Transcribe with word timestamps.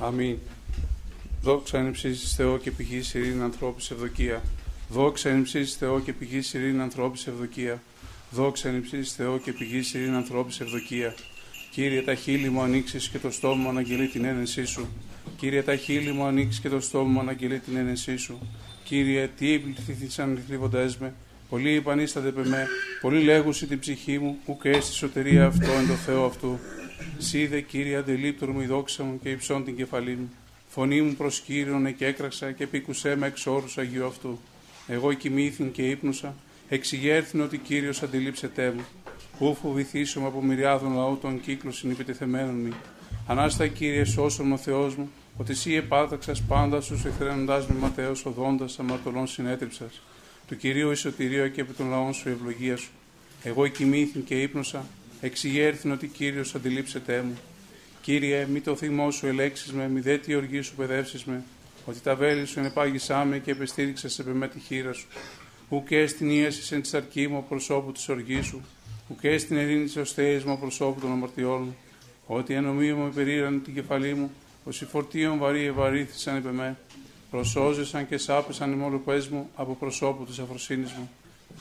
Αμήν. 0.00 0.36
Δόξα 1.42 1.78
εν 1.78 1.90
ψήσεις 1.90 2.34
Θεό 2.34 2.58
και 2.58 2.70
πηγής 2.70 3.14
ειρήνη 3.14 3.42
ανθρώπης 3.42 3.90
ευδοκία. 3.90 4.42
Δόξα 4.88 5.28
εν 5.30 5.42
ψήσεις 5.42 5.74
Θεό 5.74 6.00
και 6.00 6.12
πηγής 6.12 6.54
ειρήνη 6.54 6.80
ανθρώπης 6.80 7.26
ευδοκία. 7.26 7.82
Δόξα 8.30 8.68
εν 8.68 8.82
ψήσεις 8.82 9.12
Θεό 9.12 9.38
και 9.38 9.52
πηγής 9.52 9.94
ειρήνη 9.94 10.16
ανθρώπης 10.16 10.60
ευδοκία. 10.60 11.14
Κύριε 11.70 12.02
τα 12.02 12.14
χείλη 12.14 12.48
μου 12.48 12.62
ανοίξεις 12.62 13.08
και 13.08 13.18
το 13.18 13.30
στόμα 13.30 13.54
μου 13.54 13.68
αναγγελεί 13.68 14.08
την 14.08 14.24
ένεσή 14.24 14.64
σου. 14.64 14.88
Κύριε 15.36 15.62
τα 15.62 15.76
χείλη 15.76 16.12
μου 16.12 16.24
ανοίξεις 16.24 16.60
και 16.60 16.68
το 16.68 16.80
στόμα 16.80 17.08
μου 17.08 17.20
αναγγελεί 17.20 17.58
την 17.58 17.76
ένεσή 17.76 18.16
σου. 18.16 18.38
Κύριε 18.84 19.28
τι 19.38 19.52
επληθήθησαν 19.52 20.42
θλίβοντές 20.46 20.96
με. 20.96 21.14
Πολλοί 21.48 21.74
υπανίστανται 21.74 22.30
πε 22.30 22.44
με. 22.44 22.66
Πολλοί 23.00 23.22
λέγουσι 23.22 23.66
την 23.66 23.78
ψυχή 23.78 24.18
μου. 24.18 24.36
Ουκ 24.46 24.64
έστι 24.64 24.92
σωτηρία 24.92 25.46
αυτό 25.46 25.72
εν 25.72 25.86
το 25.86 25.94
Θεό 25.94 26.24
αυτού. 26.24 26.58
Σίδε 27.18 27.60
Κύριε 27.60 27.96
αντελείπτωρ 27.96 28.50
μου 28.50 28.60
η 28.60 28.66
δόξα 28.66 29.04
μου 29.04 29.20
και 29.22 29.30
υψών 29.30 29.64
την 29.64 29.76
κεφαλή 29.76 30.16
μου. 30.16 30.30
Φωνή 30.68 31.02
μου 31.02 31.14
προς 31.14 31.40
Κύριον 31.40 31.96
και 31.96 32.06
έκραξα 32.06 32.52
και 32.52 32.66
πήκουσέ 32.66 33.16
με 33.16 33.26
εξ 33.26 33.46
όρους 33.46 33.78
Αγίου 33.78 34.06
αυτού. 34.06 34.38
Εγώ 34.86 35.12
κοιμήθην 35.12 35.72
και 35.72 35.82
ύπνουσα, 35.82 36.34
εξηγέρθην 36.68 37.40
ότι 37.40 37.58
Κύριος 37.58 38.02
αντιλήψετέ 38.02 38.72
μου. 38.76 38.84
Πού 39.38 39.56
φοβηθήσω 39.62 40.20
από 40.20 40.42
μυριάδων 40.42 40.94
λαού 40.94 41.18
των 41.20 41.40
κύκλων 41.40 41.72
συνυπητεθεμένων 41.72 42.54
μου. 42.54 42.72
Ανάστα 43.26 43.66
Κύριε 43.66 44.04
σώσον 44.04 44.52
ο 44.52 44.56
Θεός 44.56 44.96
μου, 44.96 45.10
ότι 45.36 45.52
εσύ 45.52 45.74
επάταξας 45.74 46.42
πάντα 46.42 46.80
στους 46.80 47.04
εχθρένοντάς 47.04 47.66
με 47.66 47.74
ματέως 47.78 48.26
οδόντας 48.26 48.78
αμαρτωλών 48.78 49.26
συνέτριψας. 49.26 50.00
Του 50.48 50.56
Κυρίου 50.56 50.90
Ισοτηρίο 50.90 51.48
και 51.48 51.60
επί 51.60 51.72
των 51.72 51.88
λαών 51.88 52.12
σου 52.12 52.28
ευλογία 52.28 52.76
σου. 52.76 52.90
Εγώ 53.42 53.66
κοιμήθην 53.66 54.24
και 54.24 54.40
ύπνουσα, 54.42 54.84
εξηγέρθην 55.20 55.90
ότι 55.90 56.06
Κύριος 56.06 56.54
αντιλήψετέ 56.54 57.22
μου. 57.22 57.38
Κύριε, 58.00 58.46
μη 58.46 58.60
το 58.60 58.76
θυμό 58.76 59.10
σου 59.10 59.26
ελέξεις 59.26 59.72
με, 59.72 59.88
μη 59.88 60.00
δε 60.00 60.18
τη 60.18 60.34
οργή 60.34 60.60
σου 60.60 60.74
παιδεύσεις 60.74 61.24
με, 61.24 61.42
ότι 61.84 62.00
τα 62.00 62.14
βέλη 62.14 62.46
σου 62.46 62.58
ενεπάγησά 62.58 63.24
με 63.24 63.38
και 63.38 63.50
επεστήριξες 63.50 64.12
σε 64.12 64.24
με 64.32 64.48
τη 64.48 64.58
χείρα 64.58 64.92
σου. 64.92 65.06
Ουκέ 65.68 66.06
στην 66.06 66.30
ίασης 66.30 66.72
εν 66.72 66.82
της 66.82 66.94
αρκή 66.94 67.28
μου 67.28 67.44
προσώπου 67.48 67.92
της 67.92 68.08
οργής 68.08 68.46
σου, 68.46 68.64
ουκέ 69.08 69.38
στην 69.38 69.56
ειρήνη 69.56 69.84
της 69.84 69.96
οστέης 69.96 70.44
μου 70.44 70.58
προσώπου 70.58 71.00
των 71.00 71.10
αμαρτιών 71.10 71.62
μου. 71.62 71.76
Ότι 72.26 72.54
ενομία 72.54 72.94
μου 72.94 73.12
περίραν 73.14 73.62
την 73.62 73.74
κεφαλή 73.74 74.14
μου, 74.14 74.30
όσοι 74.64 74.84
φορτίων 74.84 75.38
βαρύ 75.38 75.64
ευαρύθησαν 75.64 76.36
επ' 76.36 76.52
με, 76.52 76.76
προσώζεσαν 77.30 78.08
και 78.08 78.18
σάπεσαν 78.18 78.72
οι 78.72 78.76
μόλοπές 78.76 79.28
μου 79.28 79.50
από 79.54 79.74
προσώπου 79.74 80.24
της 80.24 80.38
αφροσύνης 80.38 80.92
μου. 80.92 81.10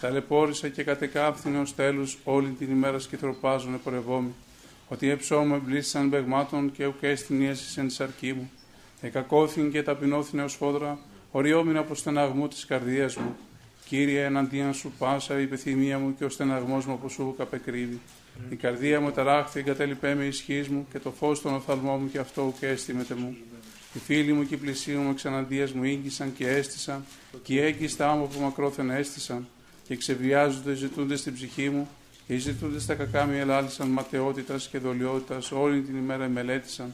Ταλαιπώρησα 0.01 0.67
και 0.67 0.83
κατεκάφθηνε 0.83 1.59
ως 1.59 1.75
τέλους 1.75 2.17
όλη 2.23 2.49
την 2.49 2.71
ημέρα 2.71 2.99
σκηθροπάζων 2.99 3.73
επορευόμη 3.73 4.33
ότι 4.87 5.09
έψωμα 5.09 5.55
εμπλήσαν 5.55 6.07
μπεγμάτων 6.07 6.71
και 6.71 6.85
ουκέ 6.85 7.15
στην 7.15 7.41
ίαση 7.41 7.79
εν 7.79 7.87
της 7.87 7.99
αρκή 7.99 8.33
μου. 8.33 8.51
Εκακόθην 9.01 9.71
και 9.71 9.83
ταπεινώθην 9.83 10.39
ως 10.39 10.53
φόδρα, 10.53 10.99
οριόμην 11.31 11.77
από 11.77 11.95
στεναγμού 11.95 12.47
της 12.47 12.65
καρδίας 12.65 13.15
μου. 13.15 13.35
Κύριε, 13.85 14.23
εναντίον 14.23 14.73
σου 14.73 14.91
πάσα 14.97 15.39
η 15.39 15.43
επιθυμία 15.43 15.99
μου 15.99 16.15
και 16.17 16.25
ο 16.25 16.29
στεναγμός 16.29 16.85
μου 16.85 16.93
από 16.93 17.09
σου 17.09 17.33
καπεκρύβει. 17.37 17.99
Η 18.49 18.55
καρδία 18.55 19.01
μου 19.01 19.11
ταράχθη, 19.11 19.59
εγκατέλειπέ 19.59 20.15
με 20.15 20.23
ισχύς 20.23 20.67
μου 20.67 20.87
και 20.91 20.99
το 20.99 21.11
φως 21.11 21.41
των 21.41 21.55
οφθαλμών 21.55 21.99
μου 22.01 22.09
και 22.09 22.17
αυτό 22.17 22.41
ουκέ 22.41 22.67
έστιμεται 22.67 23.15
μου. 23.15 23.37
Οι 23.93 23.99
φίλοι 23.99 24.33
μου 24.33 24.43
και 24.43 24.53
οι 24.53 24.57
πλησίοι 24.57 24.93
μου 24.93 25.09
εξαναντία 25.09 25.69
μου 25.73 25.83
ήγγισαν 25.83 26.33
και 26.33 26.47
έστησαν, 26.47 27.05
και 27.43 27.53
οι 27.53 27.59
έγκυστά 27.59 28.15
μου 28.15 28.23
από 28.23 28.39
μακρόθεν 28.39 28.89
έστησαν, 28.89 29.47
και 29.87 29.95
ξεβιάζονται, 29.95 30.73
ζητούνται 30.73 31.15
στην 31.15 31.33
ψυχή 31.33 31.69
μου, 31.69 31.89
οι 32.27 32.37
ζητούντε 32.37 32.79
τα 32.87 32.93
κακά 32.95 33.25
μη 33.25 33.37
ελάλησαν 33.37 33.87
ματαιότητας 33.87 34.67
και 34.67 34.77
δολιότητας, 34.77 35.51
όλη 35.51 35.81
την 35.81 35.97
ημέρα 35.97 36.27
μελέτησαν. 36.27 36.93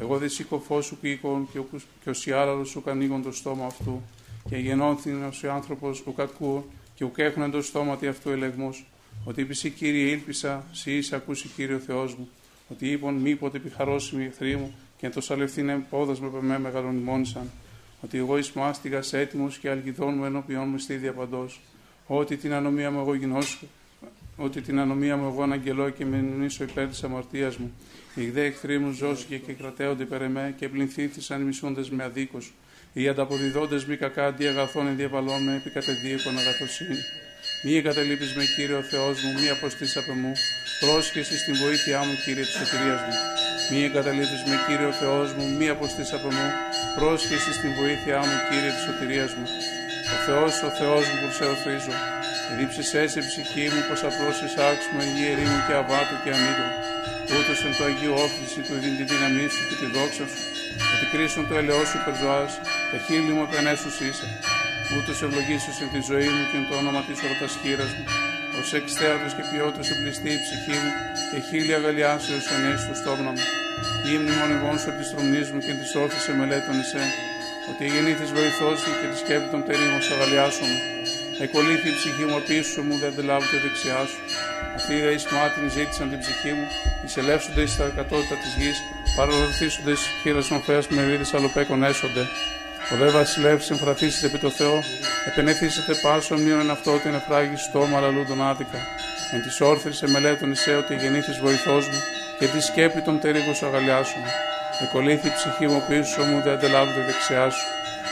Εγώ 0.00 0.18
δε 0.18 0.28
σήκω 0.28 0.58
φως 0.58 0.84
σου 0.84 0.96
πήκον 0.96 1.48
και, 1.52 1.60
και 2.02 2.10
ο 2.10 2.12
σιάλαλο 2.12 2.64
σου 2.64 2.82
κανίγον 2.82 3.22
το 3.22 3.32
στόμα 3.32 3.66
αυτού. 3.66 4.02
Και 4.48 4.56
γεννώθην 4.56 5.22
ω 5.24 5.30
ο 5.44 5.50
άνθρωπος 5.50 6.02
ου 6.06 6.14
κακού 6.14 6.64
και 6.94 7.04
ουκ 7.04 7.18
έχουν 7.18 7.42
εντό 7.42 7.62
στόματι 7.62 8.06
αυτού 8.06 8.30
ελεγμούς. 8.30 8.86
Ότι 9.24 9.40
είπε 9.40 9.54
κύριε, 9.54 10.10
ήλπισα, 10.10 10.64
σύ 10.72 10.96
είσαι 10.96 11.16
ακούσει 11.16 11.48
κύριο 11.48 11.78
Θεός 11.78 12.14
μου. 12.14 12.28
Ότι 12.68 12.90
είπον 12.90 13.14
μήποτε 13.14 13.56
επιχαρώσιμοι 13.56 14.24
εχθροί 14.24 14.56
μου 14.56 14.74
και 14.96 15.08
το 15.08 15.20
σαλευθύνε 15.20 15.86
πόδας 15.90 16.20
με 16.20 16.28
πεμέ 16.28 16.58
μεγαλονιμόνισαν. 16.58 17.50
Ότι 18.00 18.18
εγώ 18.18 18.38
εις 18.38 18.52
μάστιγας 18.52 19.12
έτοιμος 19.12 19.58
και 19.58 19.70
αλγιδών 19.70 20.14
μου 20.14 20.24
ενώπιον 20.24 20.68
μου 20.68 20.78
στη 20.78 20.94
διαπαντό. 20.94 21.48
Ότι 22.12 22.36
την 22.36 22.52
ανομία 22.52 22.90
μου 22.90 23.00
εγώ 23.00 23.14
γινώσου 23.14 23.66
ότι 24.36 24.60
την 24.60 24.78
ανομία 24.78 25.16
μου 25.16 25.26
εγώ 25.32 25.42
αναγγελώ 25.42 25.90
και 25.90 26.04
με 26.04 26.18
νήσω 26.38 26.64
υπέρ 26.64 26.88
της 26.88 27.04
αμαρτίας 27.04 27.56
μου. 27.56 27.72
Οι 28.14 28.30
δε 28.30 28.44
εχθροί 28.44 28.78
μου 28.78 28.90
ζώσηκε 28.92 29.36
και 29.36 29.52
κρατέονται 29.52 30.02
υπέρ 30.02 30.22
εμέ 30.22 30.54
και 30.58 30.68
πληνθήθησαν 30.68 31.40
μισούντες 31.40 31.90
με 31.90 32.02
αδίκως. 32.04 32.52
Οι 32.92 33.08
ανταποδιδόντες 33.08 33.84
μη 33.84 33.96
κακά 33.96 34.26
αντί 34.26 34.46
αγαθών 34.46 34.86
ενδιαβαλών 34.86 35.42
με 35.42 35.54
επί 35.54 35.70
κατεδίωκον 35.70 36.38
αγαθοσύνη. 36.38 36.98
Μη 37.64 37.74
εγκαταλείπεις 37.76 38.34
με 38.34 38.44
κύριο 38.56 38.82
Θεός 38.82 39.22
μου, 39.22 39.32
μη 39.40 39.48
αποστεί 39.48 39.98
από 39.98 40.12
μου. 40.12 40.32
Πρόσχεση 40.80 41.38
στην 41.38 41.54
βοήθειά 41.54 41.98
μου, 41.98 42.14
κύριε 42.24 42.42
της 42.42 42.56
σωτηρία 42.58 42.96
μου. 43.04 43.14
Μη 43.70 43.84
εγκαταλείπεις 43.84 44.42
με 44.48 44.56
κύριο 44.66 44.92
Θεός 44.92 45.32
μου, 45.32 45.44
μη 45.58 45.68
αποστεί 45.68 46.02
από 46.14 46.28
μου. 46.36 46.48
Πρόσχεση 46.98 47.52
στην 47.52 47.70
βοήθειά 47.80 48.18
μου, 48.18 48.34
κύριε 48.48 48.70
της 48.74 48.82
σωτηρία 48.86 49.26
μου. 49.36 49.46
Ο 50.14 50.18
Θεός, 50.26 50.52
ο 50.68 50.70
Θεός 50.78 51.02
μου 51.08 51.16
που 51.20 51.30
σε 51.38 51.44
οφρίζω. 51.54 51.94
Ρίψε 52.56 52.82
σε 53.14 53.20
ψυχή 53.28 53.66
μου 53.72 53.80
πως 53.88 54.00
απλώς 54.08 54.36
εισάξουμε 54.44 55.02
η 55.38 55.44
μου 55.50 55.58
και 55.66 55.74
αβάτου 55.80 56.16
και 56.22 56.30
αμύδου. 56.36 56.68
Ούτως 57.36 57.58
εν 57.66 57.72
το 57.78 57.82
Αγίου 57.88 58.14
όφηση 58.24 58.60
του 58.66 58.74
δίνει 58.80 58.96
τη 59.00 59.04
δύναμή 59.12 59.46
σου 59.54 59.62
και 59.68 59.76
τη 59.80 59.86
δόξα 59.94 60.24
σου, 60.32 60.40
ότι 60.92 61.06
κρίσουν 61.12 61.42
το 61.48 61.54
ελαιό 61.60 61.82
σου 61.88 61.96
υπερζωάς, 62.00 62.52
τα 62.90 62.98
χείλη 63.04 63.32
μου 63.36 63.44
επενέσους 63.48 63.94
είσαι. 64.06 64.26
Ούτως 64.94 65.18
ευλογήσους 65.26 65.76
εν 65.84 65.88
τη 65.94 66.00
ζωή 66.10 66.30
μου 66.34 66.42
και 66.50 66.56
εν 66.60 66.64
το 66.68 66.74
όνομα 66.80 67.00
της 67.08 67.18
ορτασχήρας 67.28 67.90
μου. 67.96 68.04
Ως 68.58 68.68
εξτέατος 68.78 69.32
και 69.36 69.44
ποιότητας 69.50 69.88
εμπληστεί 69.94 70.30
η 70.38 70.40
ψυχή 70.44 70.76
μου 70.82 70.92
και 71.30 71.38
χίλια 71.48 71.76
αγαλιάσεως 71.80 72.46
ενέσεις 72.54 72.84
στο 72.86 72.94
στόμα 73.00 73.30
μου. 73.36 73.44
Η 74.06 74.08
ύμνη 74.16 74.32
μονευών 74.40 74.76
σου 74.82 74.90
τη 74.96 75.04
στρομνής 75.08 75.48
μου 75.52 75.60
και 75.66 75.72
της 75.80 75.90
όρθισε 76.02 76.32
μελέτων 76.38 76.76
εσέ, 76.84 77.04
ότι 77.70 77.82
η 77.84 77.90
γεννήθης 77.94 78.30
βοηθός 78.36 78.76
σου 78.82 78.90
και 79.00 79.06
τη 79.12 79.16
σκέπη 79.22 79.48
των 79.52 79.60
τερίμων 79.66 80.00
σου 80.02 80.14
αγαλιάσουμε 80.14 80.76
Εκολύθη 81.46 81.88
η 81.88 81.92
ψυχή 81.92 82.24
μου 82.24 82.36
απίσω 82.36 82.82
μου, 82.82 82.94
δεν 82.98 83.08
αντιλάβω 83.12 83.46
τη 83.50 83.56
δεξιά 83.64 84.00
σου. 84.10 84.20
Αυτοί 84.76 84.94
οι 84.94 85.14
ισμάτινοι 85.18 85.68
ζήτησαν 85.68 86.10
την 86.10 86.18
ψυχή 86.18 86.52
μου, 86.52 86.66
εισελεύσονται 87.04 87.66
στα 87.66 87.86
κατώτητα 87.96 88.34
της 88.42 88.52
γης, 88.58 88.78
παρορθήσονται 89.16 89.94
χείρας 90.22 90.50
νοφέα 90.50 90.82
με 90.88 91.00
ρίδε 91.04 91.26
αλλοπέκων 91.36 91.82
έσονται. 91.82 92.24
Ο 92.92 92.96
δε 93.00 93.08
βασιλεύ 93.10 93.60
συμφραθήσετε 93.60 94.26
επί 94.26 94.38
το 94.38 94.50
Θεό, 94.50 94.82
επενεθήσετε 95.28 95.92
πάσο 96.02 96.36
μείον 96.36 96.70
αυτό 96.70 96.94
ότι 96.94 97.08
είναι 97.08 97.22
φράγει 97.28 97.56
στόμα 97.56 97.96
αλλού 97.98 98.24
τον 98.28 98.42
άδικα. 98.50 98.78
Εν 99.32 99.42
της 99.42 99.60
όρθρης 99.60 99.96
σε 99.96 100.08
μελέτων 100.08 100.50
εισέ 100.50 100.74
ότι 100.74 100.94
γεννήθης 100.94 101.38
βοηθός 101.38 101.88
μου 101.88 102.00
και 102.38 102.46
τη 102.46 102.60
σκέπη 102.60 103.00
των 103.00 103.20
τερίγων 103.20 103.54
σου 103.54 103.66
αγαλιάσουμε. 103.66 104.28
Εκολύθη 104.84 105.26
η 105.26 105.32
ψυχή 105.36 105.66
μου 105.72 105.82
πίσω 105.88 106.20
μου, 106.28 106.36
δεν 106.44 106.52
αντιλάβω 106.52 106.90
τη 106.96 107.00
δεξιά 107.08 107.50
σου. 107.50 107.66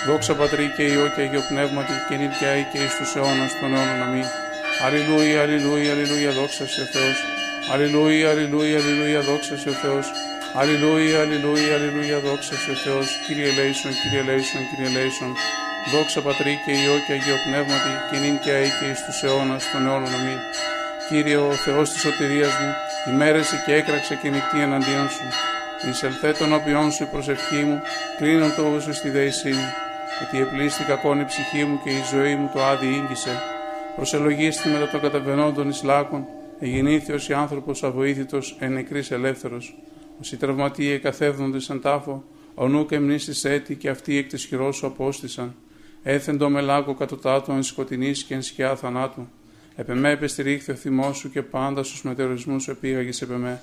Δόξα 0.06 0.34
Πατρί 0.34 0.67
και 0.77 0.83
Υιό 0.83 1.06
και 1.15 1.21
Αγίο 1.25 1.43
Πνεύματι 1.51 1.95
και 2.09 2.15
νύχια 2.21 2.51
και 2.71 2.79
εις 2.84 2.95
τους 2.99 3.11
αιώνας 3.17 3.53
των 3.61 3.69
αιώνων 3.75 4.03
αμήν. 4.06 4.29
Αλληλούια, 4.84 5.39
αλληλούια, 5.43 5.91
αλληλούια, 5.95 6.31
δόξα 6.39 6.65
σε 6.73 6.81
ο 6.84 6.87
Θεός. 6.95 7.17
Αλληλούια, 7.73 8.31
αλληλούια, 8.33 8.79
αλληλούια, 8.81 9.21
δόξα 9.29 9.56
σε 9.62 9.69
ο 9.75 9.77
Θεός. 9.83 10.06
Αλληλούια, 10.61 11.19
αλληλούια, 11.25 11.75
αλληλούια, 11.77 12.19
δόξα 12.27 12.55
σε 12.62 12.71
ο 12.75 12.77
Θεός. 12.85 13.06
Κύριε 13.25 13.50
Λέισον, 13.56 13.93
Κύριε 14.00 14.23
Λέισον, 14.29 14.62
Κύριε 14.69 14.91
Λέισον. 14.97 15.33
Δόξα 15.93 16.21
Πατρί 16.27 16.55
και 16.65 16.73
Υιό 16.81 16.97
και 17.05 17.12
Αγίο 17.17 17.39
Πνεύματι 17.47 17.93
και 18.09 18.17
νύχια 18.23 18.56
και 18.77 18.87
εις 18.91 19.00
τους 19.05 19.19
αιώνας 19.25 19.62
των 19.71 19.81
αιώνων 19.87 20.12
αμήν. 20.19 20.41
Κύριε 21.09 21.39
ο 21.49 21.53
Θεός 21.65 21.87
της 21.93 22.00
σωτηρίας 22.05 22.55
μου, 22.61 22.71
ημέρεσε 23.11 23.56
και 23.65 23.73
έκραξε 23.81 24.15
και 24.21 24.29
νυχτή 24.33 24.59
εναντίον 24.67 25.09
σου. 25.17 25.27
Εισελθέ 25.87 26.33
των 26.33 26.53
όποιών 26.53 26.91
σου 26.91 27.03
η 27.03 27.06
προσευχή 27.06 27.62
μου, 27.62 27.81
κλείνω 28.19 28.47
το 28.56 28.75
όσο 28.75 28.93
στη 28.93 29.11
δέησή 29.11 29.49
μου 29.49 29.69
ότι 30.23 30.38
επλήστη 30.41 30.85
κακόν 30.85 31.20
η 31.20 31.25
ψυχή 31.25 31.64
μου 31.64 31.81
και 31.85 31.91
η 31.91 32.02
ζωή 32.12 32.35
μου 32.35 32.50
το 32.55 32.62
άδει 32.62 32.87
ίγγισε. 32.87 33.43
Προσελογίστη 33.97 34.69
μετά 34.69 34.88
των 34.88 35.00
καταβενόντων 35.00 35.69
εις 35.69 35.82
λάκων, 35.82 36.26
εγεννήθη 36.58 37.32
άνθρωπος 37.32 37.82
αβοήθητος 37.82 38.56
εν 38.58 38.73
νεκρής 38.73 39.11
ελεύθερος. 39.11 39.79
Όσοι 40.20 40.37
τραυματίε 40.37 40.94
εκαθεύδονται 40.94 41.61
σαν 41.61 41.81
τάφο, 41.81 42.25
ο 42.55 42.69
νου 42.69 42.87
και 42.87 42.99
μνήστης 42.99 43.44
έτη 43.44 43.75
και 43.75 43.88
αυτοί 43.88 44.17
εκ 44.17 44.29
της 44.29 44.44
χειρός 44.44 44.76
σου 44.76 44.87
απόστησαν. 44.87 45.55
Έθεντο 46.02 46.49
με 46.49 46.61
λάκκο 46.61 46.94
κατωτάτω 46.94 47.52
εν 47.52 47.62
σκοτεινής 47.62 48.23
και 48.23 48.35
εν 48.35 48.43
σκιά 48.43 48.76
θανάτου. 48.76 49.29
Επεμέ 49.76 50.11
επεστηρίχθη 50.11 50.73
ο 50.73 50.75
θυμός 50.75 51.17
σου 51.17 51.31
και 51.31 51.43
πάντα 51.43 51.82
στους 51.82 52.02
μετεωρισμούς 52.02 52.62
σου 52.62 52.70
επίγαγε 52.70 53.11
επεμέ. 53.23 53.61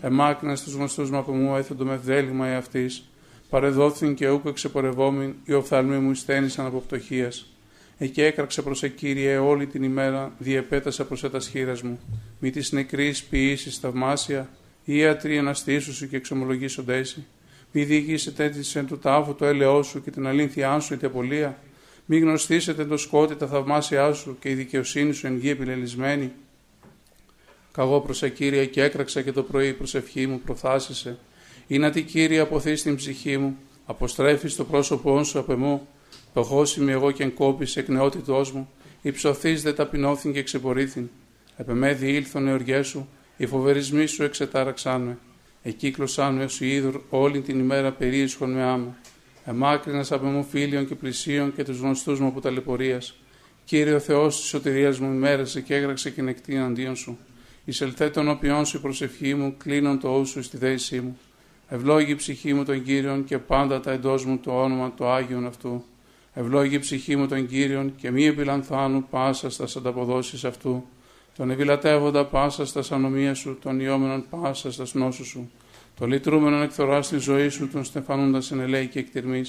Εμάκνα 0.00 0.56
στους 0.56 0.74
γνωστούς 0.74 1.10
μου 1.10 1.18
από 1.18 1.32
μου 1.32 1.56
έθεντο 1.56 1.84
με 1.84 1.96
δέλημα 1.96 2.46
εαυτή 2.46 2.90
παρεδόθην 3.50 4.14
και 4.14 4.28
ούκο 4.28 4.48
εξεπορευόμην, 4.48 5.34
οι 5.44 5.52
οφθαλμοί 5.52 5.96
μου 5.96 6.14
στένησαν 6.14 6.66
από 6.66 6.78
πτωχίας. 6.78 7.46
Εκεί 7.98 8.22
έκραξε 8.22 8.62
προς 8.62 8.84
Κύριε 8.96 9.36
όλη 9.36 9.66
την 9.66 9.82
ημέρα, 9.82 10.32
διεπέτασα 10.38 11.04
προς 11.04 11.20
τα 11.20 11.40
σχήρας 11.40 11.82
μου. 11.82 12.00
Μη 12.38 12.50
της 12.50 12.72
νεκρής 12.72 13.24
ποιήσεις 13.24 13.78
θαυμάσια, 13.78 14.48
ή 14.84 14.96
ιατροί 14.96 15.38
αναστήσου 15.38 16.08
και 16.08 16.16
εξομολογήσονται 16.16 16.96
εσύ. 16.96 17.26
Μη 17.72 17.84
διηγήσετε 17.84 18.44
έτσι 18.44 18.78
εν 18.78 18.86
του 18.86 18.98
τάφου 18.98 19.34
το 19.34 19.44
έλεό 19.44 19.82
σου 19.82 20.02
και 20.02 20.10
την 20.10 20.26
αλήθειά 20.26 20.78
σου 20.78 20.94
η 20.94 21.06
απολία. 21.06 21.58
Μη 22.04 22.18
γνωστήσετε 22.18 22.84
το 22.84 22.96
σκότη 22.96 23.36
τα 23.36 23.46
θαυμάσια 23.46 24.12
σου 24.12 24.36
και 24.40 24.50
η 24.50 24.54
δικαιοσύνη 24.54 25.12
σου 25.12 25.26
εν 25.26 25.36
γη 25.36 25.50
επιλελισμένη. 25.50 26.32
Καγώ 27.78 28.00
προς 28.00 28.22
Κύριε 28.34 28.64
και 28.64 28.82
έκραξα 28.82 29.22
και 29.22 29.32
το 29.32 29.42
πρωί 29.42 29.72
προσευχή 29.72 30.26
μου 30.26 30.40
προθάσισε. 30.40 31.18
Είναι 31.66 31.90
τι 31.90 32.02
Κύριε 32.02 32.40
αποθείς 32.40 32.80
στην 32.80 32.96
ψυχή 32.96 33.38
μου, 33.38 33.56
αποστρέφεις 33.86 34.56
το 34.56 34.64
πρόσωπό 34.64 35.24
σου 35.24 35.38
απ' 35.38 35.50
εμού. 35.50 35.88
Ποχώσιμη 36.32 36.92
εγώ 36.92 37.10
και 37.10 37.22
εγκόπης 37.22 37.76
εκ 37.76 37.88
νεότητός 37.88 38.52
μου, 38.52 38.68
υψωθείς 39.02 39.62
δε 39.62 39.72
ταπεινώθην 39.72 40.32
και 40.32 40.42
ξεπορήθην. 40.42 41.08
Επεμέδι 41.56 42.12
ήλθον 42.14 42.48
εωριέ 42.48 42.82
σου, 42.82 43.08
οι 43.36 43.46
φοβερισμοί 43.46 44.06
σου 44.06 44.22
εξετάραξάν 44.22 45.00
με. 45.00 45.18
Εκύκλωσάν 45.62 46.34
με 46.34 46.44
ως 46.44 46.60
είδωρ 46.60 47.00
όλη 47.10 47.40
την 47.40 47.58
ημέρα 47.58 47.92
περίεσχον 47.92 48.50
με 48.50 48.62
άμα. 48.62 48.96
Εμάκρυνας 49.44 50.12
από 50.12 50.26
μου 50.26 50.44
φίλιων 50.44 50.86
και 50.86 50.94
πλησίων 50.94 51.54
και 51.54 51.64
τους 51.64 51.78
γνωστούς 51.78 52.20
μου 52.20 52.26
από 52.26 52.40
ταλαιπωρίας. 52.40 53.14
Κύριε 53.64 53.94
ο 53.94 54.00
Θεός 54.00 54.36
της 54.36 54.46
σωτηρίας 54.46 54.98
μου 54.98 55.12
ημέρασε 55.12 55.60
και 55.60 55.74
έγραξε 55.74 56.10
και 56.10 56.22
νεκτή 56.22 56.58
αντίον 56.58 56.96
σου. 56.96 57.18
Εισελθέ 57.68 58.10
των 58.10 58.28
οποίων 58.28 58.66
σου 58.66 58.76
η 58.76 58.80
προσευχή 58.80 59.34
μου, 59.34 59.54
κλείνον 59.58 60.00
το 60.00 60.08
ούσου 60.08 60.42
στη 60.42 60.56
δέησή 60.56 61.00
μου. 61.00 61.18
Ευλόγη 61.68 62.10
η 62.10 62.14
ψυχή 62.14 62.54
μου 62.54 62.64
τον 62.64 62.82
Κύριον 62.82 63.24
και 63.24 63.38
πάντα 63.38 63.80
τα 63.80 63.90
εντός 63.90 64.24
μου 64.24 64.38
το 64.38 64.62
όνομα 64.62 64.90
του 64.90 65.06
Άγιον 65.06 65.46
αυτού. 65.46 65.84
Ευλόγη 66.34 66.74
η 66.74 66.78
ψυχή 66.78 67.16
μου 67.16 67.26
τον 67.26 67.46
Κύριον 67.46 67.94
και 67.96 68.10
μη 68.10 68.26
επιλανθάνου 68.26 69.06
πάσα 69.10 69.50
στα 69.50 69.66
ανταποδόσεις 69.76 70.44
αυτού. 70.44 70.84
Τον 71.36 71.50
ευηλατεύοντα 71.50 72.24
πάσα 72.24 72.66
στα 72.66 72.82
ανομία 72.90 73.34
σου, 73.34 73.58
τον 73.62 73.80
ιόμενον 73.80 74.24
πάσα 74.30 74.72
στα 74.72 74.86
νόσου 74.92 75.24
σου. 75.24 75.50
Το 75.98 76.06
λυτρούμενον 76.06 76.62
εκθορά 76.62 77.02
στη 77.02 77.18
ζωή 77.18 77.48
σου, 77.48 77.68
τον 77.68 77.84
στεφανούντα 77.84 78.42
εν 78.50 78.60
ελέη 78.60 78.86
και 78.86 78.98
εκτιρμή. 78.98 79.44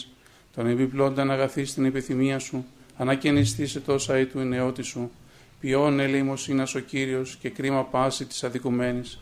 Τον 0.56 0.68
επιπλώντα 0.68 1.21
αγαθή 1.21 1.66
στην 1.66 1.86
επιθυμία 1.86 2.39
σου, 2.39 2.66
ανακαινιστή 2.98 3.68
σε 3.68 3.80
τόσα 3.80 4.19
ή 4.19 4.25
του 4.25 4.39
η 4.39 4.45
νεότη 4.45 4.81
σου. 4.81 5.12
Ποιόν 5.59 6.00
ελεημοσύνα 6.00 6.67
ο 6.75 6.79
κύριος 6.79 7.35
και 7.35 7.50
κρίμα 7.50 7.83
πάση 7.83 8.25
της 8.25 8.44
αδικουμένης. 8.44 9.19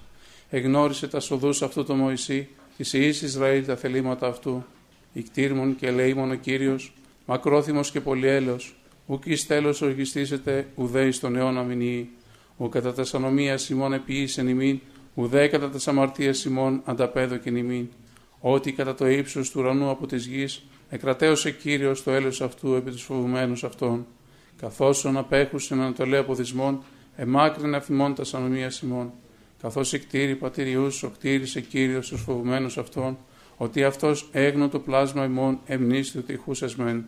Εγνώρισε 0.50 1.08
τα 1.08 1.20
σοδούς 1.20 1.62
αυτού 1.62 1.84
το 1.84 1.96
Μωυσή, 1.96 2.48
της 2.78 2.94
ιή 2.94 3.08
Ισραήλ 3.08 3.66
τα 3.66 3.76
θελήματα 3.76 4.28
αυτού. 4.28 4.66
Ικτήρμον 5.14 5.76
και 5.76 5.88
ελεήμον 5.88 6.32
ο 6.32 6.36
κύριος, 6.36 6.94
μακρόθυμος 7.26 7.92
και 7.92 8.02
πολυέλεος, 8.02 8.76
ουκ 9.06 9.26
εις 9.26 9.48
τέλος 9.48 9.82
οργιστήσετε 9.82 10.68
ουδέ 10.76 11.12
στον 11.12 11.36
αιώνα 11.36 11.64
μηνύει, 11.64 12.10
ου 12.58 12.70
κατά 12.70 12.94
τα 12.94 13.04
σανομία 13.04 13.60
ημών 13.70 13.94
επιήσεν 13.94 14.48
ημίν, 14.48 14.80
ουδέ 15.14 15.48
κατά 15.48 15.70
τα 15.70 15.80
αμαρτία 15.86 16.34
ημών 16.48 16.82
ανταπέδοκεν 16.86 17.56
ημίν, 17.56 17.88
ότι 18.40 18.72
κατά 18.72 18.96
το 18.96 19.08
ύψος 19.08 19.50
του 19.50 19.60
ουρανού 19.60 19.90
από 19.90 20.08
της 20.08 20.26
γης, 20.26 20.64
εκρατέωσε 20.90 21.52
κύριος 21.52 22.04
το 22.04 22.12
έλεος 22.12 22.42
αυτού 22.42 22.74
επί 22.74 22.92
τους 22.92 23.04
φοβουμένους 23.04 23.64
αυτών, 23.64 24.06
καθώς 24.62 25.06
απέχουσεν 25.06 25.82
ανατολέ 25.82 26.18
αποδισμών, 26.18 26.84
εμάκρυνε 27.16 27.78
αφημών 27.78 28.16
τα 28.16 28.24
σανομία 28.24 28.72
ημών, 28.84 29.12
καθώς 29.62 29.94
εκτήρη 29.94 30.36
πατηριούς, 30.36 31.04
ο 31.04 31.10
κτήρισε 31.10 31.62
κύριος 31.62 32.06
στου 32.06 32.18
φοβουμένους 32.18 32.78
αυτών, 32.78 33.18
ότι 33.58 33.84
αυτός 33.84 34.30
έγνω 34.32 34.70
το 34.70 34.80
πλάσμα 34.80 35.26
ημών 35.26 35.60
εμνίστη 35.66 36.18
του 36.18 36.24
τυχούσες 36.24 36.76
μεν. 36.76 37.06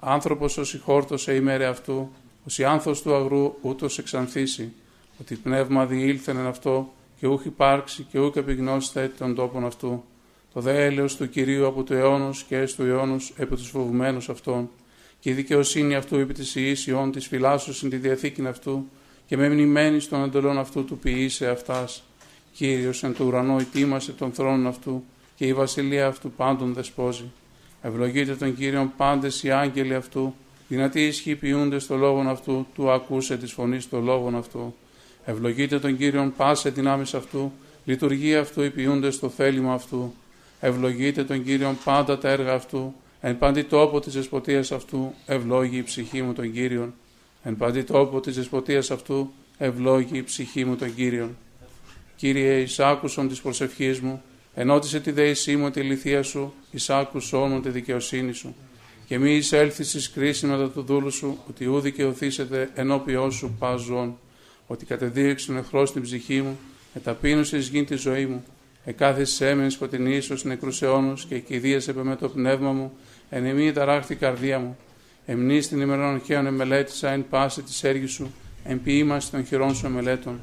Άνθρωπος 0.00 0.58
ως 0.58 0.80
χόρτωσε 0.84 1.34
ημέρε 1.34 1.66
αυτού, 1.66 2.10
ως 2.46 2.58
η 2.58 2.64
άνθος 2.64 3.02
του 3.02 3.14
αγρού 3.14 3.54
ούτως 3.60 3.98
εξανθήσει, 3.98 4.72
ότι 5.20 5.34
πνεύμα 5.34 5.86
διήλθεν 5.86 6.36
εν 6.36 6.46
αυτό 6.46 6.92
και 7.16 7.26
ούχ 7.26 7.44
υπάρξει 7.44 8.02
και 8.02 8.18
ούχ 8.18 8.36
επιγνώσετε 8.36 9.12
τον 9.18 9.34
τόπον 9.34 9.64
αυτού. 9.64 10.04
Το 10.52 10.60
δε 10.60 10.84
έλεος 10.84 11.16
του 11.16 11.28
Κυρίου 11.28 11.66
από 11.66 11.82
του 11.82 11.94
αιώνος 11.94 12.42
και 12.42 12.62
εις 12.62 12.74
του 12.74 12.82
αιώνος 12.82 13.32
επί 13.36 13.56
τους 13.56 13.68
φοβουμένους 13.68 14.28
αυτών 14.28 14.70
και 15.20 15.30
η 15.30 15.32
δικαιοσύνη 15.32 15.94
αυτού 15.94 16.16
επί 16.16 16.34
της 16.34 16.54
ιής 16.54 16.86
ιών 16.86 17.12
της 17.12 17.26
φυλάσσου 17.26 17.74
συν 17.74 17.90
τη 17.90 17.96
διαθήκην 17.96 18.46
αυτού 18.46 18.88
και 19.26 19.36
με 19.36 19.48
μνημένη 19.48 20.00
στον 20.00 20.22
εντολών 20.22 20.58
αυτού 20.58 20.84
του 20.84 20.98
ποιήσε 20.98 21.48
αυτάς. 21.48 22.04
Κύριος 22.52 23.02
εν 23.02 23.14
του 23.14 23.24
ουρανό 23.26 23.58
ετοίμασε 23.58 24.12
τον 24.12 24.32
θρόνο 24.32 24.68
αυτού 24.68 25.04
και 25.34 25.46
η 25.46 25.52
βασιλεία 25.52 26.06
αυτού 26.06 26.30
πάντων 26.30 26.72
δεσπόζει. 26.72 27.30
Ευλογείτε 27.82 28.34
τον 28.34 28.56
Κύριον 28.56 28.92
πάντες 28.96 29.42
οι 29.42 29.50
άγγελοι 29.50 29.94
αυτού, 29.94 30.34
δυνατοί 30.68 31.06
ισχύ 31.06 31.34
ποιούνται 31.34 31.78
στο 31.78 31.96
λόγον 31.96 32.28
αυτού, 32.28 32.66
του 32.74 32.90
ακούσε 32.90 33.36
της 33.36 33.52
φωνής 33.52 33.84
στο 33.84 34.00
λόγον 34.00 34.36
αυτού. 34.36 34.74
Ευλογείτε 35.24 35.78
τον 35.78 35.96
Κύριον 35.96 36.32
πάσε 36.36 36.70
δυνάμεις 36.70 37.14
αυτού, 37.14 37.52
λειτουργία 37.84 38.40
αυτού 38.40 38.62
υπηούνται 38.62 39.10
στο 39.10 39.28
θέλημα 39.28 39.72
αυτού. 39.72 40.14
Ευλογείτε 40.60 41.24
τον 41.24 41.44
Κύριον 41.44 41.78
πάντα 41.84 42.18
τα 42.18 42.28
έργα 42.28 42.52
αυτού, 42.52 42.94
εν 43.20 43.38
παντή 43.38 43.64
τόπο 43.64 44.00
της 44.00 44.12
δεσποτεία 44.12 44.58
αυτού, 44.58 45.14
ευλόγη 45.26 45.76
η 45.76 45.82
ψυχή 45.82 46.22
μου 46.22 46.32
τον 46.32 46.52
Κύριον. 46.52 46.94
Εν 47.42 47.56
παντή 47.56 47.82
τόπο 47.82 48.20
της 48.20 48.34
δεσποτεία 48.34 48.78
αυτού, 48.78 49.32
ευλόγη 49.58 50.18
η 50.18 50.22
ψυχή 50.22 50.64
μου 50.64 50.76
τον 50.76 50.94
Κύριον. 50.94 51.36
Κύριε, 52.16 52.60
εισάκουσον 52.60 53.28
τη 53.28 53.40
προσευχή 53.42 53.98
μου, 54.02 54.22
Ενώτισε 54.54 55.00
τη 55.00 55.10
δέησή 55.10 55.56
μου 55.56 55.70
τη 55.70 55.80
λυθία 55.80 56.22
σου, 56.22 56.52
εισάκουσό 56.70 57.38
μου 57.38 57.60
τη 57.60 57.68
δικαιοσύνη 57.68 58.32
σου. 58.32 58.54
Και 59.06 59.18
μη 59.18 59.34
εισέλθεις 59.34 59.90
τη 59.90 60.10
κρίση 60.10 60.46
μετά 60.46 60.70
του 60.70 60.82
δούλου 60.82 61.10
σου, 61.10 61.38
ότι 61.48 61.66
ού 61.66 61.80
δικαιωθήσετε 61.80 62.70
ενώπιό 62.74 63.30
σου 63.30 63.56
παζόν, 63.58 64.18
ότι 64.66 64.84
κατεδίωξε 64.84 65.46
τον 65.46 65.56
εχθρός 65.56 65.88
στην 65.88 66.02
ψυχή 66.02 66.40
μου, 66.42 66.58
εταπείνωσε 66.94 67.58
γίνει 67.58 67.84
τη 67.84 67.94
ζωή 67.94 68.26
μου. 68.26 68.44
Εκάθισε 68.84 69.48
έμενε 69.48 69.70
σκοτεινή 69.70 70.16
ίσως 70.16 70.44
νεκρούς 70.44 70.82
αιώνου 70.82 71.14
και 71.28 71.38
κηδίασε 71.38 71.94
με 72.02 72.16
το 72.16 72.28
πνεύμα 72.28 72.72
μου, 72.72 72.92
εν 73.30 73.44
εμή 73.44 73.72
ταράχτη 73.72 74.14
καρδία 74.14 74.58
μου. 74.58 74.76
Εμνή 75.26 75.60
την 75.60 75.80
ημερών 75.80 76.20
χαίων 76.24 76.46
εμελέτησα 76.46 77.10
εν 77.10 77.26
πάση 77.30 77.62
της 77.62 77.84
έργης 77.84 78.12
σου, 78.12 78.32
εν 78.64 78.82
ποιήμαση 78.82 79.30
των 79.30 79.44
χειρών 79.46 79.74
σου 79.74 79.86
εμελέτων 79.86 80.40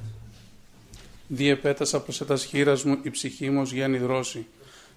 διεπέτασα 1.28 2.02
προς 2.02 2.22
ετας 2.22 2.46
χείρας 2.46 2.84
μου 2.84 2.98
η 3.02 3.10
ψυχή 3.10 3.50
μου 3.50 3.62
ως 3.62 3.72
γέννη 3.72 3.98
δρόση. 3.98 4.46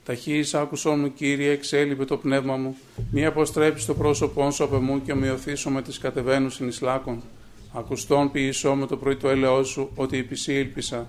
Ταχύης 0.04 0.54
άκουσόν 0.54 1.00
μου 1.00 1.12
Κύριε 1.12 1.52
εξέλιπε 1.52 2.04
το 2.04 2.16
πνεύμα 2.16 2.56
μου, 2.56 2.76
μη 3.10 3.24
αποστρέψεις 3.24 3.86
το 3.86 3.94
πρόσωπό 3.94 4.50
σου 4.50 4.64
από 4.64 4.76
μου 4.76 5.02
και 5.02 5.12
ομοιωθήσω 5.12 5.70
με 5.70 5.82
τις 5.82 5.98
κατεβαίνουν 5.98 6.50
συνεισλάκων. 6.50 7.22
Ακουστόν 7.72 8.30
ποιησό 8.30 8.74
με 8.74 8.86
το 8.86 8.96
πρωί 8.96 9.16
το 9.16 9.28
έλεό 9.28 9.64
σου, 9.64 9.90
ότι 9.94 10.16
υπησύ 10.16 10.52
ήλπισα. 10.52 11.06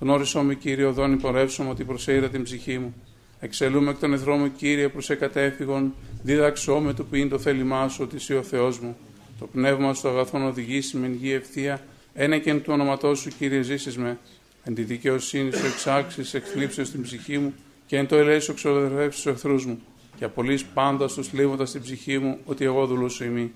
Γνώρισό 0.00 0.42
με 0.42 0.54
Κύριε 0.54 0.84
οδόν 0.84 1.12
υπορεύσω 1.12 1.66
ότι 1.70 1.84
προσέειρα 1.84 2.28
την 2.28 2.42
ψυχή 2.42 2.78
μου. 2.78 2.94
Εξελούμε 3.40 3.90
εκ 3.90 3.98
των 3.98 4.12
εθρών 4.12 4.38
μου 4.38 4.52
Κύριε 4.56 4.88
προς 4.88 5.10
εκατέφυγον, 5.10 5.94
δίδαξό 6.24 6.78
με 6.78 6.92
το 6.92 7.04
ποιήν 7.04 7.28
το 7.28 7.38
θέλημά 7.38 7.88
σου 7.88 7.98
ότι 8.02 8.16
είσαι 8.16 8.34
ο 8.34 8.42
Θεός 8.42 8.78
μου. 8.78 8.96
Το 9.38 9.46
πνεύμα 9.46 9.94
σου 9.94 10.08
αγαθόν 10.08 10.46
οδηγήσει 10.46 10.96
με 10.96 11.08
γη 11.08 11.32
ευθεία, 11.32 11.86
ένα 12.14 12.38
και 12.38 12.50
εν 12.50 12.62
του 12.62 12.72
ονοματό 12.72 13.14
σου 13.14 13.30
Κύριε 13.38 13.62
ζήσεις 13.62 13.96
με. 13.96 14.18
Εν 14.64 14.74
τη 14.74 14.82
δικαιοσύνη 14.82 15.52
σου 15.52 15.66
εξάξει, 15.66 16.22
εκθλίψεω 16.32 16.84
στην 16.84 17.02
ψυχή 17.02 17.38
μου 17.38 17.54
και 17.86 17.96
εν 17.96 18.06
το 18.06 18.16
ελέησο 18.16 18.54
ξοδερεύσεις 18.54 19.22
του 19.22 19.28
εχθρούς 19.28 19.66
μου. 19.66 19.80
Και 20.16 20.24
απολύς 20.24 20.64
πάντα 20.64 21.06
του 21.06 21.24
θλίβοντα 21.24 21.66
στην 21.66 21.82
ψυχή 21.82 22.18
μου 22.18 22.38
ότι 22.44 22.64
εγώ 22.64 22.86
δουλούσω 22.86 23.24
ημί. 23.24 23.52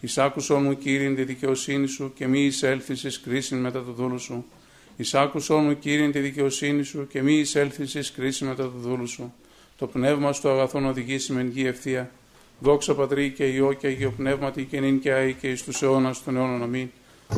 Εισάκουσό 0.00 0.58
μου, 0.58 0.78
κύριε, 0.78 1.14
τη 1.14 1.24
δικαιοσύνη 1.24 1.86
σου 1.86 2.12
και 2.14 2.26
μη 2.26 2.40
εισέλθει 2.44 2.92
ει 2.92 3.10
κρίση 3.24 3.54
μετά 3.54 3.84
το 3.84 3.92
δούλου 3.92 4.18
σου. 4.18 4.44
Εισάκουσό 4.96 5.58
μου, 5.58 5.78
κύριε, 5.78 6.10
τη 6.10 6.18
δικαιοσύνη 6.18 6.82
σου 6.82 7.06
και 7.06 7.22
μη 7.22 7.34
εισέλθει 7.34 7.98
ει 7.98 8.02
κρίση 8.16 8.44
μετά 8.44 8.62
το 8.62 8.78
δούλου 8.78 9.06
σου. 9.06 9.34
Το 9.82 9.88
πνεύμα 9.88 10.32
στο 10.32 10.48
αγαθόν 10.48 10.86
οδηγήσει 10.86 11.32
με 11.32 11.42
γη 11.42 11.66
ευθεία. 11.66 12.10
Δόξα 12.58 12.94
πατρί 12.94 13.30
και 13.30 13.44
ιό 13.44 13.72
και 13.72 13.86
αγίο 13.86 14.12
πνεύματι 14.16 14.64
και 14.64 14.80
νυν 14.80 15.00
και 15.00 15.12
αή 15.12 15.32
και 15.32 15.50
εις 15.50 15.64
τους 15.64 15.82
αιώνας 15.82 16.24
των 16.24 16.36
αιώνων 16.36 16.62
αμήν. 16.62 16.88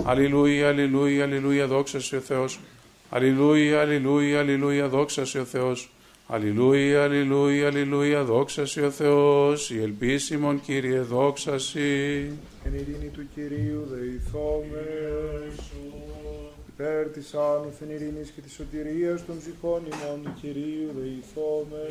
Αλληλούια, 0.04 0.68
αλληλούια, 0.68 1.24
αλληλούια, 1.24 1.66
δόξα 1.66 2.00
σε 2.00 2.16
ο 2.16 2.20
Θεός. 2.20 2.60
Αλληλούια, 3.10 3.80
αλληλούια, 3.80 4.38
αλληλούια, 4.38 4.88
δόξα 4.88 5.24
σε 5.24 5.40
ο 5.40 5.44
Θεός. 5.44 5.90
Αλληλούια, 6.26 7.02
αλληλούια, 7.02 7.66
αλληλούια, 7.66 8.24
δόξα 8.24 8.66
σε 8.66 8.80
ο 8.80 8.90
Θεός. 8.90 9.70
Η 9.70 9.82
ελπίσιμον 9.82 10.60
Κύριε, 10.60 11.00
δόξα 11.00 11.58
σε. 11.58 11.80
Εν 12.64 12.74
ειρήνη 12.74 13.10
του 13.12 13.28
Κυρίου 13.34 13.88
δεηθώμε. 13.90 14.84
Υπέρ 16.78 17.06
της 17.08 17.34
άνωθεν 17.34 17.90
ειρήνης 17.90 18.30
και 18.30 18.40
της 18.40 18.52
σωτηρίας 18.52 19.26
των 19.26 19.38
ψυχών 19.38 19.82
ημών 19.86 20.22
του 20.22 20.32
Κυρίου 20.40 20.90
δεηθώμε. 20.98 21.82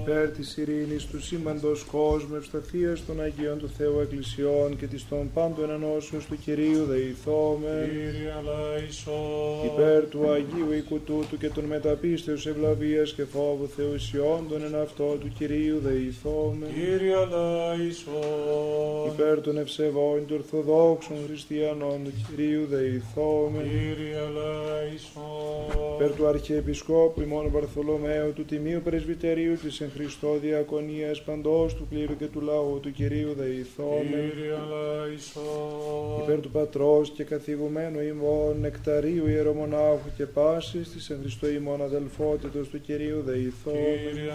υπέρ 0.00 0.28
της 0.30 0.56
ειρήνης 0.56 1.06
του 1.06 1.22
σύμπαντος 1.22 1.84
κόσμου 1.84 2.36
ευσταθίας 2.36 3.06
των 3.06 3.20
Αγίων 3.20 3.58
του 3.58 3.68
Θεού 3.68 4.00
Εκκλησιών 4.00 4.76
και 4.76 4.86
της 4.86 5.08
των 5.08 5.30
πάντων 5.34 5.70
ενώσεως 5.70 6.24
του 6.26 6.36
Κυρίου 6.44 6.84
δεηθώμεν. 6.84 7.88
Κύριε 7.88 8.34
ελέησον. 8.44 9.66
Υπέρ 9.72 10.08
του 10.08 10.30
Αγίου 10.30 10.72
οίκου 10.72 11.00
τούτου 11.00 11.36
και 11.38 11.48
των 11.48 11.64
μεταπίστεως 11.64 12.46
ευλαβίας 12.46 13.12
και 13.12 13.24
φόβου 13.24 13.68
Θεού 13.76 13.94
εισιόντων 13.94 14.64
εν 14.64 14.74
αυτώ 14.74 15.16
του 15.20 15.32
Κυρίου 15.38 15.78
δεηθώμεν. 15.78 16.68
Κύριε 16.74 17.24
ελέησον. 17.30 19.12
Υπέρ 19.12 19.40
των 19.40 19.58
ευσεβών 19.58 20.26
και 20.26 20.34
Ορθοδόξων 20.38 21.16
Χριστιανών 21.26 21.98
του 22.04 22.12
Κυρίου 22.28 22.66
δεηθώμεν. 22.80 23.62
Κύριε 23.62 24.22
ελέησον. 24.36 25.94
Υπέρ 25.94 26.16
του 26.16 26.26
Αρχιεπισκόπου 26.26 27.20
ημών 27.20 27.50
Βαρθολομαίου 27.50 28.32
του 28.32 28.44
Τιμίου 28.44 28.80
Πρεσβυτερίου, 28.84 29.56
της 29.62 29.80
εν 29.80 29.90
Χριστώ 29.94 30.38
Διακονίας 30.42 31.22
παντός 31.22 31.74
του 31.74 31.86
κλήρου 31.90 32.16
και 32.16 32.26
του 32.26 32.40
λαού 32.40 32.80
του 32.82 32.92
Κυρίου 32.92 33.34
δεηθώμεν. 33.38 34.06
Κύριε 34.06 34.58
ελέησον. 34.70 36.22
Υπέρ 36.22 36.40
του 36.40 36.50
Πατρός 36.50 37.10
και 37.10 37.24
καθηγουμένου 37.24 38.00
ημών 38.00 38.60
Νεκταρίου 38.60 39.28
ιερομονάχου 39.28 40.10
και 40.16 40.26
πάσης 40.26 40.90
της 40.90 41.10
εν 41.10 41.18
Χριστώ 41.20 41.48
ημών 41.48 41.82
αδελφότητος 41.82 42.68
του 42.68 42.80
Κυρίου 42.80 43.22
δεηθώμεν. 43.26 43.82
Κύριε 43.82 44.32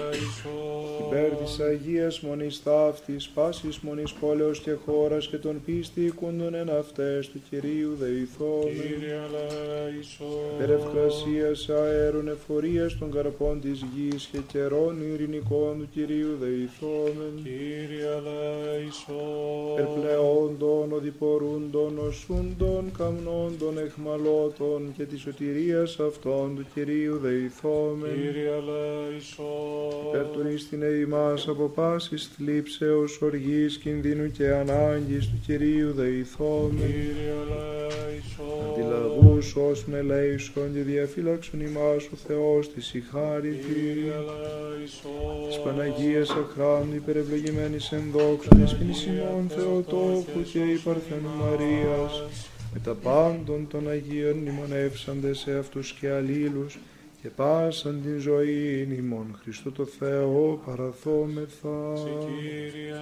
ελέησον. 0.00 1.06
Υπέρ 1.06 1.30
της 1.30 1.60
Αγίας 1.60 2.20
Μονής 2.20 2.62
Ταύτης, 2.62 3.28
πάσης 3.28 3.78
Μονής 3.78 4.12
πόλεως 4.12 4.60
και 4.60 4.72
χώρας 4.86 5.28
και 5.28 5.36
των 5.36 5.62
πίστει 5.64 6.00
οικούντων 6.04 6.54
εν 6.54 6.70
αυταίς 6.70 7.28
του 7.28 7.40
Κυρίου 7.50 7.79
δεηθώμεν. 7.98 8.74
Κύριε 8.74 9.20
ελέησον. 9.34 10.50
Υπέρ 10.54 10.70
ευκρασίας 10.70 11.68
αέρων 11.68 12.28
ευφορίας 12.28 12.98
των 12.98 13.10
καρπών 13.10 13.60
της 13.60 13.84
γης 13.94 14.28
και 14.32 14.38
καιρών 14.52 14.94
ειρηνικών 15.12 15.78
του 15.78 15.88
Κυρίου 15.94 16.32
δεηθώμεν. 16.40 17.32
Κύριε 17.42 18.14
ελέησον. 18.26 19.72
Υπέρ 19.72 19.86
πλεόντων, 19.86 20.92
οδοιπορούντων, 20.92 21.98
νοσούντων, 21.98 22.92
καμνόντων, 22.98 23.78
αιχμαλώτων 23.78 24.92
και 24.96 25.04
της 25.04 25.20
σωτηρίας 25.20 26.00
αυτών 26.00 26.56
του 26.56 26.66
Κυρίου 26.74 27.18
δεηθώμεν. 27.18 28.10
Κύριε 28.14 28.58
ελέησον. 28.68 30.06
Υπέρ 30.08 30.26
του 30.34 30.52
ρυσθήναι 30.54 30.86
ημάς 30.86 31.48
από 31.48 31.68
πάσης 31.68 32.30
θλίψεως, 32.36 33.20
οργής, 33.22 33.78
κινδύνου 33.78 34.30
και 34.30 34.50
ανάγκης 34.50 35.26
του 35.26 35.40
Κυρίου 35.46 35.92
δεηθώμεν. 35.92 36.76
Κύριε 36.76 37.34
ελέησον. 37.48 37.69
Αντιλαβού, 38.70 39.56
σώσον, 39.56 39.84
ελέησον 39.84 40.72
και 40.74 40.80
διαφύλαξον 40.80 41.60
ημάς 41.60 42.04
ο 42.12 42.16
Θεός 42.26 42.72
τη 42.72 42.94
ση 42.94 43.02
χάριτι 43.10 43.60
Κύριε 43.66 44.14
ελέησον. 44.28 45.48
της 45.48 45.58
Παναγίας 45.58 46.30
Αχράντου 46.30 46.94
υπερευλογημένης 46.94 47.92
ενδόξου 47.92 48.74
Δεσποίνης 48.74 49.25
ημών 49.25 49.48
Θεοτόκου 49.48 50.42
και 50.52 50.58
αειπαρθένου 50.58 51.30
Μαρίας 51.40 52.22
μετά 52.74 52.94
πάντων 52.94 53.66
των 53.70 53.88
Αγίων 53.88 54.36
μνημονεύσαντες 54.36 55.58
εαυτούς 55.58 55.92
και 56.00 56.10
αλλήλους 56.10 56.78
και 57.22 57.28
πάσαν 57.28 58.00
την 58.02 58.18
ζωήν 58.18 58.88
ημών 58.98 59.38
Χριστώ 59.42 59.72
τω 59.72 59.84
Θεώ 59.84 60.60
παραθώμεθα 60.66 61.92
Κύριε. 61.94 62.94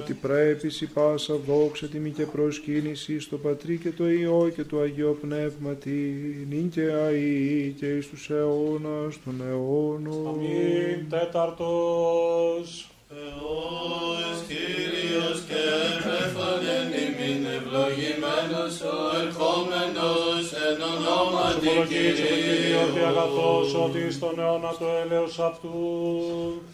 ότι 0.00 0.12
πρέπει 0.12 0.70
η 0.80 0.86
πάσα 0.86 1.34
δόξα 1.34 1.86
τιμή 1.86 2.10
και 2.10 2.26
προσκύνηση 2.26 3.20
στο 3.20 3.36
Πατρί 3.36 3.76
και 3.76 3.90
το 3.90 4.10
Υιό 4.10 4.50
και 4.54 4.64
το 4.64 4.80
Αγίο 4.80 5.18
Πνεύματι 5.20 6.46
νυν 6.48 6.70
και 6.70 6.80
αεί 6.80 7.74
και 7.78 7.86
εις 7.96 8.08
τους 8.08 8.30
αιώνας 8.30 9.18
των 9.24 9.42
αιώνων. 9.48 10.26
Αμήν. 10.28 11.08
Τέταρτος. 11.08 12.91
Θεός 13.14 14.36
Κύριος 14.48 15.38
και 15.48 15.64
πέφανεν 16.04 16.88
ημίν 17.04 17.42
ευλογημένος 17.56 18.74
ο 18.92 18.96
ερχόμενος 19.22 20.44
εν 20.66 20.78
ονόματι 20.92 21.68
Ευλογήσω 21.68 21.82
τον 21.82 21.86
Κύριο 21.88 22.80
ότι 22.82 22.92
Κυρίου. 22.92 23.06
αγαθός 23.10 23.68
ότι 23.84 24.02
στον 24.16 24.34
αιώνα 24.42 24.70
το 24.80 24.86
έλεος 25.02 25.34
αυτού. 25.48 25.76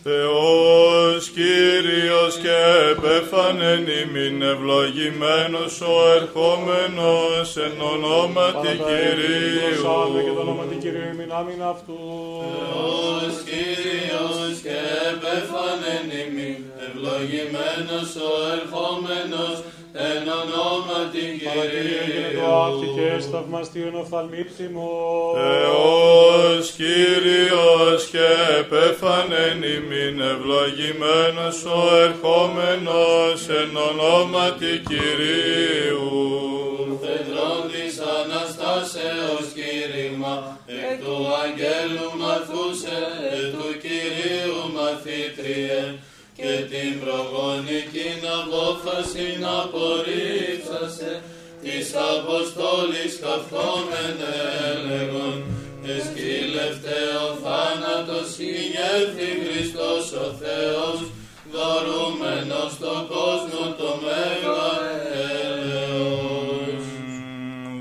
Θεός 0.06 1.22
Κύριος 1.36 2.34
και 2.44 2.56
επέφανεν 2.92 3.82
ημίν 4.00 4.36
ευλογημένος 4.52 5.74
ο 5.92 5.94
ερχόμενος 6.18 7.48
εν 7.66 7.74
ονόματι 7.92 8.72
Κυρίου. 8.88 9.68
και 10.26 10.32
το 10.36 10.40
όνομα 10.44 10.62
Κυρίου. 10.64 10.70
του 10.70 10.78
Κυρίου 10.82 11.06
ημίν 11.14 11.30
άμυν 11.40 11.62
αυτού. 11.72 11.98
Θεός 12.52 13.34
Κύριος 13.50 14.54
και 14.66 14.78
επέφανεν 15.12 16.04
ημίν 16.20 16.27
ευλογημένος 16.86 18.10
ο 18.16 18.32
ερχόμενος 18.56 19.56
εν 19.92 20.22
ονόματι 20.40 21.26
Παρακυρία 21.44 22.04
και 22.14 22.36
το 22.38 22.54
άκη 22.64 22.86
Κυρίου. 22.86 23.16
και 23.16 23.20
σταυμαστίον 23.20 23.94
οφθαλμίψιμο. 24.02 24.88
Θεός 25.38 26.70
Κύριος 26.70 28.00
και 28.12 28.28
επέφανεν 28.58 29.58
ημίν 29.76 30.20
ευλογημένος 30.32 31.64
ο 31.64 31.80
ερχόμενος 32.06 33.38
εν 33.60 33.70
ονόματι 33.88 34.72
Κυρίου. 34.88 36.06
Φεδρών 37.04 37.60
της 37.72 37.94
Αναστάσεως 38.18 39.46
κήρυγμα, 39.56 40.58
εκ 40.90 40.98
του 41.04 41.16
Αγγέλου 41.42 42.08
μαθούσε, 42.20 42.67
την 47.08 47.16
προγονική 47.16 48.10
απόφαση 48.40 49.26
να 49.40 49.52
απορρίψασε, 49.64 51.22
της 51.62 51.86
Αποστόλης 52.14 53.12
καυκόμεν 53.22 54.16
έλεγον, 54.72 55.36
εσκύλευτεο 55.94 57.24
θάνατος 57.42 58.30
γεννήθη 58.38 59.30
Χριστός 59.44 60.06
ο 60.24 60.26
Θεός, 60.42 60.98
δωρούμενος 61.52 62.72
στον 62.72 63.00
κόσμο 63.14 63.64
το 63.78 63.90
μέγα 64.04 64.68
έλεος. 65.42 66.84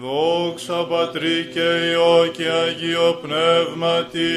Δόξα 0.01 0.79
Πατρί 0.89 1.50
και 1.53 1.67
Υιό 1.89 2.31
και 2.38 2.48
Αγίο 2.50 3.19
Πνεύματι, 3.22 4.31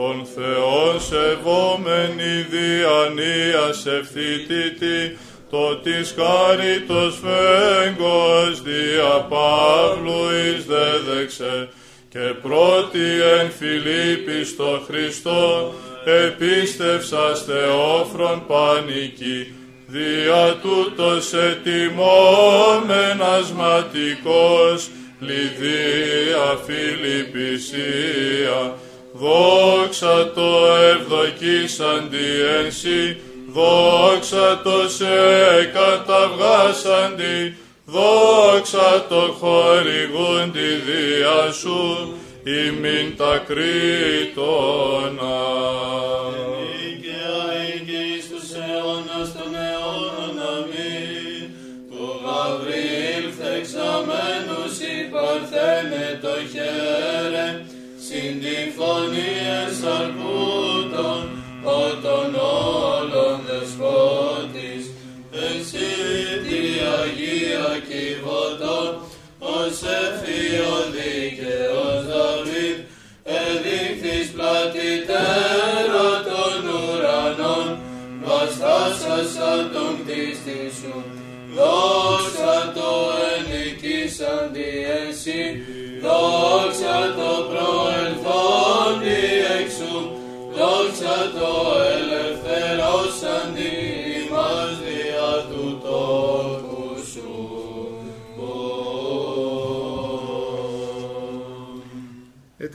τον 0.00 0.26
Θεόν 0.34 1.00
σεβόμενη 1.00 2.34
διανοίας 2.54 3.86
ευθύτητη, 3.86 5.18
το 5.50 5.76
της 5.76 6.14
χάριτος 6.18 7.20
φέγγος 7.22 8.62
δια 8.62 9.26
Παύλου 9.28 10.22
εις 10.36 10.64
δέδεξε, 10.64 11.68
και 12.08 12.34
πρώτη 12.42 13.06
εν 13.38 13.50
Φιλίππη 13.58 14.44
στο 14.44 14.82
Χριστό, 14.86 15.74
επίστευσας 16.04 17.44
Θεόφρον 17.44 18.46
πανική, 18.46 19.54
δια 19.86 20.56
τούτος 20.62 21.32
ετοιμόμεν 21.32 23.22
ασματικός, 23.38 24.88
λιδία 25.20 26.46
Φιλιππισία, 26.66 28.60
δόξα 29.12 30.32
το 30.34 30.66
ευδοκίσαντι 30.92 32.40
ένσι, 32.62 33.16
δόξα 33.52 34.60
το 34.64 34.88
σε 34.88 35.64
καταβγάσαντι, 35.72 37.56
δόξα 37.86 39.06
το 39.08 39.36
χορηγούντι 39.40 40.74
δια 40.86 41.52
σου, 41.52 42.14
ημίν 42.44 43.16
τα 43.16 43.44
κρίτωνα. 43.46 44.80
Φωνήες 59.70 59.82
αρκούτων, 60.00 61.28
όταν 61.64 62.34
όλων 62.34 63.40
δεσπότης, 63.46 64.84
εσύ 65.48 65.90
τη 66.44 66.62
Αγία 66.98 67.70
Κιβωτών, 67.88 68.90
ως 69.38 69.78
εφείο 70.02 70.74
δίκαιος 70.94 72.00
Δαβίδ, 72.10 72.78
εδείχθης 73.42 74.28
πλατητέρα 74.34 76.08
των 76.28 76.58
ουρανών, 76.76 77.78
βαστάσασαν 78.24 79.70
τον 79.74 79.92
κτίστη 79.98 80.60
σου. 80.78 80.94
Δόξα 81.56 82.72
το 82.74 82.90
ενικήσαντι 83.34 84.70
εσύ, 85.08 85.42
δόξα 86.02 86.96
το 87.18 87.32
προελθόντι 87.50 89.19
εξ 90.78 92.09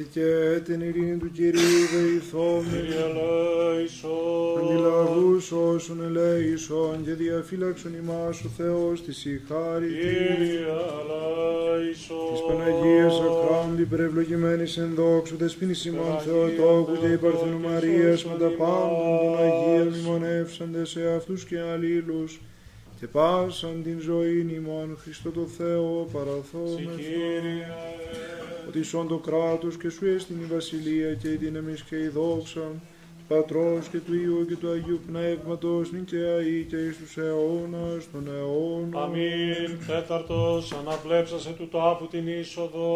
Έτσι 0.06 0.20
και 0.20 0.60
την 0.64 0.82
ειρήνη 0.82 1.18
του 1.18 1.32
Κυρίου 1.32 1.82
δεηθόμεν, 1.94 2.64
Κύριε 2.72 3.06
ελέησον. 3.10 4.58
αντιλαβούς 4.60 5.52
όσων 5.52 6.04
ελέησον 6.04 7.04
και 7.06 7.14
διαφύλαξον 7.14 7.94
ημάς 8.02 8.44
ο 8.44 8.50
Θεός 8.58 9.04
της 9.04 9.26
η 9.26 9.42
χάρη 9.48 9.88
Κύριε 9.88 10.66
ελέησον. 11.02 12.28
της 12.32 12.42
Παναγίας 12.48 13.14
Αχράντη 13.28 13.82
υπερευλογημένης 13.82 14.78
εν 14.78 14.92
δόξου 14.96 15.38
δεσποίνης 15.38 15.86
ημών 15.86 16.18
Θεοτόκου 16.26 16.98
και 17.02 17.08
υπαρθενού 17.08 17.60
Μαρίας 17.60 18.26
με 18.26 18.36
τα 18.40 18.50
πάντων 18.58 19.18
των 19.22 19.38
Αγίων 19.44 19.88
μνημονεύσαντες 19.88 20.90
σε 20.90 21.02
αυτούς 21.18 21.46
και 21.46 21.60
αλλήλους 21.60 22.42
και 23.06 23.12
πάσαν 23.12 23.84
την 23.84 24.00
ζωή 24.00 24.48
ημών 24.56 24.98
Χριστό 25.02 25.30
το 25.30 25.46
Θεό 25.58 26.08
Συ 26.08 26.18
παραθόμεθα 26.18 26.96
Κύριε. 26.96 27.68
ότι 28.68 28.84
σών 28.84 29.08
το 29.08 29.18
κράτος 29.18 29.78
και 29.78 29.90
σου 29.90 30.06
έστειν 30.06 30.42
η 30.42 30.46
βασιλεία 30.46 31.14
και 31.14 31.32
η 31.32 31.36
δύναμη 31.36 31.74
και 31.90 31.96
η 31.96 32.08
δόξα 32.08 32.60
του 32.60 32.82
Πατρός 33.28 33.84
και 33.92 33.98
του 34.06 34.14
Υιού 34.24 34.46
και 34.50 34.56
του 34.62 34.70
Αγίου 34.76 35.00
Πνεύματος 35.10 35.92
νυν 35.94 36.06
και 36.12 36.20
αεί 36.36 36.58
και 36.70 36.80
εις 36.86 36.96
τους 37.02 37.14
αιώνας 37.24 38.02
των 38.12 38.24
αιώνων. 38.36 39.02
Αμήν. 39.04 39.70
Τέταρτος, 39.90 40.64
αναβλέψασε 40.80 41.52
του 41.58 41.68
τάφου 41.76 42.06
την 42.14 42.26
είσοδο. 42.40 42.90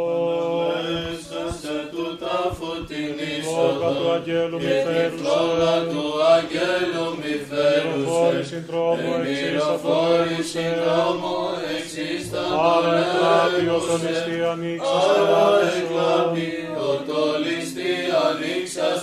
Αναλέσασε 0.77 1.75
του 1.93 2.05
τάφου 2.23 2.71
την 2.91 3.09
Λόγα 3.19 3.23
του 3.23 3.35
είσοδο 3.39 4.11
Αγγέλου 4.17 4.57
μη 4.63 4.71
και 4.71 4.75
τη 4.87 5.17
φλόγα 5.17 5.73
φέρουσε. 5.75 5.89
του 5.93 6.05
Αγγέλου 6.35 7.07
μη 7.21 7.33
φέρουσε. 7.49 7.97
Μυροφόρη 7.97 8.61
τρόμο 8.69 9.11
εξίστα 9.21 9.73
το 9.83 9.89
Εμυροφόρηση 9.89 10.59
έλουσε. 10.67 10.81
δρόμο 10.81 11.33
εξίστα 11.77 12.41
Άρα 12.73 12.91
τον 12.93 13.01
εκλάπη 13.03 13.63
ο 13.75 13.79
το 13.87 13.93
έλουσε. 13.93 14.07
ληστή 14.07 14.37
ανοίξας 14.53 15.03
Άρα 15.09 15.23
παράδεισον. 15.31 15.81
εκλάπη 15.81 16.47
ο 16.87 16.91
το 17.09 17.21
ληστή 17.45 17.91
ανοίξας 18.27 18.99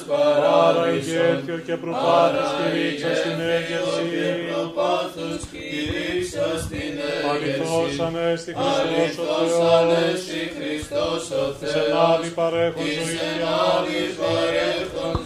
Άρα 0.66 0.85
παράδεισον. 1.16 1.37
ηγέτιο 1.37 1.56
και 1.66 1.75
προπάτης 1.82 2.49
κηρύξας 2.58 3.18
την 3.25 3.38
έγερση. 3.56 4.02
Και 4.14 4.28
προπάθους 4.50 5.40
κηρύξας 5.52 6.58
την 6.73 6.94
Αληθώς 7.30 7.90
έγερση. 7.90 8.02
ανέστη 8.08 8.50
Χριστός 8.56 8.76
ο 8.78 8.82
Αληθώς 8.82 9.50
Θεός. 9.50 9.75
ανέστη 9.78 10.40
Χριστός 10.56 11.23
ο 11.40 11.44
Της 11.61 11.70
Θεός. 11.73 11.87
ενάδει 11.88 12.30
παρέχον 12.40 12.85
Της 12.85 12.94
ζωή 12.99 13.14
και 13.20 13.28
ενάδει 13.37 13.99
ανάσταση. 14.02 14.20
παρέχον 14.23 15.14
ζωή 15.16 15.25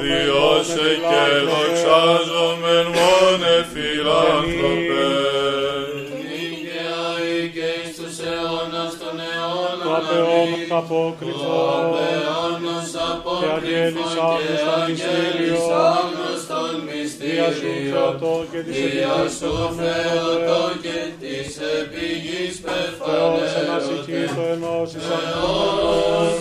διώσε 0.01 0.89
και 1.09 1.23
δοξάζομεν 1.49 2.87
μόνε 2.97 3.55
φιλάνθρωπε. 3.71 5.05
Νίκαια 6.29 7.03
ή 7.35 7.49
και 7.55 7.67
εις 7.79 7.95
τους 7.97 8.17
αιώνας 8.27 8.93
των 9.01 9.15
αιώνων. 9.27 9.83
Το 9.83 9.91
απεόμον 9.99 10.61
απόκριφο. 10.81 11.55
Απεώνος 11.81 12.89
Και 13.41 13.49
αγγέλης 13.55 14.13
απόκριφο 14.15 14.27
άγνωστον 14.31 14.85
και 14.85 15.03
αγγέλης 15.05 15.63
μυστήριο. 15.67 16.34
Άγνωστον 17.35 17.43
Δία 17.43 17.49
σου 17.57 17.67
μυστήριο. 17.67 17.93
Θεοτό 17.95 18.35
και 18.51 18.59
της 18.67 18.75
Δια 18.77 19.15
επιγής 19.19 19.33
σου 19.39 19.51
Θεοτό 19.79 20.63
και 20.85 20.97
της 21.21 21.49
επιγής 21.79 22.53
Θεός 23.05 23.49
ενασυχεί 23.61 24.19
πεφανέωτε. 24.19 24.35
το 24.37 24.43
ενός 24.55 24.89
εις 24.97 25.05
Θεός 25.09 26.33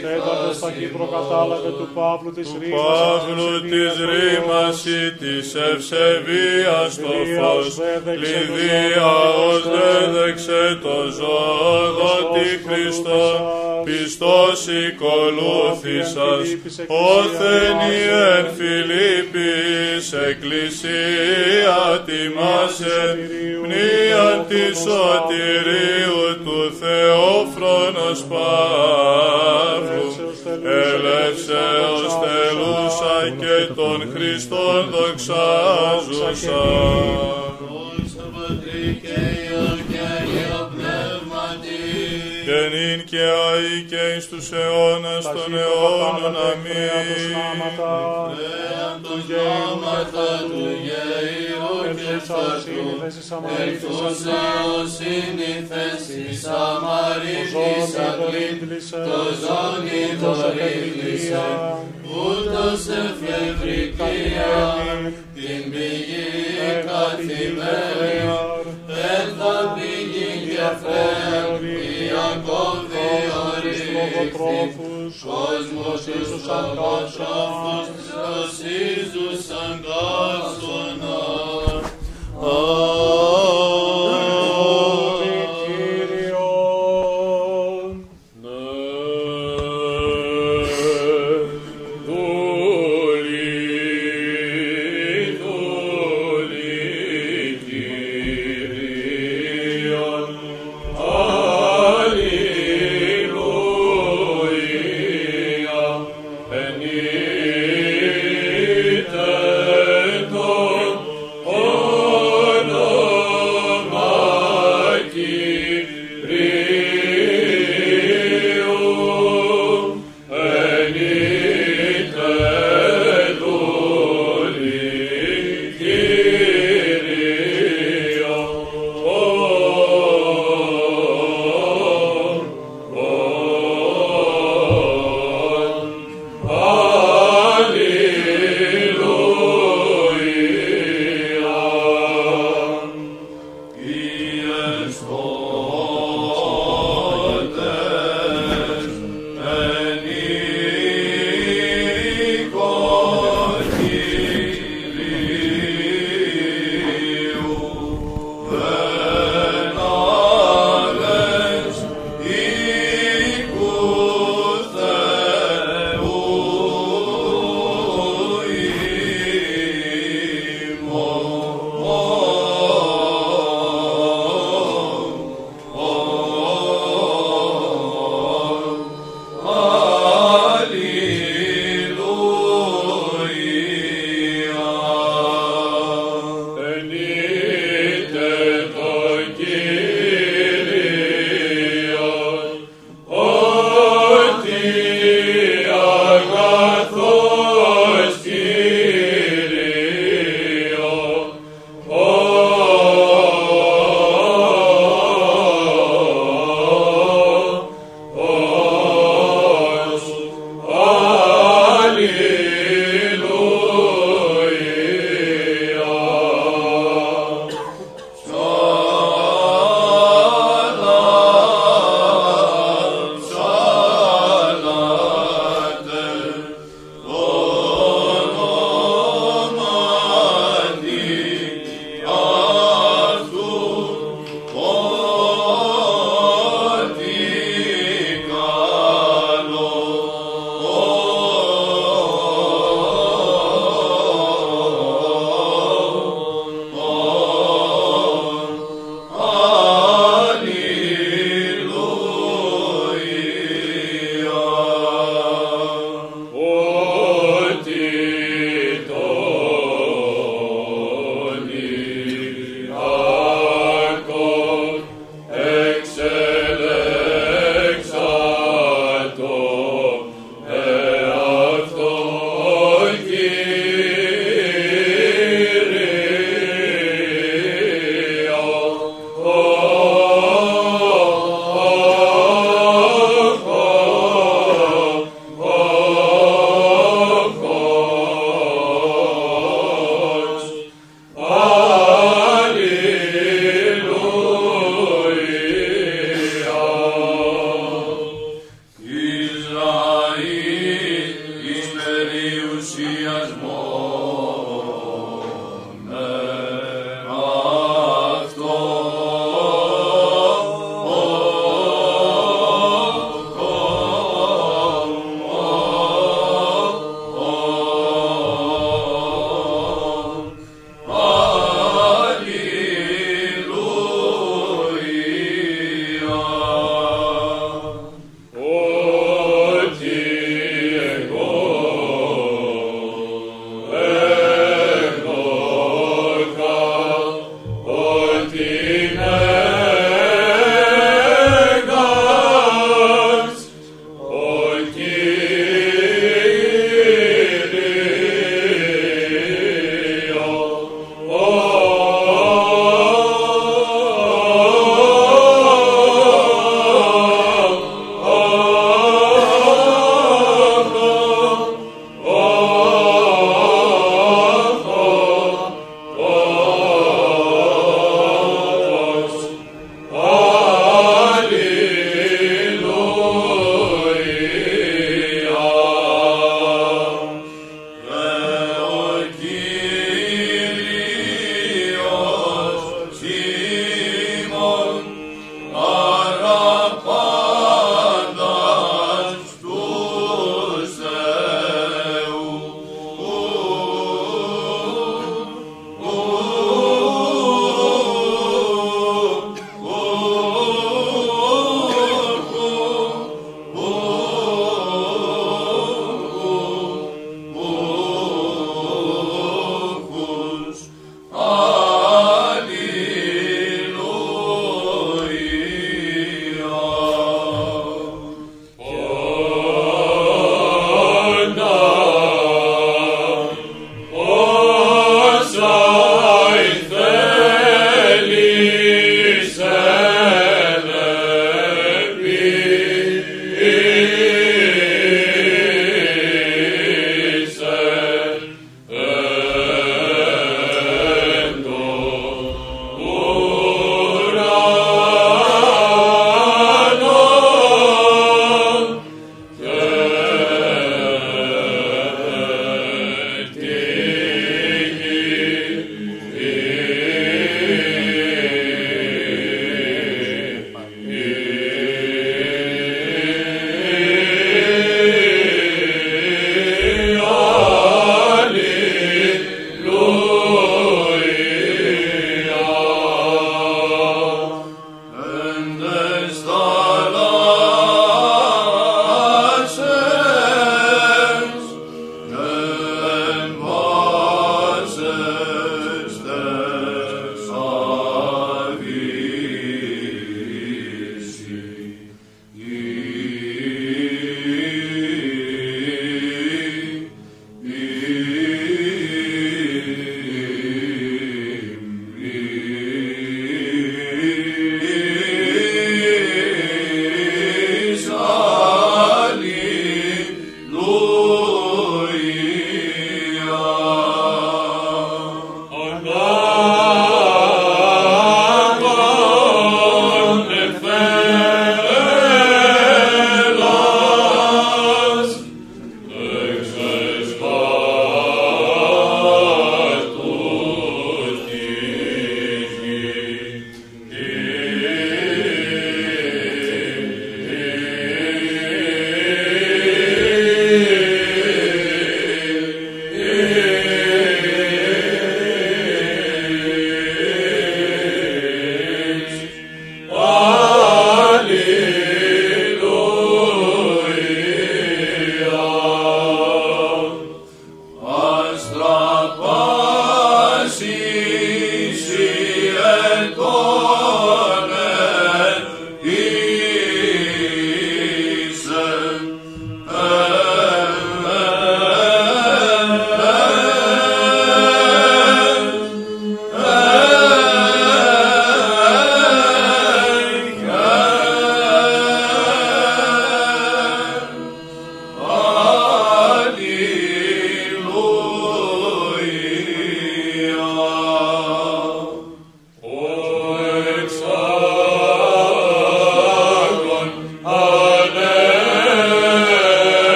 Τέταρτος 0.00 0.56
ψυχάς 0.56 0.58
ταχύ 0.62 0.84
ημών. 0.84 0.96
προκατάλαβε 0.96 1.70
του 1.78 1.88
Παύλου 1.96 2.30
της 2.36 2.48
Του 2.48 2.58
ρήμας. 2.60 2.80
Παύλου 2.80 3.52
της 3.70 3.92
ρήμας 4.10 4.78
ή 4.98 5.02
της 5.20 5.46
ευσεβίας 5.70 6.90
το 7.04 7.12
φως, 7.36 7.66
λιδία 8.22 9.12
ως 9.48 9.62
δέδεξε 9.74 10.62
το 10.84 10.96
ζώδο 11.18 12.12
τη 12.34 12.48
Χριστός, 12.66 13.36
πιστός 13.84 14.60
οικολούθησας, 14.82 16.44
όθενη 17.12 17.98
εν 18.36 18.46
Φιλίππης, 18.56 20.06
εκκλησία 20.28 21.78
τιμάσε, 22.06 23.00
πνίαν 23.62 24.38
της 24.48 24.74
σωτηρίου 24.84 26.22
του 26.44 26.60
Θεόφρονος 26.80 28.20
Παύλου, 28.30 29.87
ελεύσεως 30.64 32.12
τελούσα 32.22 33.16
και 33.38 33.72
τον 33.74 33.98
Χριστόν 34.12 34.82
δοξάζουσα. 34.90 36.62
Δόξα 37.60 38.24
Πατρί 38.34 39.00
και 39.02 39.08
Υιό 39.08 39.47
και 39.47 39.47
Και 42.88 42.94
νυν 42.94 43.04
και 43.04 43.24
αεί 43.46 43.82
και 43.90 44.02
εις 44.16 44.28
τους 44.28 44.50
αιώνας 44.52 45.24
των 45.24 45.54
αιώνων. 45.62 46.36
Αμήν. 46.48 47.32
Εάν 48.68 48.94
τον 49.02 49.20
νόματα 49.30 50.28
του 50.48 50.64
γέιου 50.86 51.72
και 51.96 52.14
φατού. 52.28 52.86
Ελθούσα 53.60 54.40
ως 54.78 54.90
συνήθες 54.96 56.02
εις 56.16 56.40
Σαμαρίτης 56.40 57.92
αγλήν. 58.06 58.58
Το 59.08 59.22
ζώνη 59.42 60.02
δωρήτησε. 60.20 61.46
Ούτως 62.20 62.82
εφευρικία 63.00 64.60
την 65.34 65.62
πηγή 65.70 66.28
καθημένη. 66.86 68.18
Έλθα 69.18 69.56
πηγή 69.74 70.30
και 70.44 70.68
φέρει 70.80 71.87
Christus 73.60 73.90
Logotrophus, 73.94 75.14
Cosmos 75.22 76.04
Jesus 76.04 76.48
Angasonas, 76.48 77.88
Jesus 78.58 79.50
Angasonas. 79.50 80.78
Amen. 82.40 83.47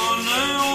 Στον 0.00 0.69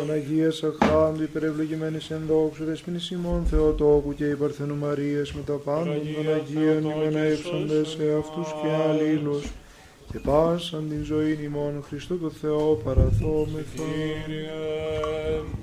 ελέησον. 0.00 0.06
Παναγίας 0.06 0.62
Αχάντου 0.62 1.22
υπερευλογημένης 1.22 2.10
εν 2.10 2.22
δόξου 2.28 2.64
δεσποινής 2.64 3.10
ημών 3.10 3.44
Θεοτόκου 3.46 4.14
και 4.14 4.24
υπαρθενού 4.24 4.76
Μαρίας 4.76 5.32
με 5.32 5.42
τα 5.46 5.52
πάντων 5.52 5.84
των 5.84 6.14
Παναγία 6.14 6.34
Αγίων 6.34 6.82
Θεοτόκου 6.82 7.00
ημενεύσαντες 7.00 7.88
σε 7.88 8.02
Ιησούς 8.02 8.18
αυτούς 8.18 8.48
και 8.60 8.68
ημάς. 8.68 8.86
αλλήλους 8.88 9.52
και 10.12 10.18
πάσαν 10.18 10.88
την 10.88 11.04
ζωή 11.04 11.38
ημών 11.44 11.84
Χριστό 11.88 12.14
το 12.14 12.30
Θεό 12.30 12.80
παραθόμεθα. 12.84 13.82
Κύριε. 14.26 14.50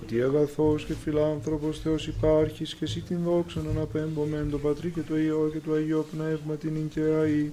Ότι 0.02 0.22
αγαθός 0.22 0.86
και 0.86 0.94
φιλάνθρωπος 0.94 1.80
Θεός 1.80 2.08
υπάρχεις 2.08 2.76
και 2.76 2.86
εσύ 2.86 3.02
την 3.02 3.20
δόξα 3.24 3.62
να 3.62 3.70
αναπέμπομεν 3.70 4.50
το 4.52 4.58
Πατρί 4.58 4.90
και 4.90 5.02
το 5.02 5.18
Υιό 5.18 5.50
και 5.54 5.60
το 5.66 5.74
Αγίο 5.74 6.06
Πνεύμα 6.12 6.56
την 6.56 6.76
εικαιαή 6.76 7.52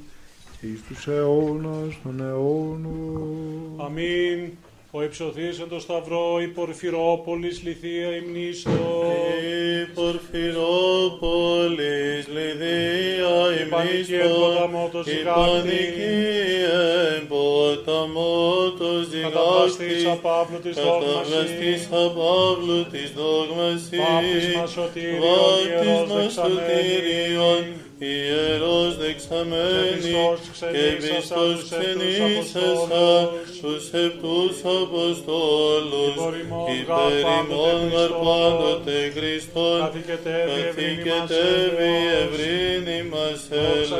και 0.61 0.67
εις 0.67 0.83
τους 0.89 1.07
αιώνας 1.07 1.99
των 2.03 2.21
αιώνων. 2.21 3.37
Αμήν. 3.77 4.51
Ο 4.97 5.03
υψωθής 5.03 5.61
εν 5.61 5.69
το 5.69 5.79
σταυρό 5.81 6.41
η 6.41 6.47
Πορφυρόπολης 6.47 7.63
λιθία 7.63 8.17
υμνήστο. 8.17 8.71
Η 8.71 9.85
Πορφυρόπολης, 9.95 12.27
Λιδία, 12.35 13.35
Η 13.61 13.63
πανική 13.69 14.15
εν 14.15 14.21
ημνήστο, 14.21 14.41
ποταμό 14.41 14.89
το 14.93 14.99
η 14.99 15.03
ζυγάκτη. 15.03 15.41
πανική 15.41 16.15
εν 17.17 17.27
ποταμό 17.29 18.73
το 18.79 18.85
Καταπλαστής 19.23 19.87
ζυγάκτη, 19.87 20.11
απάβλου 20.17 20.59
της 20.61 20.77
καταβαστής 20.77 21.89
δόγμασης. 21.89 21.93
απάβλου 21.93 22.87
της 22.93 23.13
δόγμασης, 23.19 23.99
Βάπτισμα 23.99 24.67
σωτήριον, 24.67 25.21
βάπτισμα 25.21 25.85
ιερός 25.85 26.33
σωτήριον, 26.33 27.65
δεξαμένη. 27.65 27.84
Ιερός 27.99 28.97
δεξαμένη, 28.97 30.13
Και 30.61 30.79
και 30.79 30.87
Χριστός 31.01 31.55
Χριστός 31.55 31.63
ξενήσασα 31.65 32.45
ξενήσασα 32.45 33.31
τους 33.61 33.61
τους 33.61 33.85
επτούς 33.93 34.55
Αποστόλους, 34.83 36.15
Υπέρ 36.15 36.35
ημών 36.41 36.73
υπέρ 36.75 37.13
ημών 37.41 37.81
γαρ 37.93 38.11
πάντοτε 38.25 39.13
Χριστόν, 39.17 39.81
Καθηκετεύει 39.81 40.89
ευρύνη 42.23 42.99
μας 43.13 43.49
καθηκετεύει 43.51 43.93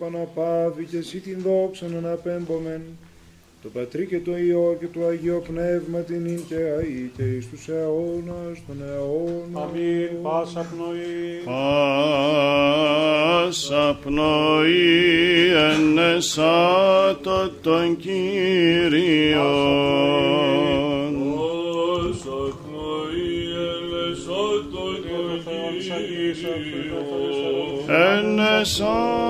επαναπάβει 0.00 0.84
και 0.84 0.96
εσύ 0.96 1.18
την 1.18 1.38
δόξα 1.42 1.86
να 1.86 1.98
αναπέμπομεν 1.98 2.82
το 3.62 3.68
Πατρί 3.68 4.06
και 4.06 4.20
το 4.20 4.36
Υιό 4.36 4.76
και 4.80 4.86
το 4.86 5.06
Αγίο 5.06 5.42
Πνεύμα 5.48 5.98
την 5.98 6.26
ειν 6.26 6.46
και 6.48 6.54
αΐ 6.54 7.10
και 7.16 7.22
εις 7.22 7.48
τους 7.50 7.68
αιώνας 7.68 8.58
των 8.66 8.82
αιώνων. 8.88 9.62
Αμήν. 9.62 10.22
Πάσα 10.22 10.66
πνοή. 10.70 11.42
Πάσα 13.44 13.98
πνοή 14.04 15.50
ενεσάτο 15.72 17.50
τον 17.62 17.96
Κύριον. 17.96 19.20
Ενεσάτο 27.86 28.90
πνοή. 28.90 29.29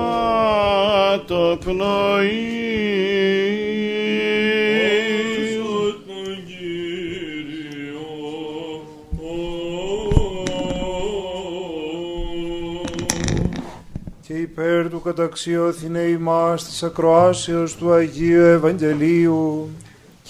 υπέρ 14.41 14.89
του 14.89 15.01
καταξιώθηνε 15.01 15.99
ημάς 15.99 16.65
της 16.65 16.83
ακροάσεως 16.83 17.75
του 17.75 17.91
Αγίου 17.91 18.41
Ευαγγελίου 18.41 19.69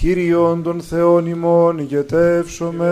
Κύριον 0.02 0.64
των 0.64 0.82
Θεών 0.82 1.26
ημών 1.26 1.78
ηγετεύσομαι. 1.78 2.88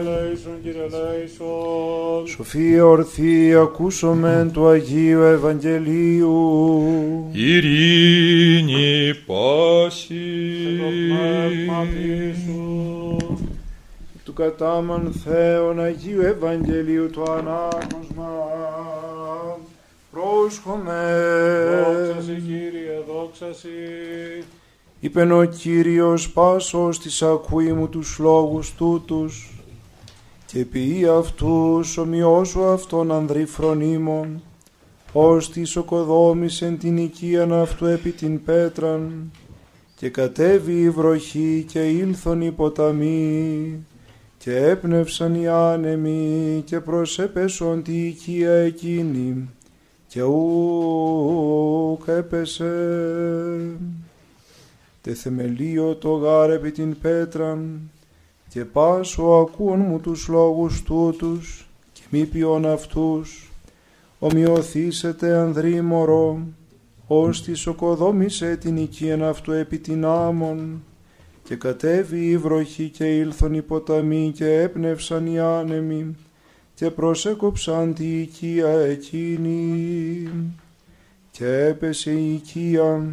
Ελέησον, 0.00 0.62
Κύριε 0.62 0.80
ελέησον. 0.80 2.26
Σοφία 2.26 2.86
ορθή 2.86 3.54
ακούσομεν 3.54 4.52
του 4.52 4.68
Αγίου 4.68 5.22
Ευαγγελίου. 5.22 6.52
Ειρήνη 7.32 9.14
πάση. 9.26 10.14
Το 10.78 10.84
πνεύμα 10.84 11.86
Ιησού. 12.04 13.16
του 14.24 14.32
κατάμαν 14.32 15.12
Θεόν 15.24 15.80
Αγίου 15.80 16.20
Ευαγγελίου 16.20 17.10
το 17.10 17.22
ανάγνωσμα. 17.22 18.30
Πρόσχομαι. 20.10 21.02
Δόξα 21.84 22.22
Σοι, 22.22 22.32
Κύριε, 22.32 23.02
δόξα 23.06 23.52
Σοι. 23.52 23.68
Είπεν 25.02 25.32
ο 25.32 25.44
Κύριος 25.44 26.32
πάσος 26.32 26.98
της 26.98 27.22
ακούει 27.22 27.72
μου 27.72 27.88
τους 27.88 28.18
λόγους 28.18 28.74
τούτους 28.74 29.62
και 30.46 30.64
ποιεί 30.64 31.06
αυτούς 31.06 31.96
ομοιώσου 31.96 32.64
αυτών 32.64 33.12
ανδρή 33.12 33.44
φρονίμων 33.44 34.42
ως 35.12 35.50
της 35.50 35.76
οκοδόμησεν 35.76 36.78
την 36.78 36.96
οικίαν 36.96 37.52
αυτού 37.52 37.86
επί 37.86 38.10
την 38.10 38.44
πέτραν 38.44 39.30
και 39.96 40.08
κατέβη 40.08 40.80
η 40.80 40.90
βροχή 40.90 41.64
και 41.68 41.88
ήλθον 41.88 42.40
οι 42.40 42.50
ποταμοί 42.50 43.86
και 44.38 44.56
έπνευσαν 44.56 45.34
οι 45.34 45.48
άνεμοι 45.48 46.62
και 46.66 46.80
προσέπεσον 46.80 47.82
τη 47.82 48.06
οικία 48.06 48.52
εκείνη 48.52 49.48
και 50.06 50.22
ουκ 50.22 52.02
έπεσε 52.06 52.74
τε 55.02 55.14
θεμελίο 55.14 55.94
το 55.94 56.10
γάρ 56.10 56.50
επί 56.50 56.70
την 56.70 56.98
πέτραν 56.98 57.90
και 58.48 58.64
πάσο 58.64 59.22
ακούων 59.22 59.80
μου 59.80 60.00
τους 60.00 60.28
λόγους 60.28 60.82
τούτους 60.82 61.68
και 61.92 62.02
μη 62.10 62.24
ποιον 62.24 62.66
αυτούς. 62.66 63.50
Ομοιωθήσετε 64.18 65.36
ανδρή 65.36 65.80
μωρό 65.80 66.46
ως 67.06 67.42
της 67.42 67.66
οκοδόμησε 67.66 68.56
την 68.56 68.76
οικίαν 68.76 69.22
αυτού 69.22 69.52
επί 69.52 69.78
την 69.78 70.04
άμμον 70.04 70.82
και 71.42 71.56
κατέβη 71.56 72.26
η 72.26 72.38
βροχή 72.38 72.88
και 72.88 73.16
ήλθον 73.16 73.54
οι 73.54 73.62
ποταμοί 73.62 74.32
και 74.34 74.60
έπνευσαν 74.60 75.26
οι 75.26 75.38
άνεμοι 75.38 76.16
και 76.74 76.90
προσέκοψαν 76.90 77.94
τη 77.94 78.20
οικία 78.20 78.68
εκείνη. 78.68 80.28
Και 81.30 81.46
έπεσε 81.46 82.10
η 82.10 82.32
οικία 82.32 83.10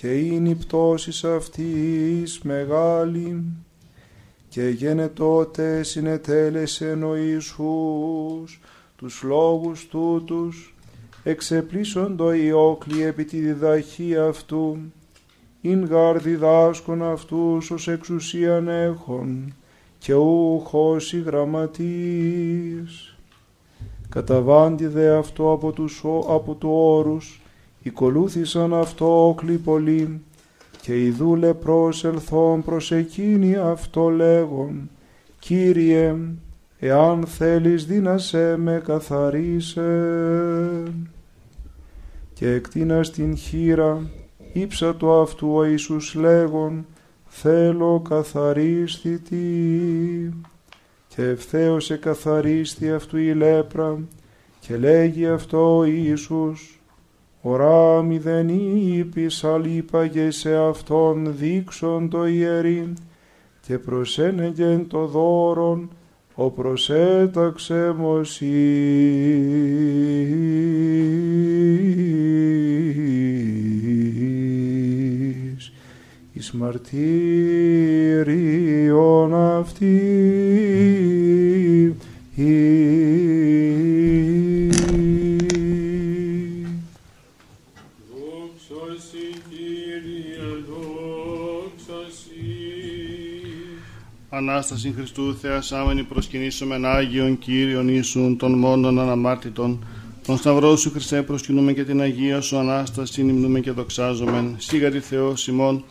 και 0.00 0.14
είναι 0.14 0.48
η 0.48 0.54
πτώση 0.54 1.26
αυτής 1.26 2.40
μεγάλη 2.42 3.44
και 4.48 4.68
γένε 4.68 5.08
τότε 5.08 5.82
συνετέλεσεν 5.82 7.02
ο 7.02 7.16
Ιησούς 7.16 8.60
τους 8.96 9.22
λόγους 9.22 9.88
τούτους 9.88 10.74
εξεπλήσοντο 11.22 12.32
οι 12.32 12.52
όκλοι 12.52 13.02
επί 13.02 13.24
τη 13.24 13.38
διδαχή 13.38 14.16
αυτού 14.16 14.78
ειν 15.60 15.84
γάρ 15.84 16.18
διδάσκον 16.18 17.02
αυτούς 17.02 17.70
ως 17.70 17.88
εξουσίαν 17.88 18.68
έχων 18.68 19.54
και 19.98 20.14
ούχος 20.14 21.12
η 21.12 21.20
γραμματής. 21.20 23.16
Καταβάντι 24.08 24.86
δε 24.86 25.16
αυτό 25.16 25.52
από, 25.52 25.72
τους, 25.72 26.04
από 26.28 26.54
του 26.54 26.70
όρους, 26.70 27.39
οικολούθησαν 27.82 28.74
αυτό 28.74 29.28
όκλοι 29.28 29.56
πολλοί, 29.56 30.20
και 30.82 31.04
οι 31.04 31.10
δούλε 31.10 31.54
προσελθόν 31.54 32.62
προς 32.62 32.92
εκείνη 32.92 33.56
αυτό 33.56 34.08
λέγον, 34.08 34.90
Κύριε, 35.40 36.16
εάν 36.78 37.26
θέλεις 37.26 37.86
δύνασέ 37.86 38.56
με 38.56 38.82
καθαρίσε. 38.84 40.12
Και 42.32 42.50
εκτείνας 42.50 43.10
την 43.10 43.36
χείρα, 43.36 44.10
ύψα 44.52 44.96
το 44.96 45.20
αυτού 45.20 45.54
ο 45.54 45.64
Ιησούς 45.64 46.14
λέγον, 46.14 46.86
θέλω 47.26 48.02
καθαρίσθητη. 48.08 49.44
Και 51.08 51.22
ευθέως 51.22 51.90
εκαθαρίστη 51.90 52.90
αυτού 52.90 53.16
η 53.16 53.34
λέπρα 53.34 53.98
και 54.60 54.76
λέγει 54.76 55.26
αυτό 55.26 55.76
ο 55.76 55.84
Ιησούς, 55.84 56.79
Ωρά 57.42 58.02
μηδεν 58.02 58.48
είπης 58.48 59.44
αλείπαγε 59.44 60.30
σε 60.30 60.56
αυτόν 60.56 61.36
δείξον 61.36 62.08
το 62.08 62.26
ιερή 62.26 62.92
και 63.60 63.78
προσένεγεν 63.78 64.86
το 64.88 65.06
δώρον 65.06 65.90
ο 66.34 66.50
προσέταξε 66.50 67.94
μοσίς 67.98 68.52
εις 76.32 76.52
μαρτύριον 76.52 76.94
αυτή 79.34 79.96
Ανάσταση 94.40 94.92
Χριστού 94.96 95.36
θεασάμενη 95.40 96.02
προσκυνήσομεν 96.02 96.86
Άγιον 96.86 97.38
Κύριον 97.38 97.88
Ιησούν 97.88 98.36
των 98.36 98.58
μόνων 98.58 99.00
αναμάρτητων. 99.00 99.84
Τον 100.26 100.36
Σταυρό 100.36 100.76
σου 100.76 100.90
Χριστέ 100.90 101.22
προσκυνούμε 101.22 101.72
και 101.72 101.84
την 101.84 102.00
Αγία 102.00 102.40
σου 102.40 102.58
Ανάσταση 102.58 103.22
νυμνούμε 103.22 103.60
και 103.60 103.70
δοξάζομεν. 103.70 104.54
Σίγαρη 104.58 105.00
Θεό 105.00 105.36
Σιμών, 105.36 105.84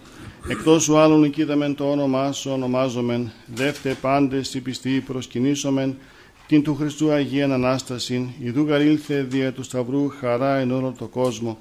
εκτός 0.48 0.84
σου 0.84 0.98
άλλων 0.98 1.24
οικίδαμεν 1.24 1.76
το 1.76 1.92
όνομά 1.92 2.32
σου 2.32 2.52
ονομάζομεν. 2.52 3.32
Δεύτε 3.46 3.98
πάντες 4.02 4.54
οι 4.54 4.62
πιστοί 4.62 5.04
προσκυνήσομεν 5.08 5.98
την 6.48 6.64
του 6.64 6.76
Χριστού 6.76 7.12
Αγίαν 7.12 7.52
Ανάστασιν. 7.52 8.28
Ιδού 8.40 8.66
γαρήλθε 8.68 9.22
δια 9.22 9.52
του 9.52 9.64
Σταυρού 9.64 10.10
χαρά 10.20 10.56
εν 10.56 10.72
όλο 10.72 10.96
το 10.98 11.06
κόσμο. 11.06 11.58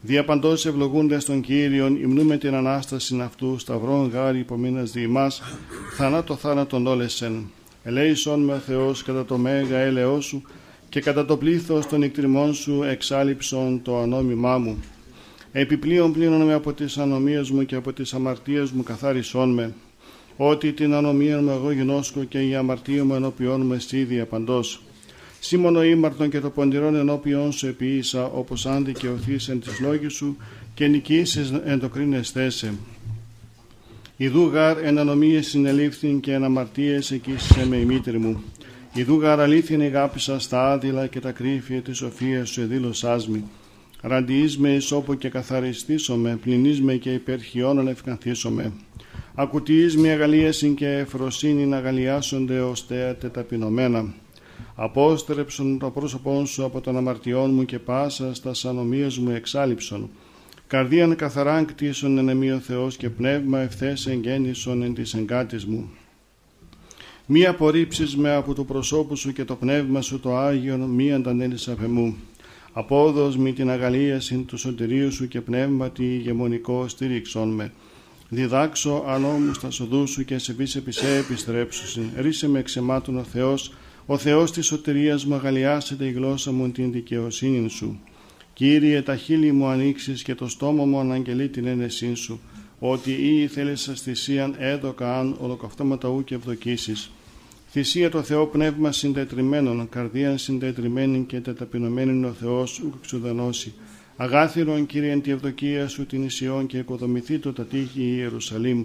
Δια 0.00 0.24
παντός 0.24 0.66
ευλογούνται 0.66 1.20
στον 1.20 1.40
Κύριον, 1.40 1.96
υμνούμε 1.96 2.36
την 2.36 2.54
Ανάσταση 2.54 3.20
αυτού, 3.20 3.58
σταυρών 3.58 4.08
γάρι 4.08 4.38
υπομείνας 4.38 4.90
δι' 4.92 5.00
ημάς, 5.00 5.42
θανάτο 5.96 6.36
θάνατον 6.36 6.86
όλεσεν. 6.86 7.50
Ελέησον 7.82 8.40
με 8.40 8.52
ο 8.52 8.58
Θεός 8.58 9.02
κατά 9.02 9.24
το 9.24 9.38
μέγα 9.38 9.78
έλεό 9.78 10.20
σου 10.20 10.42
και 10.88 11.00
κατά 11.00 11.24
το 11.24 11.36
πλήθος 11.36 11.86
των 11.86 12.02
εκτριμών 12.02 12.54
σου 12.54 12.82
εξάλληψον 12.82 13.82
το 13.82 13.98
ανόμημά 13.98 14.58
μου. 14.58 14.82
Επιπλέον 15.52 16.12
πλήνων 16.12 16.42
με 16.42 16.54
από 16.54 16.72
τις 16.72 16.98
ανομίες 16.98 17.50
μου 17.50 17.64
και 17.64 17.74
από 17.74 17.92
τις 17.92 18.14
αμαρτίες 18.14 18.70
μου 18.70 18.82
καθάρισόν 18.82 19.50
με. 19.50 19.74
Ότι 20.36 20.72
την 20.72 20.94
ανομία 20.94 21.40
μου 21.40 21.50
εγώ 21.50 21.70
γινώσκω 21.70 22.24
και 22.24 22.40
η 22.40 22.54
αμαρτία 22.54 23.04
μου 23.04 23.14
ενώπιόν 23.14 23.66
μου 23.66 23.72
εστίδια 23.72 24.26
παντός. 24.26 24.82
Σήμωνο 25.40 25.84
ήμαρτον 25.84 26.30
και 26.30 26.40
το 26.40 26.50
ποντιρόν 26.50 26.94
ενώπιον 26.94 27.52
σου 27.52 27.66
επίησα, 27.66 28.24
όπως 28.24 28.66
αν 28.66 28.84
δικαιωθείς 28.84 29.48
εν 29.48 29.60
της 29.60 29.80
λόγης 29.80 30.12
σου 30.12 30.36
και 30.74 30.86
νικήσεις 30.86 31.52
εν 31.64 31.78
το 31.78 31.88
κρίνες 31.88 32.30
θέσε. 32.30 32.74
Ιδού 34.16 34.46
γάρ 34.46 34.84
εν 34.84 34.98
ανομίες 34.98 35.46
συνελήφθην 35.46 36.20
και 36.20 36.32
εν 36.32 36.44
αμαρτίες 36.44 37.10
εκείσισε 37.10 37.66
με 37.66 37.76
η 37.76 37.84
μήτρη 37.84 38.18
μου. 38.18 38.42
Ιδού 38.92 39.20
γάρ 39.20 39.40
αλήθιν 39.40 39.80
αγάπησα 39.80 40.38
στα 40.38 40.72
άδειλα 40.72 41.06
και 41.06 41.20
τα 41.20 41.30
κρύφια 41.30 41.82
της 41.82 41.96
σοφίας 41.96 42.48
σου 42.48 42.60
εδήλωσάς 42.60 43.28
μη. 43.28 43.44
Ραντιείς 44.02 44.58
με 44.58 44.74
ισόπο 44.74 45.14
και 45.14 45.28
καθαριστήσομαι, 45.28 46.38
πληνείς 46.42 46.80
με 46.80 46.94
και 46.94 47.12
υπερχιώνων 47.12 47.88
ευκαθίσομαι. 47.88 48.72
Ακουτιείς 49.34 49.96
με 49.96 50.10
αγαλίασιν 50.10 50.74
και 50.74 50.88
εφροσύνη 50.88 51.66
να 51.66 51.76
αγαλιάσονται 51.76 52.60
ως 52.60 52.86
θέατε 52.86 53.28
ταπεινωμένα. 53.28 54.14
Απόστρεψον 54.80 55.78
το 55.78 55.90
πρόσωπόν 55.90 56.46
σου 56.46 56.64
από 56.64 56.80
των 56.80 56.96
αμαρτιών 56.96 57.54
μου 57.54 57.64
και 57.64 57.78
πάσα 57.78 58.34
στα 58.34 58.68
ανομίες 58.68 59.18
μου 59.18 59.30
εξάλληψον. 59.30 60.10
Καρδίαν 60.66 61.16
καθαράν 61.16 61.64
κτίσον 61.64 62.18
εν 62.18 62.28
εμεί 62.28 62.50
ο 62.50 62.58
Θεός 62.58 62.96
και 62.96 63.10
πνεύμα 63.10 63.58
ευθές 63.58 64.06
εγγέννησον 64.06 64.82
εν 64.82 64.94
της 64.94 65.14
εγκάτης 65.14 65.66
μου. 65.66 65.90
Μη 67.26 67.46
απορρίψεις 67.46 68.16
με 68.16 68.34
από 68.34 68.54
του 68.54 68.64
προσώπου 68.64 69.16
σου 69.16 69.32
και 69.32 69.44
το 69.44 69.54
πνεύμα 69.54 70.00
σου 70.00 70.20
το 70.20 70.36
Άγιον 70.36 70.80
μη 70.80 71.12
αντανέλεις 71.12 71.68
αφ' 71.68 71.82
εμού. 71.82 72.16
Απόδος 72.72 73.36
μη 73.36 73.52
την 73.52 73.70
αγαλίασιν 73.70 74.46
του 74.46 74.56
σωτηρίου 74.56 75.12
σου 75.12 75.28
και 75.28 75.40
πνεύματι 75.40 76.04
ηγεμονικό 76.04 76.88
στήριξον 76.88 77.48
με. 77.48 77.72
Διδάξω 78.28 79.04
ανώμου 79.06 79.54
στα 79.54 79.70
σοδού 79.70 80.06
σου 80.06 80.24
και 80.24 80.38
σε 80.38 80.52
πεις 80.52 80.76
επισέ 80.76 81.16
επιστρέψουσιν. 81.16 82.10
Ρίσε 82.16 82.48
με 82.48 82.58
εξεμάτων 82.58 83.18
ο 83.18 83.22
Θεός, 83.22 83.72
ο 84.10 84.18
Θεός 84.18 84.52
της 84.52 84.66
σωτηρίας 84.66 85.24
μου 85.24 85.34
αγαλιάσετε 85.34 86.04
η 86.04 86.10
γλώσσα 86.10 86.52
μου 86.52 86.70
την 86.70 86.92
δικαιοσύνη 86.92 87.68
σου. 87.68 88.00
Κύριε, 88.52 89.02
τα 89.02 89.16
χείλη 89.16 89.52
μου 89.52 89.66
ανοίξεις 89.66 90.22
και 90.22 90.34
το 90.34 90.48
στόμα 90.48 90.84
μου 90.84 90.98
αναγγελεί 90.98 91.48
την 91.48 91.66
ένεσή 91.66 92.14
σου, 92.14 92.40
ότι 92.78 93.12
ή 93.12 93.46
θέλεις 93.46 93.80
σας 93.80 94.00
θυσίαν 94.00 94.54
έδωκα 94.58 95.18
αν 95.18 95.36
ολοκαυτώματα 95.40 96.08
ου 96.08 96.24
και 96.24 96.34
ευδοκίσεις. 96.34 97.10
Θυσία 97.70 98.10
το 98.10 98.22
Θεό 98.22 98.46
πνεύμα 98.46 98.92
συντετριμένων, 98.92 99.88
καρδίαν 99.88 100.38
συντετριμένη 100.38 101.24
και 101.24 101.40
τεταπεινωμένη 101.40 102.24
ο 102.24 102.32
Θεός 102.40 102.78
ου 102.78 102.92
εξουδανώσει. 103.02 103.74
Αγάθυρον 104.16 104.86
Κύριε 104.86 105.10
εν 105.10 105.22
τη 105.22 105.30
ευδοκία 105.30 105.88
σου 105.88 106.06
την 106.06 106.22
Ισιών 106.22 106.66
και 106.66 106.78
οικοδομηθεί 106.78 107.38
το 107.38 107.52
τα 107.52 107.64
τείχη 107.64 108.00
η 108.00 108.14
Ιερουσαλήμ 108.16 108.84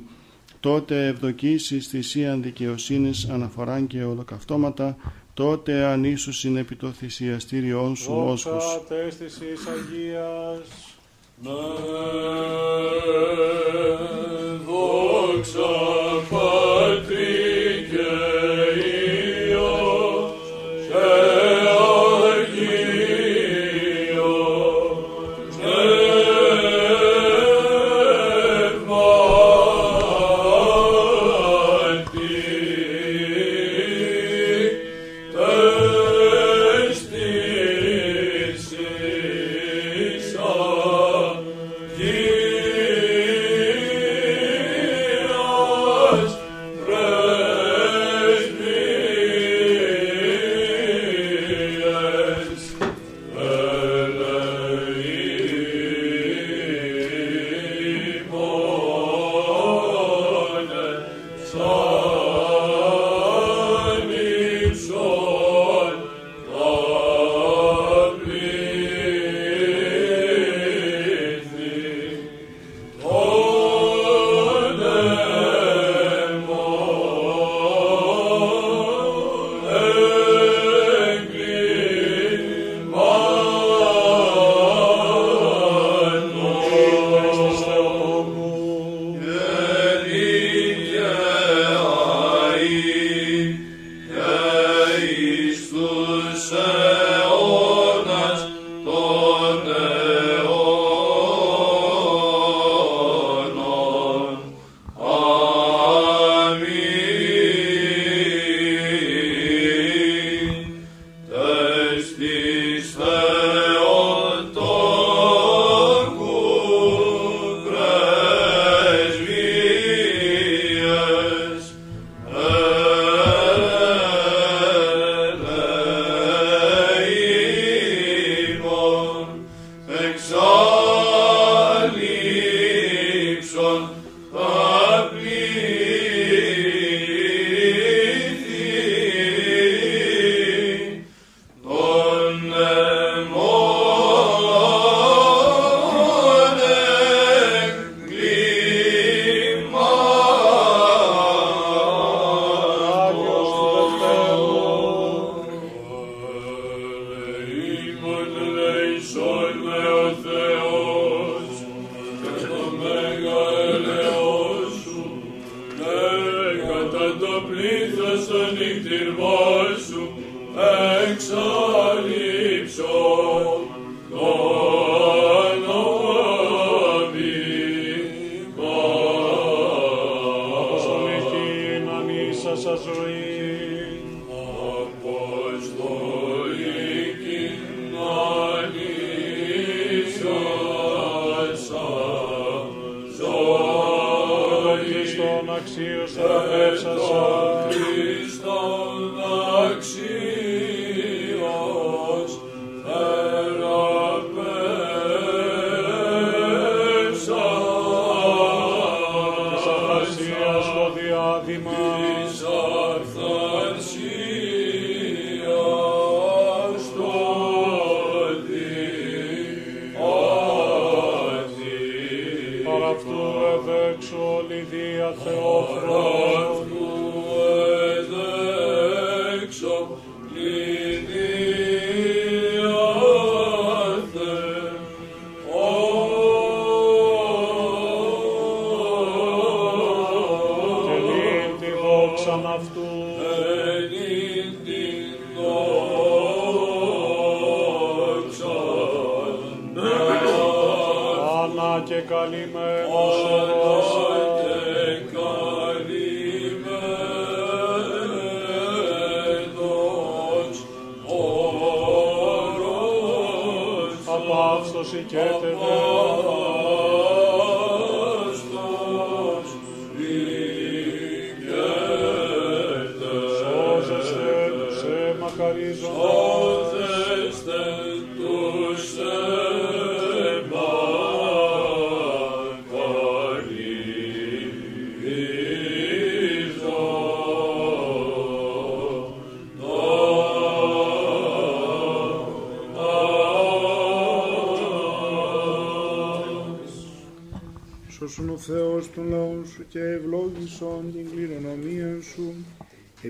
τότε 0.63 1.07
ευδοκίσεις 1.07 1.87
θυσίαν 1.87 2.41
δικαιοσύνης 2.41 3.29
αναφοράν 3.29 3.87
και 3.87 4.03
ολοκαυτώματα, 4.03 4.95
τότε 5.33 5.83
αν 5.83 6.03
ήσουσιν 6.03 6.57
επί 6.57 6.75
το 6.75 6.91
θυσιαστήριό 6.91 7.95
σου 7.95 8.13
όσχου. 8.27 8.49
Δόξα 14.65 15.61
πατρί. 16.29 17.22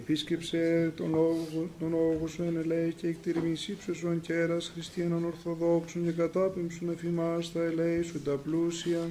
Επίσκεψε 0.03 0.93
τον 0.95 1.09
λόγο, 1.09 1.69
τον 1.79 1.89
λόγο 1.89 2.27
σου 2.27 2.43
εν 2.43 2.57
ελέη 2.57 2.93
και 2.93 3.07
εκτιρμής 3.07 3.67
ύψωσον 3.67 4.21
κέρας 4.21 4.71
χριστιανών 4.73 5.25
ορθοδόξων 5.25 6.03
και 6.05 6.11
κατάπεμψον 6.11 6.89
εφημάς 6.89 7.51
τα 7.51 7.63
ελέη 7.63 8.01
σου 8.01 8.21
τα 8.21 8.31
πλούσια. 8.31 9.09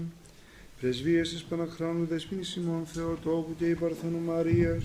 Πρεσβείες 0.81 1.28
της 1.31 1.43
Παναχράνου 1.43 2.06
Δεσποίνης 2.06 2.56
ημών 2.56 2.86
Θεοτόκου 2.86 3.55
και 3.59 3.66
η 3.66 3.74
Παρθένου 3.74 4.19
Μαρίας, 4.27 4.85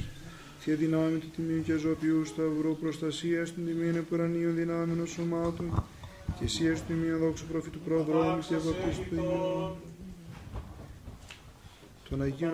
Θεία 0.59 0.75
δυνάμει 0.75 1.17
του 1.17 1.29
Τιμίου 1.35 1.63
και 1.63 1.77
Ζωπιού 1.77 2.25
Σταυρού, 2.25 2.75
προστασίας 2.75 3.53
των 3.53 3.65
τιμίων 3.65 3.95
επουρανίων 3.95 4.55
δυνάμεων 4.55 5.07
σωμάτων, 5.07 5.83
και 6.39 6.43
εσύ 6.43 6.71
του 6.71 6.81
Τιμίου 6.87 7.17
δόξου 7.17 7.45
προφήτου 7.45 7.79
προδρόμου 7.79 8.39
και 8.49 8.55
βαπτίστου 8.55 9.03
του 9.09 9.15
Ιού. 9.15 9.75
Των 12.09 12.21
Αγίων 12.21 12.51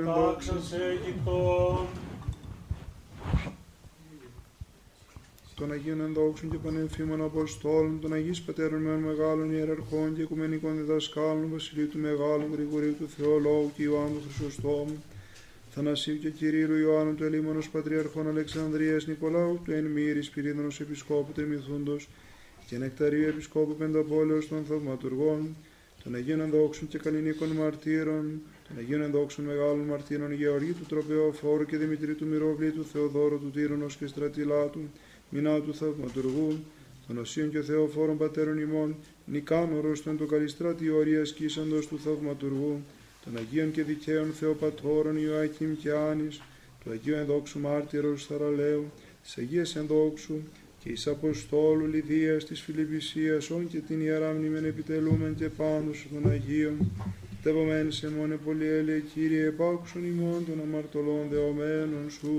των 5.64 5.72
Αγίων 5.72 6.02
ενδόξων 6.02 6.50
και 6.50 6.58
πανεμφήμων 6.58 7.22
Αποστόλων, 7.24 8.00
των 8.02 8.14
Αγίων 8.14 8.36
Πατέρων 8.46 8.82
μεν 8.82 9.00
μεγάλων 9.00 9.54
ιεραρχών 9.54 10.16
και 10.16 10.22
οικουμενικών 10.22 10.76
διδασκάλων, 10.76 11.50
Βασιλείου 11.52 11.88
του 11.88 12.00
Μεγάλου, 12.00 12.48
Γρηγορίου 12.54 12.96
του 13.00 13.08
Θεολόγου 13.18 13.72
και 13.76 13.84
Ιωάννου 13.84 14.20
του 14.20 14.32
Χρυσοστόμου, 14.38 15.04
Θανασίου 15.70 16.20
και 16.20 16.30
Κυρίλου 16.30 16.78
Ιωάννου 16.78 17.16
του 17.16 17.24
Ελίμωνος 17.24 17.70
Πατριαρχών 17.70 18.28
Αλεξανδρίας 18.28 19.08
Νικολάου 19.08 19.60
του 19.66 19.72
Εν 19.72 19.86
Μύρης 19.86 20.30
Πυρίδωνος 20.30 20.80
Επισκόπου 20.80 21.32
Τριμηθούντος 21.32 22.10
και 22.68 22.78
Νεκταρίου 22.78 23.28
Επισκόπου 23.28 23.76
Πενταπόλεως 23.76 24.48
των 24.48 24.64
Θαυματουργών, 24.68 25.56
των 26.04 26.16
Αγίων 26.16 26.40
Ενδόξων 26.42 26.88
και 26.88 26.98
Καλλινίκων 26.98 27.48
Μαρτύρων, 27.48 28.42
των 28.68 28.78
Αγίων 28.78 29.02
Ενδόξων 29.02 29.46
Μεγάλων 29.46 29.80
Μαρτύρων 29.80 30.34
Γεωργίου 30.34 30.76
του 30.80 30.86
Τροπεοφόρου 30.86 31.66
και 31.66 31.78
Δημητρίου 31.78 32.16
του 32.16 32.26
Μυρόβλη 32.26 32.72
του 32.72 32.86
Θεοδόρου 32.86 33.40
του 33.40 33.52
Τύρωνος 33.52 33.96
και 33.96 34.08
Στρατηλάτου, 34.08 34.82
Μινάου 35.34 35.62
του 35.62 35.76
Θαυματουργού, 35.76 36.60
των 37.08 37.18
Οσίων 37.18 37.52
και 37.52 37.62
Θεοφόρων 37.62 38.18
Πατέρων 38.18 38.58
ημών, 38.58 38.96
Νικάνορος 39.26 40.04
των 40.04 40.18
το 40.18 40.26
Καλιστράτη 40.26 40.90
Ορίας 40.90 41.34
Κίσαντος 41.34 41.88
του 41.88 42.00
Θαυματουργού, 42.00 42.82
των 43.24 43.38
Αγίων 43.38 43.72
και 43.72 43.84
Δικαίων 43.84 44.34
Θεοπατώρων 44.34 45.18
Ιωάκιμ 45.18 45.76
και 45.82 45.92
Άνης, 45.92 46.42
του 46.84 46.92
Αγίου 46.92 47.16
Ενδόξου 47.16 47.60
Μάρτυρος 47.60 48.26
Θαραλέου, 48.26 48.92
της 49.24 49.38
Αγίας 49.38 49.76
Ενδόξου 49.76 50.36
και 50.84 50.90
εις 50.90 51.08
Αποστόλου 51.08 51.88
Λιδίας 51.88 52.46
της 52.46 52.62
Φιλιππισίας, 52.62 53.50
όν 53.50 53.68
και 53.68 53.78
την 53.78 54.02
Ιερά 54.02 54.32
Μνήμεν 54.32 54.66
επιτελούμεν 54.66 55.36
και 55.36 55.50
πάνω 55.50 55.94
σου 55.94 56.08
των 56.14 56.32
Αγίων, 57.46 57.66
τεύωμέν 57.66 57.92
σε 57.92 58.10
μόνε 58.18 58.36
πολυέλεια 58.46 59.00
Κύριε, 59.00 59.48
επάκουσον 59.48 60.06
ημών 60.06 60.46
των 60.46 60.60
αμαρτωλών 60.66 61.28
δεωμένων 61.30 62.10
σου 62.10 62.34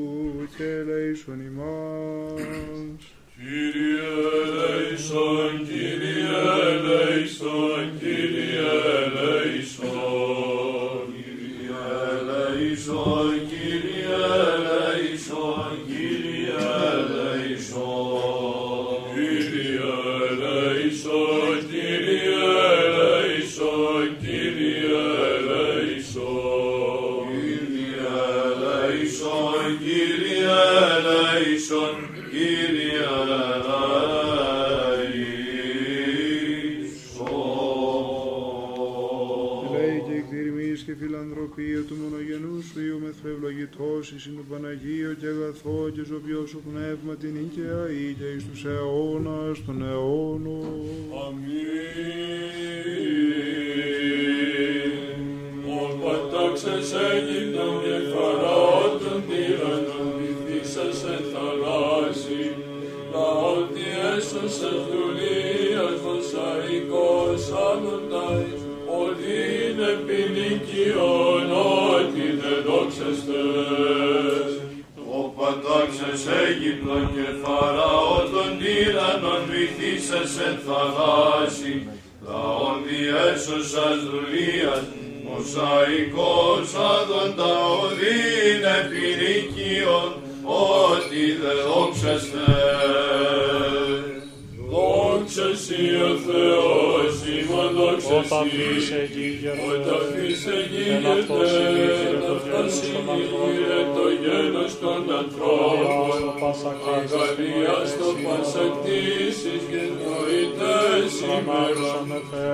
και 0.57 0.65
ελέησον 0.65 1.41
ημάς. 1.41 2.41
Κύριε 3.37 4.13
ελέησον, 4.45 5.53
Κύριε 5.69 6.39
ελέησον, 6.71 7.85
Κύριε 7.99 8.69
ελέησον. 9.05 9.95
Κύριε 11.15 11.83
ελέησον, 12.17 13.33
Κύριε 13.51 14.23
ελέησον, 14.55 15.73
Κύριε 15.87 16.59
ελέησον. 16.93 17.95
Κύριε 19.15 19.91
ελέησον, 20.31 21.57
Κύριε 21.71 22.14
φιλανθρωπία 41.55 41.83
του 41.89 41.97
μονογενούς 42.03 42.65
σου 42.67 42.81
Υιού 42.81 42.99
με 43.05 43.11
θρευλογητός 43.23 44.13
εις 44.13 44.27
είναι 44.27 44.37
το 44.37 44.45
Παναγίο 44.51 45.13
και 45.21 45.27
αγαθό 45.27 45.91
και 45.95 46.03
ζωπιό 46.11 46.47
σου 46.51 46.61
πνεύμα 46.67 47.15
την 47.23 47.35
οίκαια 47.43 47.83
ή 48.03 48.05
και 48.19 48.29
εις 48.35 48.45
τους 48.49 48.65
αιώνας 48.65 49.57
των 49.67 49.77
αιώνων. 49.89 50.75
Αμήν. 51.23 51.63
Ως 55.81 55.93
πατάξες 56.03 56.89
Αίγυπτον 57.07 57.75
και 57.83 57.97
Φαραώ 58.13 58.83
των 59.03 59.19
τύραννων 59.29 60.09
βυθίσας 60.19 61.01
εν 61.15 61.23
θαλάσσι, 61.33 62.45
λαότι 63.13 63.85
έσωσες 64.15 64.79
δουλείας 64.93 65.97
μοσαϊκός 66.07 67.43
άμοντας, 67.69 68.64
ότι 69.15 69.37
είναι 69.65 69.91
ποινικιόν, 70.07 71.47
ότι 71.95 72.27
δεν 72.41 72.59
δόξαστες. 72.67 74.51
Ο 75.19 75.23
πατάξες 75.37 76.23
Αίγυπτον 76.39 77.05
και 77.15 77.27
Φαραώ 77.43 78.17
των 78.33 78.51
τύραννων 78.61 79.43
βυθίσας 79.51 80.33
εν 80.47 80.57
θαλάσσι, 80.67 81.75
λαόν 82.27 82.79
διέσωσας 82.87 83.99
δουλείας, 84.11 84.83
μοσαϊκός 85.27 86.69
άδοντα 86.95 87.53
οδύν 87.83 88.63
επιρρικίων, 88.81 90.11
ότι 90.83 91.25
δε 91.41 91.55
δόξαστε. 91.67 92.47
Δόξα 94.71 95.49
σοι 95.65 95.85
ο 96.11 96.13
Θεός, 96.27 96.55
ημών 96.55 96.85
δόξα 96.85 96.94
όταν 98.19 98.45
σοι. 98.45 98.57
φύσε 98.57 99.01
γη 99.15 99.29
Όταν 99.73 100.03
φύσε 100.13 100.57
Εν 100.95 101.05
αυτός 101.15 101.51
γίγεται, 101.51 101.99
συνήγηρε 101.99 102.03
το 102.09 102.17
γένος 102.23 102.23
των 102.23 102.35
αυτό 102.37 102.57
ανθρώπων. 102.61 102.71
συνήγηρε 102.79 103.81
το 103.97 104.07
γένος 104.23 104.73
των 104.83 105.01
ανθρώπων. 105.21 106.19
Αγαλία 106.97 107.77
στο 107.93 108.09
πάσα 108.25 108.65
κτήσεις 108.75 109.63
και 109.71 109.83
νοητές 110.01 111.13
ημέρων. 111.35 112.05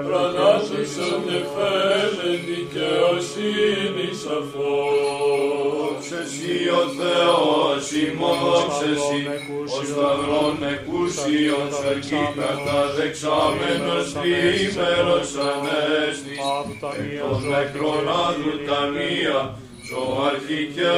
Πρανάσουσαν 0.09 1.22
εφέλε 1.39 2.31
δικαιοσύνη 2.48 4.09
σαφώς. 4.24 6.05
Εσύ 6.22 6.56
ο 6.81 6.85
Θεός 7.01 7.82
ημών 8.05 8.36
δόξεσι, 8.44 9.22
ο 9.78 9.81
σταυρών 9.90 10.56
εκούσιον 10.74 11.66
σαρκή 11.78 12.22
καταδεξάμενος 12.39 14.06
διήμερος 14.22 15.31
ανέστης, 15.52 16.38
εκ 16.98 17.20
των 17.20 17.40
νεκρών 17.50 18.06
άδου 18.24 18.54
τα 18.68 18.80
μία, 18.94 19.40
ζωάρχη 19.88 20.62
και 20.74 20.90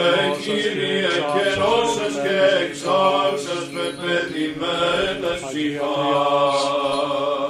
Κύριε 0.43 1.14
και 1.32 1.47
νόσες 1.60 2.14
και 2.23 2.36
εξάξας 2.62 3.64
με 3.74 3.86
πεδημένες 4.01 5.40
ψυχάς. 5.48 7.41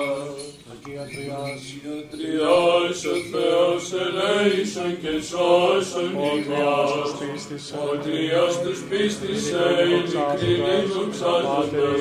Αγία 2.43 2.93
Τριάς, 2.93 2.99
Τριάς 2.99 3.05
ο 3.05 3.17
Θεός 3.33 3.85
ελέησον 4.05 4.93
και 5.03 5.15
σώσον 5.29 6.11
ο 6.17 6.33
Τριάς 6.47 6.91
τους 6.95 7.11
ημάς. 7.11 7.21
πίστησε, 7.21 7.75
Ο 7.87 7.91
Τριάς 8.05 8.55
τους 8.63 8.81
πίστησε, 8.89 9.63
ειλικρινή 9.85 10.79
δοξάζοντας, 10.95 11.99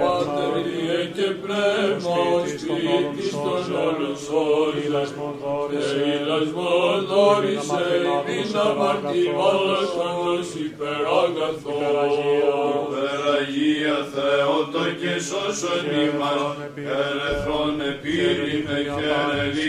Πάτερ 0.00 0.54
Ιε 0.76 1.00
και 1.16 1.28
Πνεύμα, 1.42 2.14
ο 2.34 2.38
σπίτης 2.52 3.30
των 3.44 3.64
όλων 3.86 4.14
σώζε. 4.24 4.80
ηλασμόν 4.86 5.34
δόρισε, 5.42 6.00
Ειλασμόν 6.14 6.98
δόρισε, 7.10 7.84
μην 8.26 8.48
αμαρτημάτας 8.66 9.88
πάντως 9.96 10.48
υπεράγαθο. 10.66 11.76
Υπεραγία 12.84 13.96
Θεότο 14.14 14.84
και 15.00 15.12
σώσον 15.28 15.84
ημάς, 16.04 16.42
ερεθρόν 16.98 17.76
επίρρημε 17.90 18.78
και 18.96 19.08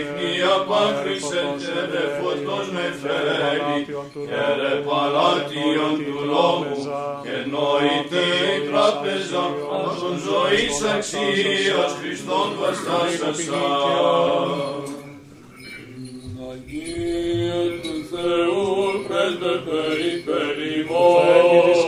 ερελίχνη 0.04 0.42
απάκρισεν 0.56 1.50
και 1.62 1.80
ρε 1.92 2.06
φωτός 2.18 2.68
με 2.76 2.86
φέρει, 3.02 3.86
και 4.28 4.44
ρε 4.60 4.74
παλάτιον 4.88 5.94
του 6.06 6.18
λόγου, 6.32 6.76
και 7.24 7.36
νοητέ 7.54 8.28
η 8.56 8.60
τράπεζα, 8.68 9.44
όσων 9.86 10.16
ζωής 10.28 10.76
αξίας 10.96 11.92
Χριστόν 12.00 12.48
βαστάσασα. 12.60 13.64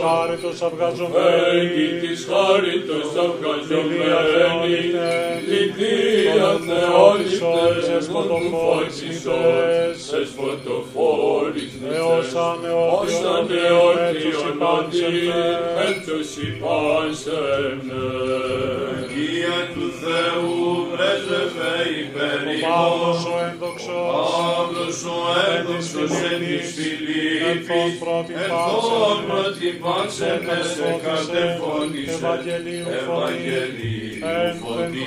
χάριτος 0.06 0.58
αυγαζομένη, 0.62 1.58
Έγκη 1.58 1.88
της 2.00 2.20
χάριτος 2.30 3.08
αυγαζομένη, 3.26 4.80
Λυπία 5.48 6.50
Θεόλυπτε, 6.66 7.96
εσκοτοφόρησες, 7.98 10.00
εσκοτοφόρησες, 10.20 11.90
Έως 11.98 12.30
ανεώτιον 12.48 13.44
επάντη, 14.50 15.10
έτσι 15.88 16.16
υπάσαι 16.48 17.42
με. 17.86 18.04
Αγία 19.16 19.58
του 19.74 19.86
Θεού, 20.02 20.56
Εύθευε 21.28 21.72
υπερημός, 22.04 23.24
ο 23.24 23.36
Άγγλος 24.58 25.04
ο 25.04 25.18
ένδοξος 25.56 26.10
εν 26.30 26.38
της 26.38 26.68
Φιλίππης, 26.76 27.66
εθόν 28.42 29.16
προτυπάξε 29.28 30.40
με 30.46 30.58
σε 30.74 30.90
κατεφώνησε, 31.04 32.12
Ευαγγελίου 32.12 32.86
φωτί, 34.60 35.06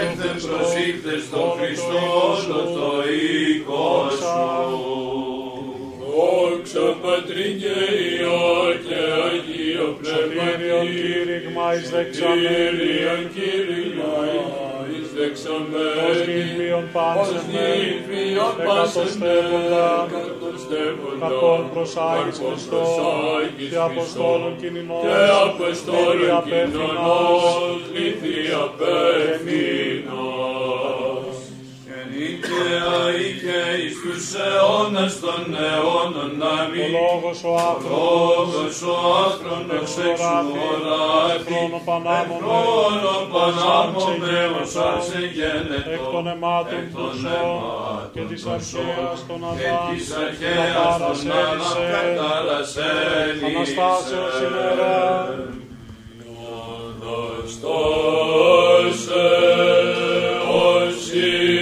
ένθεν 0.00 0.36
προσήλθες 0.46 1.22
στο 1.28 1.56
Χριστό 1.58 2.00
όλο 2.28 2.60
το 2.76 2.88
οίκο 3.10 4.08
σου. 4.18 4.68
Δόξα. 6.14 6.96
Πατρί 7.02 7.48
και 7.60 7.76
Υιό 8.04 8.40
και 8.86 9.00
Αγίο 9.26 9.88
Πνεύμα, 10.00 10.44
Κύριε, 10.56 10.80
Κύριε, 10.80 11.40
Κύριε, 11.40 12.04
Κύριε, 12.10 13.28
Κύριε, 13.34 14.67
δεξιον 15.18 15.62
μέρη, 15.72 16.38
νυμφίων 16.58 16.84
πανσεμέρ, 18.64 19.44
κακόν 21.20 21.70
προς 21.72 21.96
Άγιος 21.96 22.38
Χριστός, 22.46 22.88
και 23.70 23.76
Αποστόλων 23.76 24.56
κοινωνός, 24.60 25.02
και 25.02 25.16
Αποστόλων 25.48 26.42
κοινωνός, 26.44 27.44
η 27.92 28.06
Θεία 28.20 28.62
Πεθυνός. 28.78 30.57
Αίκαια, 32.38 32.98
και 33.42 33.60
εις 33.82 33.96
τους 34.02 34.26
αιώνας 34.44 35.14
των 35.20 35.42
αιώνων 35.66 36.30
να 36.42 36.54
μην. 36.70 36.94
Ο 36.94 36.98
λόγος 36.98 37.40
ο 37.50 37.54
άφρονος, 37.70 38.76
ο 38.82 38.96
άφρονος 39.24 39.92
εξ 40.08 40.26
ως 44.62 44.76
άσε 44.76 45.20
γένετο, 45.34 45.90
εκ 45.90 46.04
των 46.12 46.26
αιμάτων 46.26 46.84
των 46.94 47.10
ζώων 47.20 47.60
και 48.12 48.20
της 48.30 48.46
αρχαίας 48.46 49.18
των 49.28 49.40
Αδάμ, 49.50 49.88
καταρασέλη, 51.92 53.44
Αναστάσεως 53.46 54.36
ημέρα. 54.46 54.96
Όσοι 60.50 61.57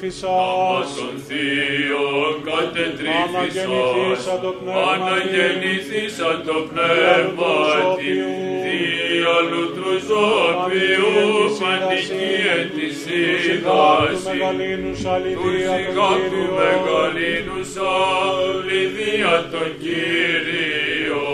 κατετρίφησας, 0.00 0.88
Των 0.96 1.14
θείων 1.26 2.32
κατετρίφησα, 2.48 3.64
Αναγεννηθήσα 3.70 4.34
το 4.44 4.50
πνεύμα 4.60 4.80
αναγεννηθήσα 4.92 6.30
το 6.46 6.56
πνεύμα 6.70 7.54
της 7.98 8.24
διαλου 8.64 9.64
τρουζόπιου 9.76 11.12
παντική 11.60 12.32
εν 12.56 12.66
της 12.76 12.94
του 12.94 13.02
σύγχαση, 13.02 14.28
μεγαλύνου 14.28 14.92
του 15.02 15.10
αληθεία 15.14 15.40
τον 15.40 15.84
σιγάτου 15.84 16.30
Κύριο, 16.30 16.54
μεγαλύνους 16.60 17.72
αληθεία 17.92 19.34
τον 19.52 19.70
Κύριο. 19.82 21.24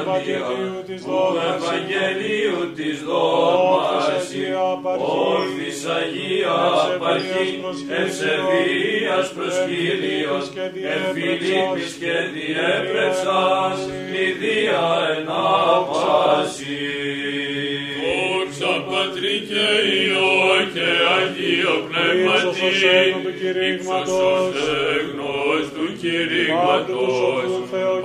Ευαγγελίου 0.00 0.78
της 0.86 1.00
του 1.02 1.10
δόγμας, 1.10 1.54
Ευαγγελίου 1.56 2.60
της 2.78 2.96
Όρθις 2.96 3.00
δόγμας, 3.08 4.04
Αγία 4.26 4.62
Απαρχή, 4.74 5.04
όρθις 5.32 5.80
Αγία 5.98 6.56
Ευσεβίας 6.74 6.94
Απαρχή, 6.94 7.46
προς 7.62 7.78
Κύριον, 7.80 8.02
ευσεβίας 8.02 9.26
προς 9.36 9.54
Κύριον, 9.66 10.42
Εμφυλίπης 10.44 10.48
και 10.54 10.64
εμφυλίπης 10.96 11.92
και 12.02 12.14
διέπρεψας, 12.34 13.76
διέπρεψας, 13.76 13.78
μηδία 14.12 14.84
ενάπαση. 15.16 16.83
Δόξα 19.54 19.54
Πατρί 19.54 19.56
και 19.56 19.68
Υιό 20.00 20.34
και 20.74 20.88
Αγίο 21.16 21.76
Ύψος 22.20 22.44
ως 22.44 22.48
Πνεύματι, 22.48 22.68
έγνο 22.98 23.18
του 23.24 23.32
κηρύγματος, 23.40 23.72
ύψος 23.74 24.08
ως 24.40 24.56
έγνος 24.96 25.64
του 25.74 25.74
Παύλου 25.74 25.84
τους 25.84 25.92
κηρύγματος, 26.00 26.94
σοφού 26.94 27.12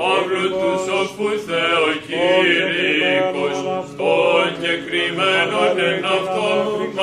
Παύλου 0.01 0.47
τους 0.59 0.59
Θεοκήρυκος, 0.59 0.87
σοφού 0.87 1.27
Θεοκήρυκος, 1.49 3.57
τον 3.99 4.47
και 4.61 4.73
κρυμμένον 4.85 5.75
εν 5.89 5.99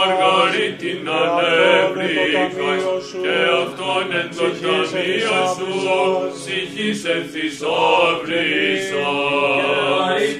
αυτό 0.07 0.27
Μαργαρίτην 0.27 1.09
ανέβρικας, 1.21 2.53
και 3.25 3.37
αυτόν 3.63 4.07
εν 4.21 4.29
το 4.37 4.47
ταμείο 4.63 5.41
σου, 5.57 5.71
ψυχής 6.35 7.01
εν 7.15 7.25
θησαύρισας. 7.33 8.97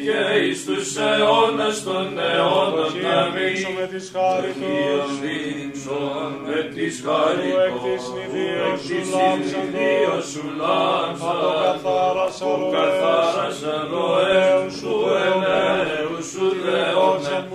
και 0.07 0.21
εις 0.45 0.61
τους 0.67 0.89
αιώνας 0.97 1.77
των 1.85 2.07
αιώνων 2.19 2.93
να 3.03 3.17
Αγία 3.17 3.33
μην 3.35 3.61
με 3.79 3.87
της 3.93 4.07
χάριτος, 4.15 5.09
δείξον 5.23 6.31
με 6.47 6.61
της 6.75 6.75
τους 6.75 6.75
εκ 6.75 6.75
της 6.75 6.95
χάριτος, 7.07 8.03
νηδίος 8.15 8.79
σου 8.87 8.97
της 8.99 9.07
λάμψαντος, 9.13 9.63
ιδίως 9.63 10.25
σου 10.33 10.45
λάμψαν, 10.61 11.37
αποκαθάρασα 11.37 12.45
που 12.45 12.69
καθάρασαν 12.75 13.89
ροές 13.93 14.73
σου 14.79 14.95
ενέους 15.29 16.26
Iisus 16.37 16.61
Leone, 16.61 17.49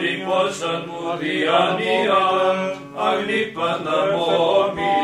Kirikos 0.00 0.62
Anmudiania, 0.64 2.22
Agni 2.96 3.52
Panamomi, 3.52 5.03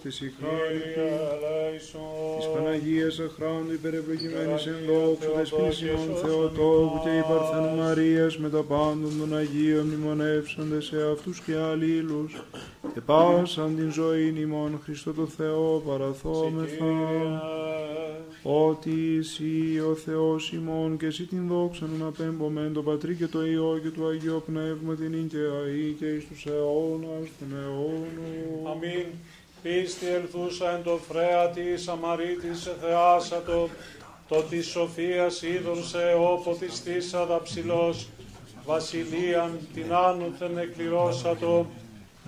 ο 0.00 0.02
Θεός 0.02 0.18
της 0.18 0.20
η 0.20 0.32
χάρη 0.40 0.78
Κύριε 0.78 1.10
ελέησον, 1.32 2.00
της 2.36 2.46
Παναγίας 2.46 3.18
αχράντου 3.18 3.72
υπερευλογημένης 3.72 4.66
εν 4.66 4.78
δόξου 4.86 5.30
δεσποινής 5.36 5.80
ημών 5.80 6.16
Θεοτόκου 6.22 7.00
και 7.04 7.16
η 7.16 7.22
Παρθένου 7.28 7.76
Μαρίας 7.76 8.38
με 8.38 8.48
τα 8.48 8.62
πάντων 8.62 9.12
των 9.18 9.36
Αγίων 9.36 9.86
μνημονεύσαντε 9.86 10.80
σε 10.80 10.96
αυτούς 11.12 11.40
και 11.40 11.56
αλλήλους 11.56 12.42
και 12.94 13.00
πάσαν 13.00 13.76
την 13.76 13.92
ζωή 13.92 14.34
ημών 14.36 14.80
Χριστό 14.84 15.12
το 15.12 15.26
Θεό 15.26 15.82
παραθόμεθα 15.86 16.86
ότι 18.42 19.16
εσύ 19.18 19.80
ο 19.90 19.94
Θεός 19.94 20.52
ημών 20.52 20.96
και 20.98 21.06
εσύ 21.06 21.24
την 21.24 21.46
δόξα 21.48 21.86
να 21.98 22.06
απέμπομεν 22.06 22.72
το 22.72 22.82
Πατρί 22.82 23.14
και 23.14 23.26
το 23.26 23.46
Υιό 23.46 23.80
και 23.82 23.88
το 23.88 24.06
Αγίο 24.06 24.42
Πνεύμα 24.46 24.94
την 24.94 25.12
ίν 25.12 25.28
και 25.28 25.36
αή 25.36 25.96
και 25.98 26.06
εις 26.06 26.26
τους 26.28 26.46
αιώνας 26.46 27.28
των 27.38 27.48
αιώνων. 27.58 28.70
Αμήν. 28.70 29.06
Πίστη 29.62 30.06
ελθούσα 30.06 30.70
εν 30.70 30.82
το 30.82 30.98
φρέα 31.08 31.48
της 31.48 31.82
Σαμαρίτης 31.82 32.60
σε 32.60 32.76
θεάσατο, 32.80 33.68
το 34.28 34.42
της 34.42 34.66
Σοφίας 34.66 35.42
είδων 35.42 35.84
σε 35.84 36.14
όπο 36.18 36.54
της 36.54 36.80
θύσαδα 36.80 37.42
ψηλός, 37.42 38.08
βασιλείαν 38.64 39.58
την 39.74 39.94
άνουθεν 39.94 40.58
εκκληρώσατο, 40.58 41.66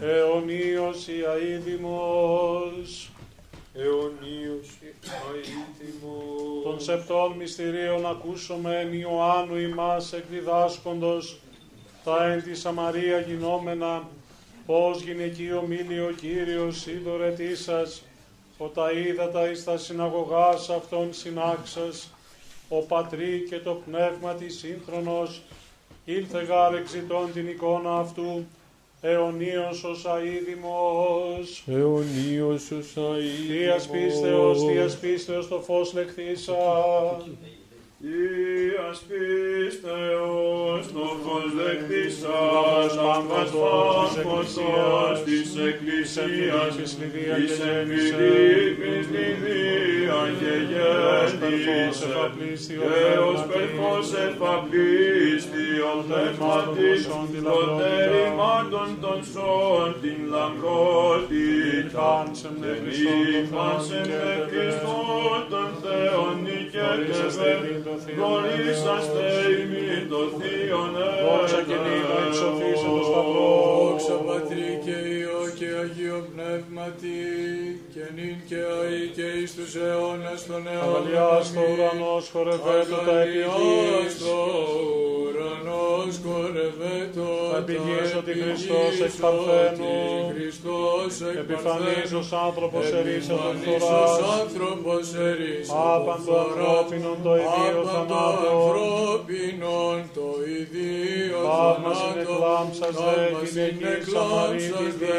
αιωνίως 0.01 1.09
η 1.09 1.25
αίδημος. 1.33 3.11
αιωνίως 3.75 4.69
αίτημος. 4.83 6.63
Των 6.65 6.81
σεπτών 6.81 7.33
μυστηρίων 7.33 8.07
ακούσομεν 8.07 8.93
Ιωάννου 8.93 9.57
ημάς 9.57 10.13
εκδιδάσκοντος, 10.13 11.41
τα 12.05 12.25
εν 12.25 12.43
της 12.43 12.61
Σαμαρία 12.61 13.21
γινόμενα, 13.21 14.09
πώς 14.67 15.03
γυναικείο 15.03 15.65
μίλει 15.69 16.01
ο 16.01 16.13
Κύριος 16.21 16.87
είδωρετή 16.87 17.57
σας, 17.57 18.03
οτα 18.59 18.93
είδατα 18.93 19.51
εις 19.51 19.65
τα 19.65 19.77
συναγωγάς 19.77 20.71
αυτών 20.71 21.09
συνάξας, 21.13 22.11
ο 22.69 22.79
Πατρί 22.79 23.47
και 23.49 23.59
το 23.59 23.81
Πνεύμα 23.87 24.35
της 24.35 24.59
σύγχρονος, 24.59 25.43
ήλθε 26.05 26.43
γάρ 26.43 26.75
εξητών 26.75 27.33
την 27.33 27.49
εικόνα 27.49 27.99
αυτού, 27.99 28.47
αιωνίως 29.01 29.85
ως 29.85 30.05
αίδημος. 30.07 31.65
Αιωνίως 31.67 32.71
ως 32.71 32.97
αίτημος. 32.97 33.47
Δίας 33.49 33.89
πίστεως, 33.89 34.65
Δίας 34.65 34.99
πίστεως 34.99 35.49
το 35.49 35.61
φως 35.61 35.93
λεχθήσα. 35.93 36.55
Ιας 38.05 39.05
πίστεως 39.09 40.85
στόχος 40.85 41.49
δεκτήσας, 41.59 42.91
πάμπας 43.03 43.51
πάμποσος 43.61 45.17
της 45.25 45.49
Εκκλησίας, 45.69 46.71
της 46.77 46.93
εμφυλίπης 47.75 49.05
λιδίας 49.15 50.31
και 50.41 50.55
γέννης, 50.71 51.99
και 52.67 53.19
ως 53.31 53.41
περφός 53.51 54.07
εφαπλίστη 54.27 55.69
ο 55.91 55.95
πνεύματις, 56.07 57.01
το 57.47 57.59
τεριμάντων 57.79 58.91
των 59.01 59.19
σών 59.33 59.89
την 60.03 60.21
λαμπρότητα, 60.33 62.11
δεν 62.63 62.83
ήλπασεν 63.35 64.07
με 64.23 64.35
Χριστό 64.51 65.01
τον 65.51 65.69
Θεόν 65.83 66.43
νικέτευε, 67.93 68.17
γνωρίσαστε 68.17 69.27
ημί 69.63 69.89
το 70.11 70.21
Θείον 70.37 70.95
Δόξα 71.25 71.61
και 71.69 71.77
νύχτα 71.85 72.17
εξωθήσε 72.27 72.89
το 72.97 73.03
σταυρό. 73.09 73.51
Δόξα 73.79 74.17
Πατρί 74.27 74.71
και 74.85 74.97
Υιό 75.83 75.89
και 75.89 76.01
Αγίο 76.01 76.19
Πνεύματι, 76.35 77.19
και 77.95 78.05
νυν 78.17 78.37
και 78.49 78.61
αεί 78.77 79.03
και 79.17 79.27
εις 79.39 79.51
τους 79.57 79.73
αιώνας 79.85 80.41
των 80.49 80.63
αιώνων. 80.73 80.97
Αγαλιάς 80.97 81.47
το 81.55 81.61
ουρανός 81.71 82.25
χορευέτω 82.33 82.97
τα 83.07 83.13
Αγαλιάς 83.13 83.55
επιγείς. 83.93 84.15
το 84.23 84.37
ουρανός 85.23 86.13
χορευέτω 86.25 87.29
Τα 87.53 87.59
επιγείς 87.63 88.11
ότι 88.21 88.33
Χριστός 88.41 88.95
εξ 89.07 89.15
παρθένου, 89.25 89.95
Χριστός 90.35 91.13
εκ 91.29 91.37
επιφανής 91.45 92.11
ως 92.21 92.29
άνθρωπος 92.47 92.85
ερήσε 92.99 93.33
τον 93.33 93.55
Επιφανής 93.55 93.83
ως 93.83 93.85
θωράς, 93.89 94.17
άνθρωπος 94.41 95.05
ερήσε 95.29 95.73
άπαντο 95.95 96.33
ανθρώπινον 96.45 97.19
το 97.27 97.33
ιδίο 97.45 97.81
Άπαντο 97.83 97.89
θανάτων, 97.93 98.53
ανθρώπινον 98.55 99.99
το 100.17 100.27
ιδίο 100.59 101.37
Θαύμα 101.47 101.93
θανάτων. 101.93 102.01
συνεκλάμψας 102.03 102.95
δε 103.05 103.15
Θαύμα 103.15 103.41
γυναική 103.43 103.51
συνεκλάμψας 103.55 104.11
Σαμαρίτιδη. 104.15 104.97
δε 105.03 105.17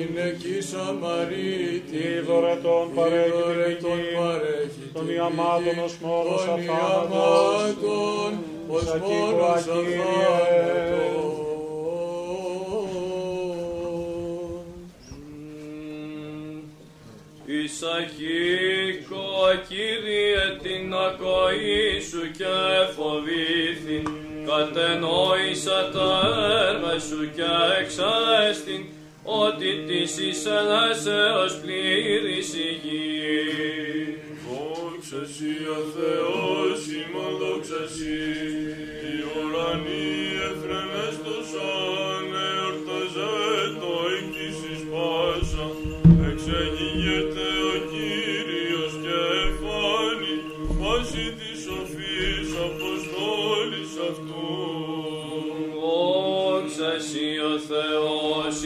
γυναική 0.00 0.60
Σαμαρίτη. 0.70 1.96
Είδωρε 2.16 2.54
τον 2.62 2.86
παρέχει 2.94 3.30
την 3.30 3.38
Είδωρε 3.38 3.76
τον 3.82 3.96
πηγή, 3.96 4.14
παρέχει 4.18 4.84
των 4.94 5.06
την 5.06 5.14
ιαμάτων 5.14 5.62
πηγή, 5.64 5.84
ως 5.86 5.94
μόρος 6.02 6.44
των 6.44 6.58
αθάνατος. 6.60 7.60
ιαμάτων 7.60 8.30
ως 8.68 8.82
Σακίκου 8.84 9.08
μόρος 9.12 9.66
Αγίρε. 9.66 10.02
αθάνατος. 10.02 11.40
Ισαχίκο, 17.64 19.28
Κύριε, 19.68 20.44
την 20.62 20.94
ακοή 20.94 22.00
σου 22.08 22.22
και 22.38 22.54
φοβήθη, 22.96 24.02
κατενόησα 24.48 25.78
τα 25.94 26.10
έργα 26.68 26.98
σου 26.98 27.20
και 27.36 27.50
εξαέστην, 27.80 28.82
ότι 29.22 29.84
της 29.86 30.18
εισελέσεως 30.18 31.52
πλήρης 31.62 32.54
η 32.54 32.68
γη. 32.82 33.00
Δόξα 34.44 35.22
Σοι 35.34 35.54
ο 35.78 35.82
Θεός 35.96 36.80
ημών 37.00 37.32
δόξα 37.40 37.82
Σοι, 37.94 38.20
οι 39.04 39.16
ουρανοί 39.32 40.08
εφρενέστοσαν, 40.48 41.09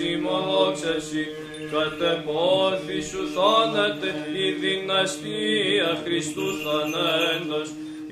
Θεός, 0.05 0.13
ημών 0.13 0.43
δόξα 0.51 1.01
Σοι, 1.01 1.27
κατεπόθη 1.73 3.01
σου 3.11 3.23
θάνατε 3.35 4.09
η 4.45 4.51
δυναστεία 4.63 5.91
Χριστού 6.05 6.47
θανέντος, 6.63 7.69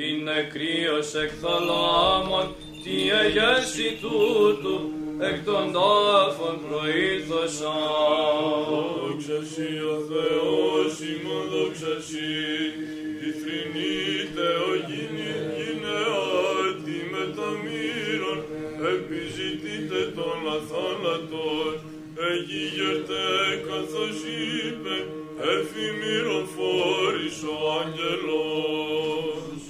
είναι 0.07 0.49
κρύος 0.53 1.15
εκ 1.23 1.31
θαλάμων, 1.43 2.47
τι 2.83 2.95
εγέρση 3.23 3.89
τούτου, 4.01 4.77
εκ 5.29 5.45
των 5.45 5.65
τάφων 5.77 6.57
προήλθωσαν. 6.65 7.81
Δόξα 8.69 9.39
Σοι 9.53 9.71
ο 9.95 9.97
Θεός 10.11 10.93
ημών 11.13 11.45
τον 20.53 20.61
αθάνατον, 20.61 21.75
εγίγερτε 22.29 23.27
καθώς 23.67 24.19
είπε, 24.65 24.97
εφημύρων 25.53 26.47
φόρης 26.55 27.43
ο 27.43 27.57
άγγελος. 27.81 29.61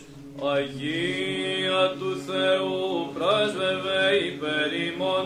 Αγία 0.55 1.83
του 1.99 2.13
Θεού 2.27 3.11
πράσβευε 3.15 4.03
υπέρ 4.31 4.71
ημών, 4.87 5.25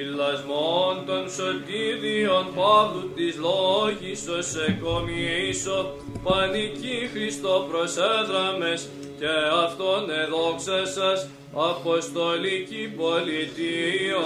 ηλασμών 0.00 0.94
των 1.06 1.30
σωτήριων 1.30 2.44
παύλου 2.56 3.12
της 3.14 3.34
λόγησος 3.36 4.48
εκομίσω, 4.68 5.94
πανική 6.22 7.10
Χριστό 7.12 7.66
προσέδραμες 7.70 8.88
και 9.18 9.32
αυτόν 9.64 10.10
εδόξασας 10.10 11.28
αποστολική 11.54 12.92
πολιτεία 12.96 14.24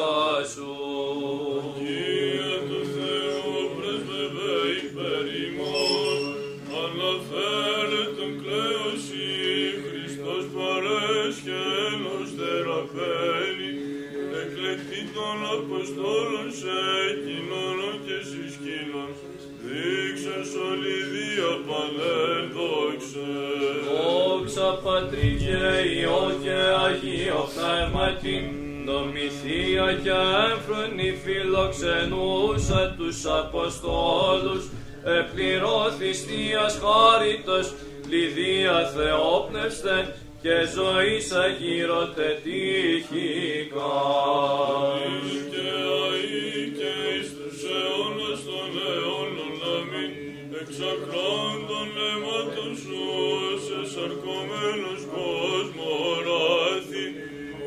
σου. 0.54 2.09
Εκλεκτή 15.30 15.36
των 15.36 15.40
Αποστόλων 15.58 16.48
σε 16.60 16.78
κοινωνών 17.24 17.96
και 18.06 18.18
συσκήνων, 18.30 19.10
δείξες 19.62 20.50
ολιδία 20.68 21.52
πανένδοξε. 21.66 23.30
Δόξα 23.88 24.70
Πατρί 24.84 25.30
και 25.44 25.62
Υιό 25.98 26.24
και 26.42 26.58
Αγίο 26.84 27.42
Πνεύματι, 27.54 28.36
νομιθία 28.84 29.88
και 30.04 30.16
έμφρονη 30.48 31.10
φιλοξενούσα 31.24 32.94
τους 32.96 33.18
Αποστόλους, 33.42 34.64
επληρώθης 35.20 36.18
Θείας 36.24 36.80
χάριτος, 36.82 37.66
λιδία 38.08 38.76
Θεόπνευστε 38.94 39.94
και 40.42 40.56
ζωής 40.76 41.32
αγύρωτε 41.44 42.28
τύχικα. 42.44 43.96
Και 45.52 45.66
αεί 46.00 46.70
και 46.78 46.92
εις 47.14 47.28
τους 47.36 47.60
αιώνας 47.74 48.40
των 48.48 48.70
αιώνων 48.88 49.56
αμήν, 49.76 50.12
εξακράντων 50.60 51.90
αίματων 52.06 52.72
σου, 52.82 53.04
σε 53.66 53.78
σαρκωμένος 53.92 55.02
κόσμο 55.14 55.92
ράθη, 56.26 57.06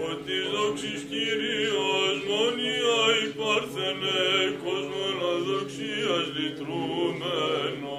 ότι 0.09 0.35
δόξης 0.53 1.01
Κύριος 1.11 2.17
μόνια 2.29 2.99
υπάρθενε, 3.25 4.21
κόσμον 4.63 5.17
αδοξίας 5.33 6.25
λυτρούμενος. 6.35 7.92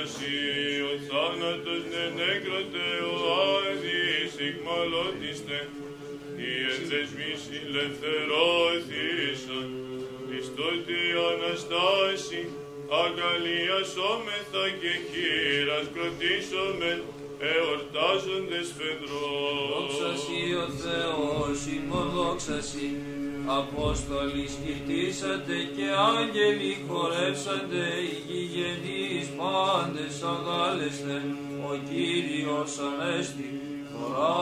δόξα 0.00 0.14
σοι, 0.14 0.36
ο 0.90 0.92
θάνατος 1.08 1.82
ναι 1.90 2.04
νεκροτε 2.18 2.86
ο 3.12 3.14
Άδης 3.68 4.34
εκμαλώτιστε, 4.48 5.58
οι 6.40 6.52
ενδεσμείς 6.74 7.42
ελευθερώθησαν, 7.60 9.68
Χριστός 10.26 10.76
τη 10.86 11.00
Αναστάση, 11.30 12.42
αγαλίασόμεθα 13.02 14.64
και 14.80 14.92
χείρας 15.08 15.86
κροτήσομεν, 15.94 17.00
εορτάζοντες 17.48 18.68
φεδρός. 18.78 19.70
Δόξα 19.72 20.10
σοι 20.22 20.42
ο 20.64 20.66
Θεός 20.82 21.58
ημών 21.76 22.08
δόξα 22.16 22.60
σοι, 22.68 22.88
Απόστολοι 23.58 24.46
σκητήσατε 24.54 25.56
και 25.76 25.88
άγγελοι 26.10 26.72
χορεύσατε, 26.86 27.84
οι 28.04 28.10
γηγενείς 28.28 29.26
πάντες 29.38 30.16
αγάλεστε, 30.32 31.16
ο 31.68 31.72
Κύριος 31.88 32.72
Ανέστη, 32.88 33.50
φορά 33.90 34.34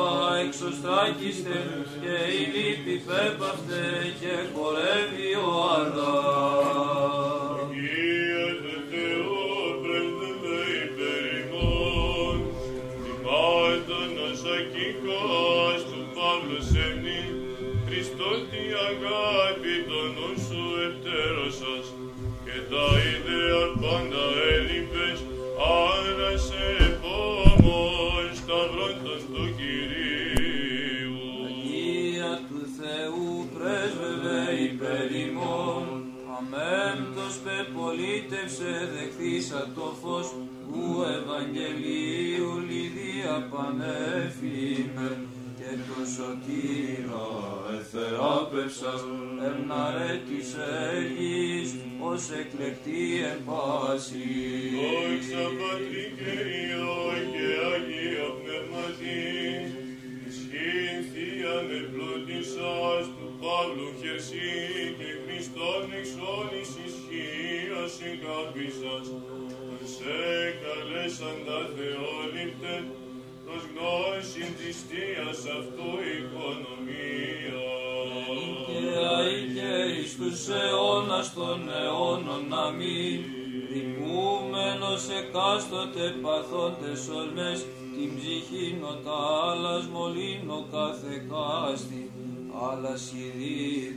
εξωστράκιστε 0.45 1.59
και 2.03 2.17
η 2.41 2.43
λύπη 2.55 2.95
πέπαυτε 3.07 3.85
και 4.21 4.35
χορεύει 4.53 5.33
ο 5.47 5.53
Αδάμ. 5.79 7.18
Αγάπη 18.87 19.75
των 19.89 20.07
νου 20.15 20.31
σου 20.47 20.63
ευτέρωσας, 20.87 21.87
και 22.45 22.57
τα 22.71 22.87
ιδέα 23.15 23.63
πάντα 23.83 24.25
έλειπες, 24.55 25.19
άρασε 25.85 26.65
επόμων 26.89 28.25
σταυρόντων 28.41 29.21
του 29.33 29.45
Κυρίου. 29.59 31.17
Αγία 31.47 32.33
του 32.49 32.61
Θεού 32.79 33.29
πρέσβευε 33.55 34.41
υπέρ 34.69 35.09
ημών, 35.27 35.87
αμέμπτος 36.37 37.35
πεπολίτευσε 37.45 38.73
δεχθήσα 38.95 39.61
το 39.77 39.87
φως, 40.01 40.29
που 40.67 40.83
Ευαγγελίου 41.17 42.53
λιδία 42.69 43.37
πανέφημε, 43.51 45.11
και 45.59 45.71
το 45.87 45.99
σωτήρα 46.15 47.58
εθεράπευσα, 47.99 48.95
εμναρέτης 49.49 50.51
Αίγης, 50.93 51.71
ως 52.11 52.25
εκλεκτή 52.41 53.05
εν 53.31 53.39
πάση. 53.47 54.29
Δόξα 54.77 55.45
Πατρί 55.59 56.05
και 56.19 56.33
Υιό 56.63 57.01
και 57.33 57.49
Αγία 57.73 58.29
Πνεύματι, 58.39 59.23
ισχύν 60.29 60.99
Θείαν 61.11 61.67
εμπλούτησας 61.79 63.05
του 63.17 63.29
Παύλου 63.41 63.89
χερσί 64.01 64.55
και 64.99 65.11
Χριστόν 65.23 65.85
εξ 65.99 66.09
όλης 66.37 66.71
ισχύας 66.87 67.95
εγκάπησας, 68.09 69.07
σε 69.95 70.19
καλέσαντα 70.63 71.61
Θεόληπτε, 71.75 72.75
προς 73.45 73.63
γνώσιν 73.71 74.51
της 74.59 74.77
Θείας 74.89 75.41
αυτού 75.57 75.91
οικονομία. 76.13 77.28
Και 80.09 80.25
αήκε 80.25 80.31
εις 80.31 80.47
τους 80.47 80.49
αιώνας 80.49 81.35
των 81.35 81.69
αιώνων 81.69 82.53
αμήν, 82.53 83.21
δημούμενος 83.73 85.09
εκάστοτε 85.21 86.15
παθόντες 86.23 87.09
ορμές, 87.09 87.67
την 87.95 88.17
ψυχήν 88.17 88.83
ο 88.83 88.95
τα 89.05 89.19
άλλας 89.51 89.87
μολύνω 89.87 90.67
κάθε 90.71 91.27
κάστη, 91.31 92.11
αλλά 92.71 92.95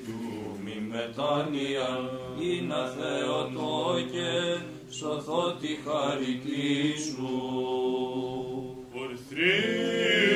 του 0.06 0.60
μη 0.64 0.78
μετάνοιαν, 0.90 2.10
είναι 2.40 2.82
Θεοτό 2.96 3.96
και 4.12 4.60
σωθώ 4.90 5.56
τη 5.62 5.72
χαριτή 5.86 7.02
σου. 7.02 7.32
Ορθρίζομαι 8.94 10.31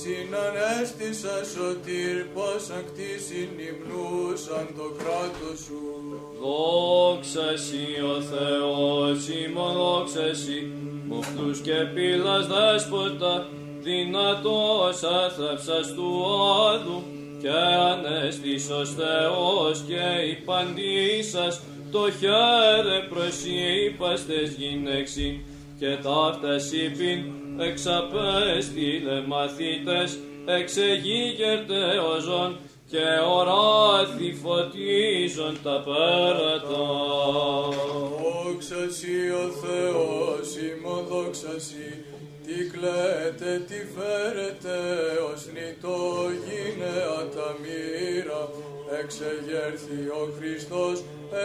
συνανέστησα 0.00 1.36
σωτήρ, 1.52 2.18
πως 2.34 2.62
αν 2.76 2.84
κτίσιν 2.88 3.52
υμνούσαν 3.68 4.66
το 4.76 4.86
κράτος 4.98 5.58
σου. 5.64 5.82
Δόξα 6.40 7.48
σοι 7.64 7.86
ο 8.14 8.16
Θεός, 8.30 9.18
ημών 9.42 9.72
δόξα 9.78 10.34
σοι, 10.40 10.60
μοχτούς 11.08 11.58
και 11.60 11.78
πύλας 11.94 12.46
δέσποτα, 12.52 13.34
δυνατός 13.80 15.02
άθραψας 15.02 15.86
του 15.94 16.10
άδου, 16.68 17.02
και 17.42 17.56
ανέστης 17.92 18.70
ως 18.70 18.90
Θεός 19.00 19.76
και 19.88 20.04
υπαντήσας, 20.34 21.60
το 21.92 22.04
χέρε 22.20 22.98
προσύπαστες 23.12 24.48
γυναίξι, 24.58 25.44
και 25.78 25.96
ταύτας 26.02 26.72
είπιν 26.72 27.20
εξαπέστειλε 27.58 29.20
μαθήτες, 29.26 30.18
εξεγήγερτε 30.46 31.82
οζών, 32.14 32.58
και 32.90 33.06
οράθι 33.36 34.30
φωτίζον 34.42 35.58
τα 35.62 35.76
πέρατα. 35.86 36.86
Δόξα 38.20 38.82
σοι 38.96 39.18
ο 39.42 39.46
Θεός, 39.62 40.48
ημών 40.68 41.04
δόξα 41.08 41.54
σοι, 41.66 41.88
τι 42.44 42.58
κλαίτε, 42.72 43.52
τι 43.68 43.80
φέρετε, 43.94 44.78
ως 45.30 45.40
νητό 45.54 46.00
γίνε 46.44 46.96
τα 47.34 47.48
μοίρα, 47.60 48.42
εξεγέρθη 49.00 50.00
ο 50.20 50.22
Χριστός, 50.36 50.96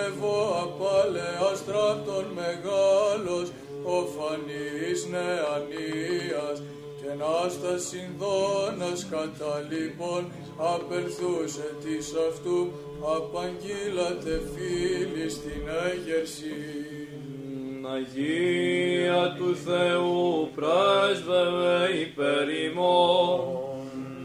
εγώ 0.06 0.38
απάλε 0.64 1.30
αστράπτων 1.52 2.26
μεγάλος, 2.40 3.48
ο 3.84 3.98
φανής 4.14 5.08
νεανίας, 5.12 6.62
και 7.00 7.10
να 7.20 7.50
στα 7.50 7.78
συνδόνας 7.78 9.08
κατά 9.12 9.68
λοιπόν 9.70 10.32
απερθούσε 10.58 11.76
της 11.84 12.14
αυτού, 12.30 12.72
απαγγείλατε 13.16 14.42
φίλοι 14.54 15.30
στην 15.30 15.64
έγερση. 15.92 16.56
Αγία 17.96 19.36
του 19.38 19.56
Θεού 19.56 20.50
πρέσβευε 20.56 21.90
υπέρ 22.02 22.50
ημών, 22.50 23.40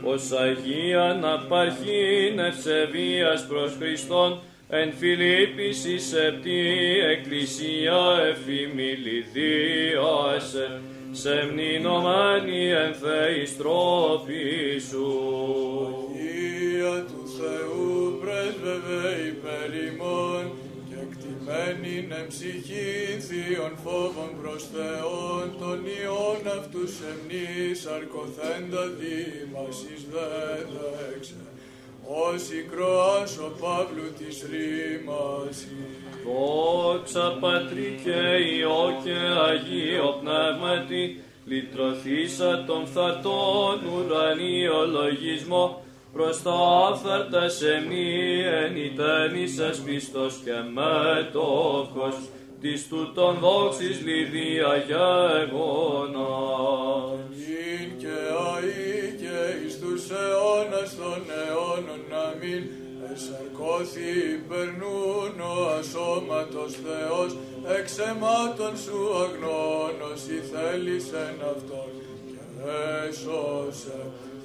ως 0.05 0.33
Αγία 0.33 1.19
να 1.21 1.39
παρχήν 1.39 2.39
ευσεβίας 2.39 3.47
προς 3.47 3.77
Χριστόν, 3.79 4.41
εν 4.71 4.93
Φιλίππης 4.93 5.85
η 5.85 5.99
σεπτή 5.99 6.99
εκκλησία 7.11 8.01
εφημιλιδίασε, 8.31 10.81
σε 11.13 11.49
μνηνωμένη 11.51 12.71
εν 12.71 12.95
Θεής 12.95 13.57
τρόπη 13.57 14.79
σου. 14.89 15.07
Αγία 16.15 17.05
του 17.05 17.23
Θεού 17.39 18.19
πρέσβευε 18.21 19.05
υπέρ 19.29 19.71
ημών 19.89 20.45
και 20.89 20.97
εκτιμένην 21.07 22.07
εν 22.13 22.27
ψυχή 22.27 22.93
θείων 23.27 23.75
φόβων 23.85 24.31
προς 24.43 24.63
Θεόν 24.73 25.47
των 25.59 25.79
ιών 26.03 26.43
αυτούς 26.59 26.93
εμνής 27.11 27.79
αρκοθέντα 27.87 28.85
δήμασης 28.99 30.01
δέδεξε 30.13 31.41
ως 32.09 32.51
η 32.51 32.63
Κροάς 32.71 33.39
ο 33.39 33.53
Παύλου 33.61 34.13
της 34.19 34.47
ρήμασης. 34.51 35.67
Δόξα 36.25 37.37
Πατρί 37.41 38.01
και 38.05 38.21
Υιό 38.55 39.01
και 39.05 39.19
Αγίο 39.49 40.21
Πνεύματι, 40.21 41.23
λυτρωθήσα 41.47 42.65
των 42.67 42.87
φθαρτών 42.87 43.79
ουρανίο 43.95 44.87
λογισμό, 44.87 45.83
προς 46.13 46.43
τα 46.43 46.55
άφθαρτα 46.89 47.49
σε 47.49 47.85
μη 47.89 48.43
ενητένησας 48.65 49.79
πιστός 49.79 50.35
και 50.45 50.53
μέτοχος, 50.75 52.17
της 52.61 52.89
τούτων 52.89 53.39
δόξης 53.39 54.01
λιδία 54.01 54.77
γεγόνα. 54.87 56.29
Ειν 57.79 57.91
και 57.99 58.19
αεί 58.49 59.17
και 59.21 59.37
εις 59.65 59.79
τους 59.81 60.11
αιώνας 60.11 60.97
των 60.97 61.23
αιώνων 61.39 62.05
αμήν 62.27 62.63
εσαρκώθη 63.13 64.11
υπερνούν 64.37 65.35
ο 65.41 65.55
ασώματος 65.79 66.73
Θεός 66.85 67.31
εξ 67.79 67.99
αιμάτων 67.99 68.75
σου 68.85 68.99
αγνώνος 69.23 70.23
ή 70.37 70.39
θέλησεν 70.51 71.37
αυτόν 71.53 71.91
και 72.29 72.43
έσωσε 73.07 74.01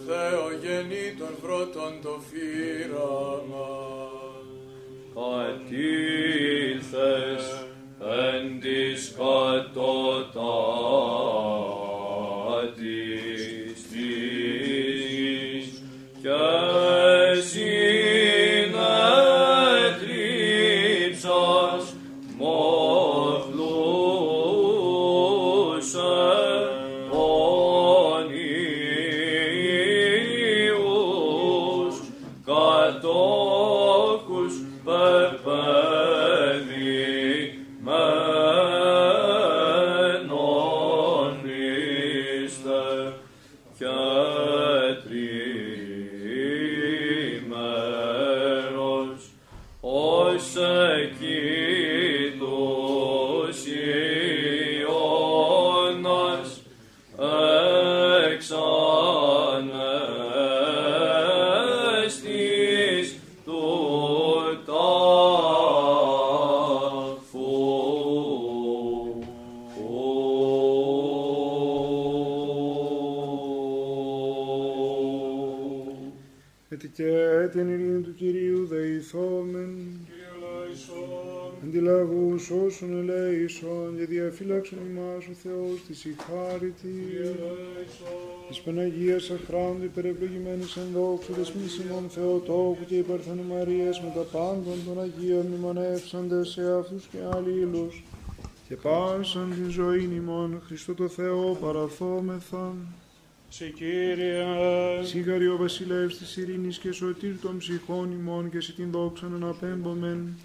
Θεογεννήτων 0.05 1.33
πρώτον 1.41 1.93
το 2.03 2.13
φύραμα. 2.29 3.71
Κατήλθες 6.23 7.43
εν 8.11 8.59
της 8.59 9.15
κατωτάτης 9.17 9.73
της 13.91 15.67
και 16.21 16.43
συνέτριψας 17.41 18.02
ελέησον 84.41 84.61
και 84.61 84.75
διαφύλαξον 84.75 84.79
ημάς 84.89 85.25
ο 85.27 85.33
Θεός 85.43 85.83
της 85.87 86.05
η 86.05 86.15
χάρη 86.25 86.73
Κύριε 86.81 87.23
Λαϊσόν, 87.23 88.17
της 88.47 88.61
Παναγίας 88.61 89.29
Αχράντου 89.29 89.83
υπερευλογημένης 89.83 90.75
εν 90.75 90.87
δόξου 90.93 91.33
δεσμήσιμων 91.33 92.09
Θεοτόκου 92.09 92.85
και 92.87 92.95
υπερθένου 92.95 93.43
Μαρίας 93.43 94.01
με 94.01 94.11
τα 94.15 94.37
πάντων 94.37 94.77
των 94.85 95.01
Αγίων 95.01 95.45
μνημονεύσαντες 95.45 96.49
σε 96.49 96.61
αυτούς 96.79 97.07
και 97.11 97.17
αλλήλους 97.33 98.03
και 98.67 98.75
πάσαν 98.75 99.53
την 99.55 99.69
ζωή 99.69 100.09
ημών 100.15 100.61
Χριστό 100.65 100.93
το 100.93 101.07
Θεό 101.07 101.57
παραθόμεθα. 101.61 102.75
σε 103.49 103.69
Κύριε, 103.69 104.45
Σίγαρη 105.03 105.47
ο 105.47 105.57
βασιλεύς 105.57 106.17
της 106.17 106.37
ειρήνης 106.37 106.77
και 106.77 106.91
σωτήρ 106.91 107.39
των 107.41 107.57
ψυχών 107.57 108.11
ημών 108.11 108.49
και 108.49 108.61
σε 108.61 108.73
την 108.73 108.91
δόξα 108.91 109.27
να 109.27 109.35
αναπέμπομεν 109.35 110.35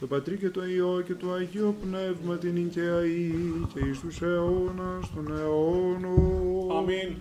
το 0.00 0.06
Πατρί 0.06 0.36
και 0.36 0.50
το 0.50 0.64
Υιό 0.66 1.02
και 1.06 1.14
το 1.14 1.32
Αγίο 1.32 1.74
Πνεύμα 1.82 2.36
την 2.36 2.56
ειν 2.56 2.70
και 2.70 2.80
αΐ 2.80 3.66
και 3.74 3.80
εις 3.88 4.00
τους 4.00 4.22
αιώνας 4.22 5.10
των 5.14 5.38
αιώνων. 5.38 6.76
αμήν. 6.76 7.14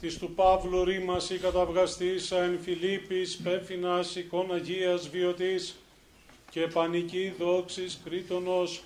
Της 0.00 0.18
του 0.18 0.30
Παύλου 0.34 0.84
ρήμαση 0.84 1.38
καταυγαστήσα 1.38 2.42
εν 2.42 2.58
Φιλίππης 2.62 3.36
πέφυνας 3.36 4.16
εικόν 4.16 4.52
Αγίας 4.54 5.08
βιωτής 5.08 5.76
και 6.50 6.60
πανική 6.60 7.32
δόξης 7.38 8.00
Κρήτονος 8.04 8.82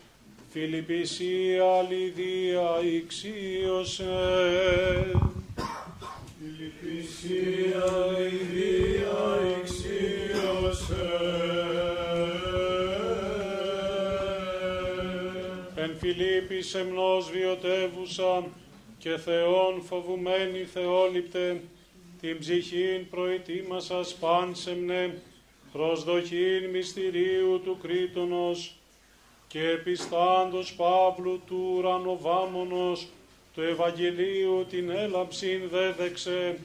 Φιλιππισία 0.51 1.87
Λιδία 1.91 2.81
ηξίωσε. 2.95 4.05
Φιλιππισία 6.41 7.85
Λιδία 8.19 9.39
εξίωσε. 9.61 11.05
Φιλίππη 16.07 16.63
σεμνός 16.63 17.31
βιωτεύουσα 17.31 18.45
και 18.99 19.17
Θεόν 19.17 19.83
φοβουμένη 19.83 20.65
Θεόληπτε, 20.65 21.61
την 22.21 22.39
ψυχήν 22.39 23.09
προετοίμασας 23.11 24.15
πάνσεμνε, 24.15 25.23
προσδοχήν 25.73 26.71
μυστηρίου 26.73 27.61
του 27.65 27.79
Κρήτονος 27.83 28.77
και 29.49 29.69
επιστάντος 29.69 30.75
Παύλου 30.75 31.41
του 31.47 31.75
ουρανοβάμονος, 31.77 33.09
του 33.55 33.63
Ευαγγελίου 33.63 34.67
την 34.71 34.91
έλαψην 34.91 35.69
δέδεξε, 35.69 36.59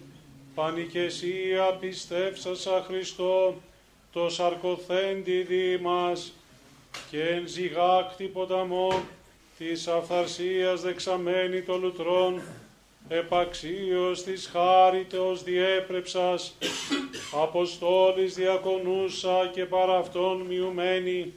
πανικεσία 0.55 1.63
πιστεύσασα 1.79 2.83
Χριστό, 2.87 3.55
το 4.11 4.29
σαρκοθέντη 4.29 5.41
δήμας, 5.41 6.33
και 7.11 7.23
εν 7.23 7.47
ζυγάκτη 7.47 8.25
ποταμό 8.25 9.01
της 9.59 9.87
αυθαρσίας 9.87 10.81
δεξαμένη 10.81 11.61
το 11.61 11.77
λουτρών, 11.77 12.41
επαξίως 13.07 14.23
της 14.23 14.47
χάριτεως 14.47 15.43
διέπρεψας, 15.43 16.55
αποστόλης 17.43 18.33
διακονούσα 18.33 19.49
και 19.53 19.65
παρά 19.65 19.97
αυτόν 19.97 20.41
μειουμένη, 20.41 21.33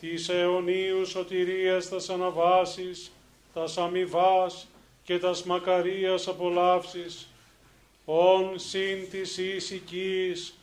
της 0.00 0.28
αιωνίου 0.28 1.06
σωτηρίας 1.06 1.88
τας 1.88 2.08
αναβάσεις, 2.08 3.12
τας 3.54 3.78
αμοιβάς 3.78 4.66
και 5.04 5.18
τας 5.18 5.44
μακαρίας 5.44 6.28
απολαύσεις, 6.28 7.28
ον 8.04 8.58
συν 8.58 9.10
της 9.10 9.38
ησικής, 9.38 10.54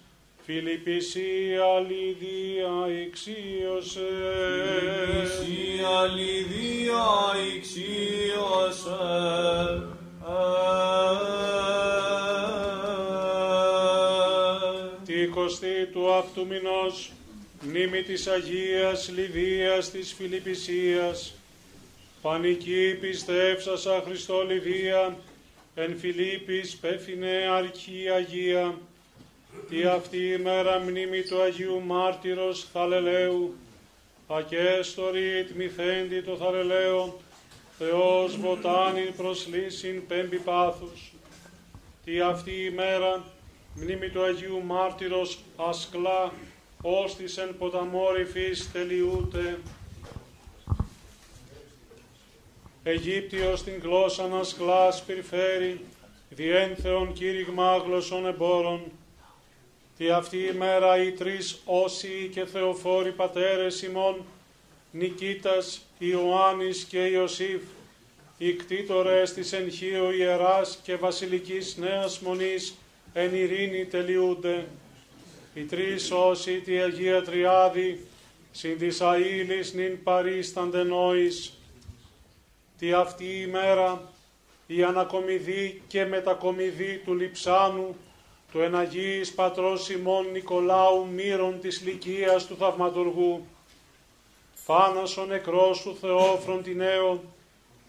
Φιλιππισία 0.50 1.80
Λιδία 1.88 3.02
ηξίωσε. 3.02 4.00
Φιλιππισία 4.80 6.06
Λιδία 6.16 7.06
ηξίωσε. 7.56 8.98
Τη 15.06 15.22
εικοστή 15.22 15.86
του 15.92 16.14
αυτού 16.14 16.48
μηνός, 16.48 17.12
μνήμη 17.62 18.02
της 18.02 18.28
Αγίας 18.28 19.10
Λιδίας 19.16 19.92
της 19.92 20.14
Φιλιππισίας, 20.14 21.34
πανική 22.22 22.98
πιστεύσασα 23.02 24.02
Χριστό 24.06 24.44
Λιδία, 24.44 25.18
εν 25.76 25.98
Φιλίππης 25.98 26.76
πέφινε 26.76 27.48
αρχή 27.52 28.10
Αγία, 28.16 28.78
τη 29.70 29.84
αυτή 29.84 30.18
η 30.18 30.38
μέρα 30.38 30.80
μνήμη 30.80 31.22
του 31.22 31.42
Αγίου 31.42 31.82
Μάρτυρος 31.86 32.68
Θαλελαίου, 32.74 33.56
ακέστορη 34.28 35.46
τμηθέντη 35.54 36.22
το 36.22 36.36
Θαλελαίο, 36.36 37.20
Θεός 37.78 38.38
βοτάνιν 38.38 39.16
προσλύσιν 39.16 40.08
πέμπι 40.08 40.38
πάθους. 40.38 41.12
Τι 42.06 42.20
αυτή 42.20 42.52
η 42.52 42.70
μέρα 42.70 43.24
μνήμη 43.76 44.10
του 44.10 44.24
Αγίου 44.24 44.62
Μάρτυρος 44.66 45.40
Ασκλά, 45.56 46.32
όστις 46.82 47.38
εν 47.38 47.56
ποταμόρυφης 47.58 48.72
τελειούτε. 48.72 49.60
Αιγύπτιος 52.84 53.64
την 53.64 53.80
γλώσσα 53.82 54.28
να 54.28 54.44
σκλάς 54.44 55.04
πυρφέρει, 55.04 55.80
διένθεων 56.30 57.14
κήρυγμα 57.14 57.78
γλωσσών 57.78 58.26
εμπόρων, 58.26 58.92
τι 59.98 60.10
αυτή 60.10 60.38
η 60.38 60.52
μέρα 60.58 61.04
οι 61.04 61.12
τρεις 61.12 61.62
όσοι 61.66 62.30
και 62.34 62.46
θεοφόροι 62.46 63.12
πατέρες 63.12 63.82
ημών, 63.82 64.26
Νικήτας, 64.92 65.82
Ιωάννης 65.98 66.84
και 66.84 67.00
Ιωσήφ, 67.00 67.62
οι 68.38 68.54
κτήτορες 68.54 69.34
της 69.34 69.54
Ενχείου 69.54 70.12
Ιεράς 70.12 70.80
και 70.84 70.96
Βασιλικής 70.96 71.78
Νέας 71.78 72.20
Μονής, 72.20 72.76
εν 73.14 73.36
ειρήνη 73.36 73.86
τελειούνται. 73.86 74.68
Οι 75.54 75.62
τρεις 75.62 76.12
όσοι 76.12 76.60
τη 76.60 76.78
Αγία 76.78 77.24
Τριάδη, 77.24 78.06
συν 78.52 78.78
της 78.78 79.02
αήλης 79.02 79.74
νυν 79.74 80.04
παρίστανται 80.04 80.84
νόης. 80.84 81.54
Τι 82.80 82.94
αυτή 82.94 83.40
η 83.42 83.48
μέρα, 83.48 84.12
η 84.68 84.84
ανακομιδή 84.84 85.82
και 85.88 86.06
μετακομιδή 86.06 87.02
του 87.06 87.16
Λιψάνου, 87.16 87.96
του 88.58 88.64
εναγίης 88.64 89.34
πατρός 89.34 89.90
ημών 89.90 90.32
Νικολάου 90.32 91.08
Μύρων 91.14 91.60
της 91.60 91.82
Λυκίας 91.86 92.46
του 92.46 92.56
Θαυματουργού, 92.58 93.46
φάνας 94.54 95.18
ο 95.18 95.26
νεκρός 95.26 95.78
σου 95.78 95.98
Θεό 96.02 96.40
φροντινέο, 96.44 97.24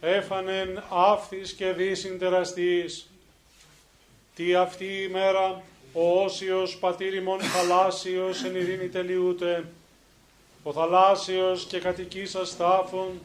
έφανεν 0.00 0.82
άφθης 0.88 1.52
και 1.52 1.72
δύσιν 1.72 2.18
τεραστής. 2.18 3.10
Τι 4.34 4.54
αυτή 4.54 4.84
η 4.84 5.08
μέρα 5.08 5.62
ο 5.92 6.22
Όσιος 6.22 6.76
πατήρ 6.76 7.14
ημών 7.14 7.40
θαλάσσιος 7.40 8.44
εν 8.44 8.54
ειρήνη 8.54 8.88
τελειούται, 8.88 9.64
ο 10.62 10.72
θαλάσσιος 10.72 11.64
και 11.64 11.78
κατοικήσας 11.78 12.56
τάφων, 12.56 13.20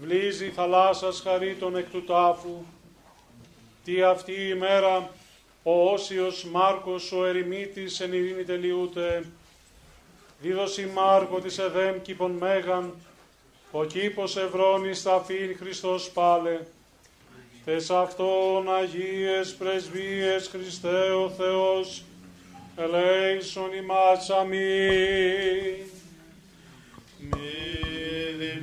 βλύζει 0.00 0.50
θαλάσσας 0.50 1.20
χαρίτων 1.20 1.76
εκ 1.76 1.90
του 1.90 2.04
τάφου. 2.04 2.64
Τι 3.84 4.02
αυτή 4.02 4.48
η 4.48 4.54
μέρα 4.54 5.10
ο 5.62 5.92
Όσιος 5.92 6.44
Μάρκος 6.44 7.12
ο 7.12 7.24
ερημίτης 7.26 8.00
εν 8.00 8.12
ειρήνη 8.12 8.44
τελειούται, 8.44 9.24
δίδωση 10.40 10.86
Μάρκο 10.94 11.40
της 11.40 11.58
εδέμ 11.58 12.02
κήπων 12.02 12.30
μέγαν, 12.30 12.94
ο 13.70 13.84
κήπος 13.84 14.36
Ευρώνης 14.36 15.02
θα 15.02 15.22
φύν 15.26 15.56
Χριστός 15.60 16.10
πάλε, 16.10 16.60
τες 17.64 17.90
αυτόν 17.90 18.74
Αγίες 18.74 19.54
πρεσβείες 19.54 20.48
Χριστέ 20.48 21.10
ο 21.10 21.30
Θεός, 21.30 22.02
ελέησον 22.76 23.72
ημάς 23.72 24.30
αμήν. 24.30 24.58
Μη 27.18 27.60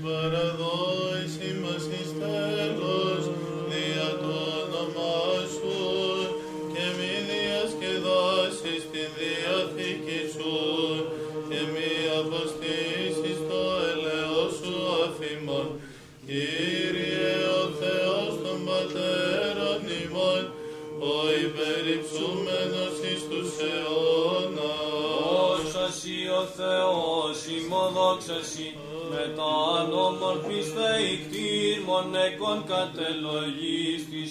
παραδόηση 0.03 1.55
μας 1.61 1.85
εις 1.85 2.11
τέλος, 2.19 3.16
ο 26.41 26.43
Θεός, 26.59 27.37
ημοδόξα 27.57 28.39
σοι, 28.49 28.69
με 29.11 29.23
τα 29.37 29.51
ανώμορφης 29.79 30.67
θεϊκτήρ 30.75 31.77
μονεκών 31.89 32.59
κατελογής 32.73 33.99
της, 34.11 34.29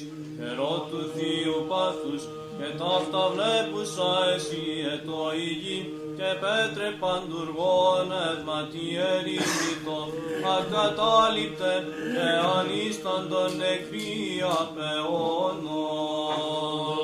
ερώ 0.49 0.75
του 0.91 1.01
Θείου 1.15 1.59
πάθους, 1.71 2.23
και 2.59 2.69
ταύτα 2.81 3.23
βλέπουσα 3.35 4.11
εσύ 4.35 4.65
ετώ 4.95 5.23
η 5.47 5.51
γη, 5.63 5.81
και 6.19 6.31
πέτρε 6.43 6.89
παντουργών 7.03 8.09
ευματι 8.31 8.87
ερήμητο, 9.13 9.99
ακατάληπτε, 10.57 11.75
και 12.15 12.29
ανίσταν 12.57 13.23
τον 13.33 13.53
εχθροί 13.73 14.13
απεώνων. 14.61 15.59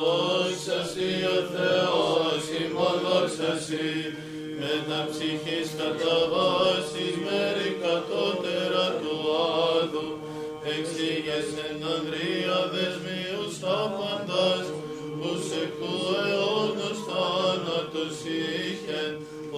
Δόξα 0.02 0.80
σοι 0.92 1.10
ο 1.36 1.38
Θεός, 1.54 2.42
ημών 2.60 2.96
δόξα 3.04 3.52
σοι, 4.62 4.68
με 4.68 4.74
τα 4.88 5.00
ψυχής 5.10 5.68
κατά 5.78 6.18
βάσης 6.32 7.14
μέρη 7.24 7.70
κατώτερα 7.84 8.86
του 9.00 9.14
άδου, 9.76 10.08
εξήγες 10.74 11.48
εν 11.66 11.78
ανδρεία 11.94 12.58
δεσμίους 12.72 13.54
άπαντας, 13.80 14.66
που 15.18 15.30
σε 15.48 15.62
κου 15.78 15.94
αιώνος 16.22 16.98
θάνατος 17.08 18.16
είχεν, 18.34 19.12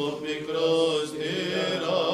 ο 0.05 0.07
πικρός 0.21 1.07
τυράννος, 1.17 2.14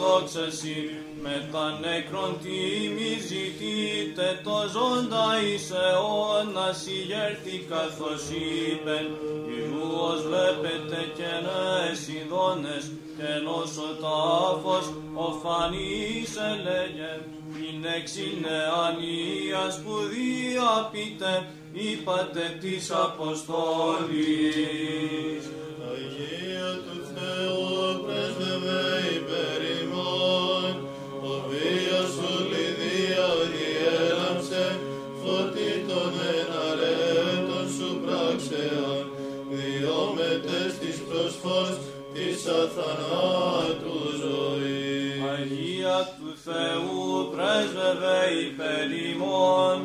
Δόξα 0.00 0.26
σοι 0.26 0.26
ο 0.26 0.26
Θεός, 0.26 0.30
ημοδόξα 0.30 0.40
δόξα 0.40 0.50
Συ, 0.50 0.76
με 1.22 1.48
τα 1.52 1.78
νεκρον 1.80 2.32
τίμη 2.42 3.12
ζητείτε 3.28 4.26
το 4.44 4.56
ζώντα 4.74 5.26
εις 5.44 5.70
αιώνας 5.70 6.86
ηγέρθη 6.86 7.56
καθώς 7.70 8.22
είπεν, 8.30 9.06
Ιβούος 9.56 10.20
βλέπετε 10.22 11.00
και 11.16 11.30
νέες 11.44 12.00
ειδώνες, 12.08 12.84
και 13.16 13.30
νόσο 13.44 13.88
τάφος 14.02 14.86
ο 15.14 15.26
φανής 15.42 16.32
ελέγε, 16.50 17.12
την 17.54 17.78
εξηνεανίας 17.98 19.74
που 19.82 19.94
διαπείτε, 20.12 21.32
είπατε 21.72 22.44
της 22.60 22.90
Αποστόλης. 22.90 24.64
Της 41.44 41.52
προσφός 41.52 41.78
της 42.14 42.46
αθανάτου 42.46 43.98
ζωής. 44.20 45.22
Αγία 45.32 45.98
του 46.18 46.32
Θεού 46.44 47.28
πρέσβευε 47.32 48.20
υπέρ 48.46 48.88
ημών, 49.10 49.78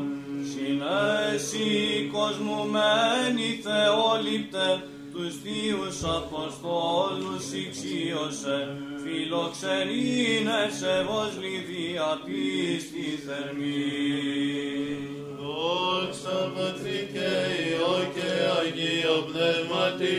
συνέσει 0.51 1.67
κοσμουμένη 2.13 3.49
Θεόληπτε, 3.65 4.67
τους 5.13 5.33
Θείους 5.41 5.97
Αποστόλους 6.19 7.45
ηξίωσε, 7.61 8.59
φιλοξενήνεσαι 9.03 10.95
βος 11.07 11.33
λιδία 11.41 12.09
πίστη 12.25 13.07
θερμή. 13.25 13.89
Δόξα 15.39 16.37
Πατρί 16.55 16.99
και 17.13 17.31
Υιό 17.63 17.97
και 18.15 18.31
Αγίο 18.59 19.17
Πνεύματι, 19.29 20.17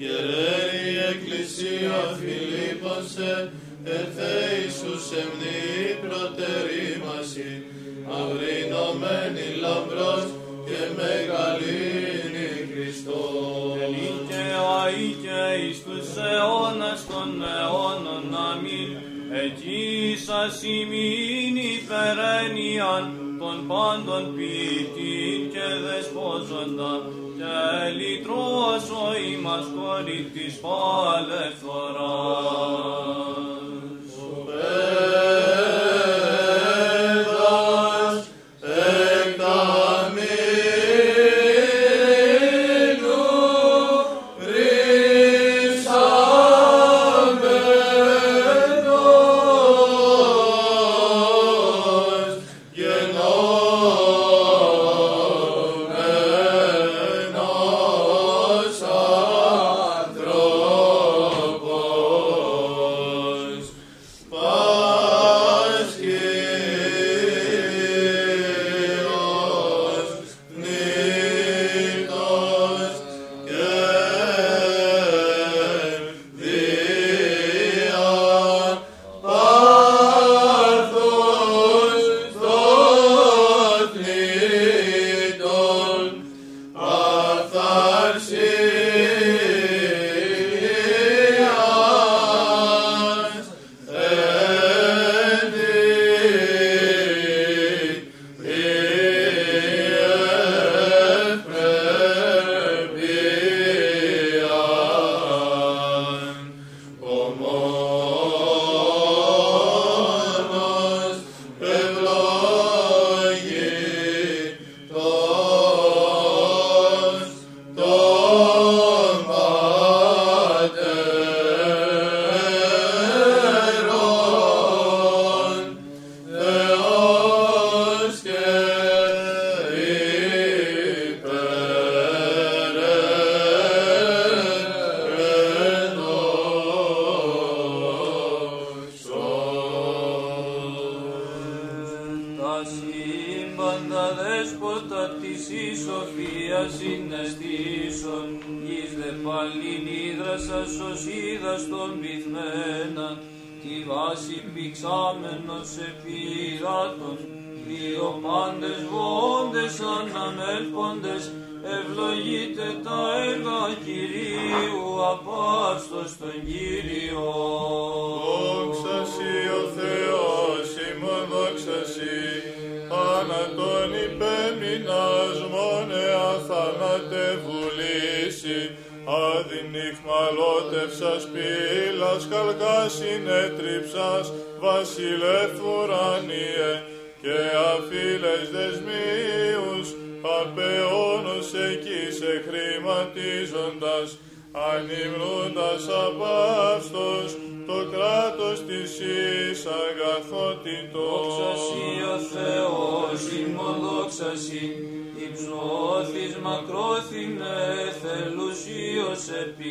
γεραίη 0.00 0.92
Εκκλησία 1.12 1.98
Φιλίππωσε, 2.18 3.52
ερθέ 3.84 4.36
Ιησούς 4.62 5.04
εμνή 5.22 5.68
προτερήμαση, 6.02 7.50
αυρινωμένη 8.18 9.46
λαμπρός 9.62 10.26
και 10.66 10.80
μεγαλύνη 10.98 12.48
Χριστός. 12.70 13.78
και 14.28 14.44
αεί 14.78 15.08
και 15.22 15.40
εις 15.62 15.78
τους 15.84 16.08
αιώνας 16.28 17.00
των 17.10 17.28
αιώνων 17.54 18.26
αμήν, 18.48 18.90
εκεί 19.44 20.16
σας 20.26 20.62
ημίν 20.62 21.56
υπερένιαν 21.76 23.29
των 23.50 23.66
πάντων 23.66 24.34
ποιητήν 24.36 25.40
και 25.52 25.66
δεσπόζοντα, 25.84 26.92
και 27.38 27.56
λυτρώσω 27.98 29.04
ημάς 29.32 29.66
κόρη 29.74 30.20
της 30.34 30.54
παλευθοράς. 30.64 31.50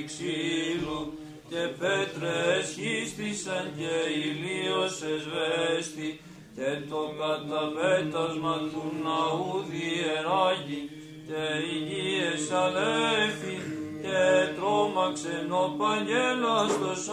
Ξύλου, 0.09 1.01
και 1.49 1.63
πέτρες 1.79 2.65
χύστησαν 2.75 3.65
και 3.77 3.95
ηλίος 4.25 4.95
εσβέστη, 5.13 6.09
και 6.55 6.69
το 6.89 7.01
καταπέτασμα 7.19 8.55
του 8.71 8.85
ναού 9.03 9.51
διεράγει, 9.71 10.83
και 11.27 11.43
υγιές 11.73 12.43
αλέφη, 12.63 13.57
και 14.03 14.21
τρόμαξεν 14.55 15.47
ο 15.63 15.65
Παγγέλαστος 15.79 17.03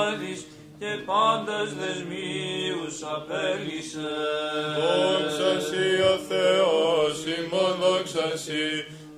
Άδης, 0.00 0.40
και 0.80 0.92
πάντας 1.08 1.68
δεσμίους 1.78 2.96
απέλυσε. 3.14 4.12
Δόξα 4.78 5.52
Σοι 5.66 5.88
ο 6.12 6.16
Θεός, 6.30 7.14
ημών 7.36 7.72
δόξα 7.80 8.28
Σοι, 8.44 8.66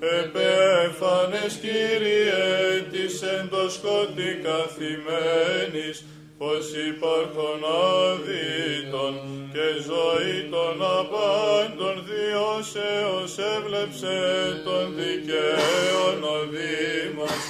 επέφανες 0.01 1.55
Κύριε 1.61 2.83
της 2.91 3.23
εν 3.23 3.49
το 3.49 3.71
σκότη 3.71 4.41
καθημένης, 4.43 6.05
πως 6.39 6.65
υπάρχον 6.91 7.61
αδίτων 8.05 9.15
και 9.53 9.67
ζωή 9.91 10.49
των 10.51 10.77
απάντων 10.99 11.97
διώσεως 12.09 13.33
έβλεψε 13.57 14.17
τον 14.65 14.87
δικαίων 14.97 16.19
οδήμας, 16.37 17.43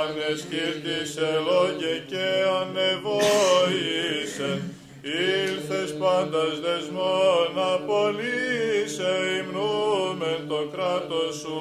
ανεσκύρτησε 0.00 1.30
λόγε 1.48 1.94
και 2.10 2.26
ανεβόησεν, 2.60 4.58
ήλθες 5.02 5.94
πάντας 5.94 6.60
δεσμόν 6.60 7.52
απολύσε 7.74 9.12
υμνούμεν 9.38 10.48
το 10.48 10.60
κράτος 10.72 11.34
σου. 11.40 11.60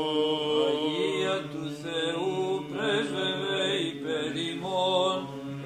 Αγία 0.67 1.37
του 1.51 1.65
Θεού 1.81 2.65
πρέσβευε 2.71 3.63
υπέρ 3.91 4.35
ημών, 4.51 5.17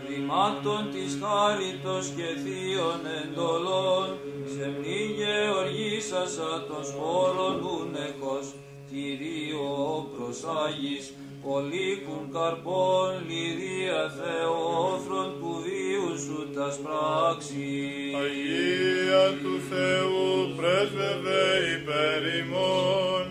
ρημάτων 0.07 0.81
της 0.93 1.11
χάριτος 1.21 2.05
και 2.17 2.27
θείων 2.43 3.01
εντολών, 3.21 4.07
σε 4.53 4.65
μνήγε 4.73 5.35
οργήσασα 5.59 6.51
των 6.67 6.83
σπόρων 6.89 7.55
ούνεχος, 7.71 8.45
Κυρίω 8.89 10.09
προσάγεις, 10.13 11.13
πολύκουν 11.45 12.23
καρπών, 12.35 13.11
λιδία 13.27 14.01
Θεόφρον 14.17 15.29
του 15.39 15.53
βίου 15.63 16.09
σου 16.23 16.39
τα 16.55 16.67
πράξεις. 16.83 18.13
Αγία 18.23 19.25
του 19.41 19.55
Θεού 19.69 20.27
πρέσβευε 20.57 21.45
υπέρ 21.75 22.21
ημών, 22.41 23.23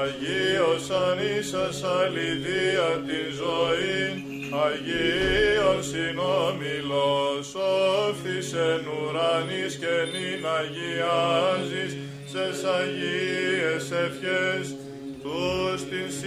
Αγίος 0.00 0.86
ανήσας 1.06 1.78
αληθεία 1.98 2.90
την 3.08 3.28
ζωή, 3.40 4.00
Αγίος 4.66 5.86
συνόμιλος, 5.90 7.46
όφθησεν 8.08 8.82
ουρανής 8.94 9.74
και 9.82 9.94
νυν 10.12 10.42
αγιάζεις, 10.58 11.92
σες 12.30 12.60
Αγίες 12.78 13.84
ευχές, 14.04 14.66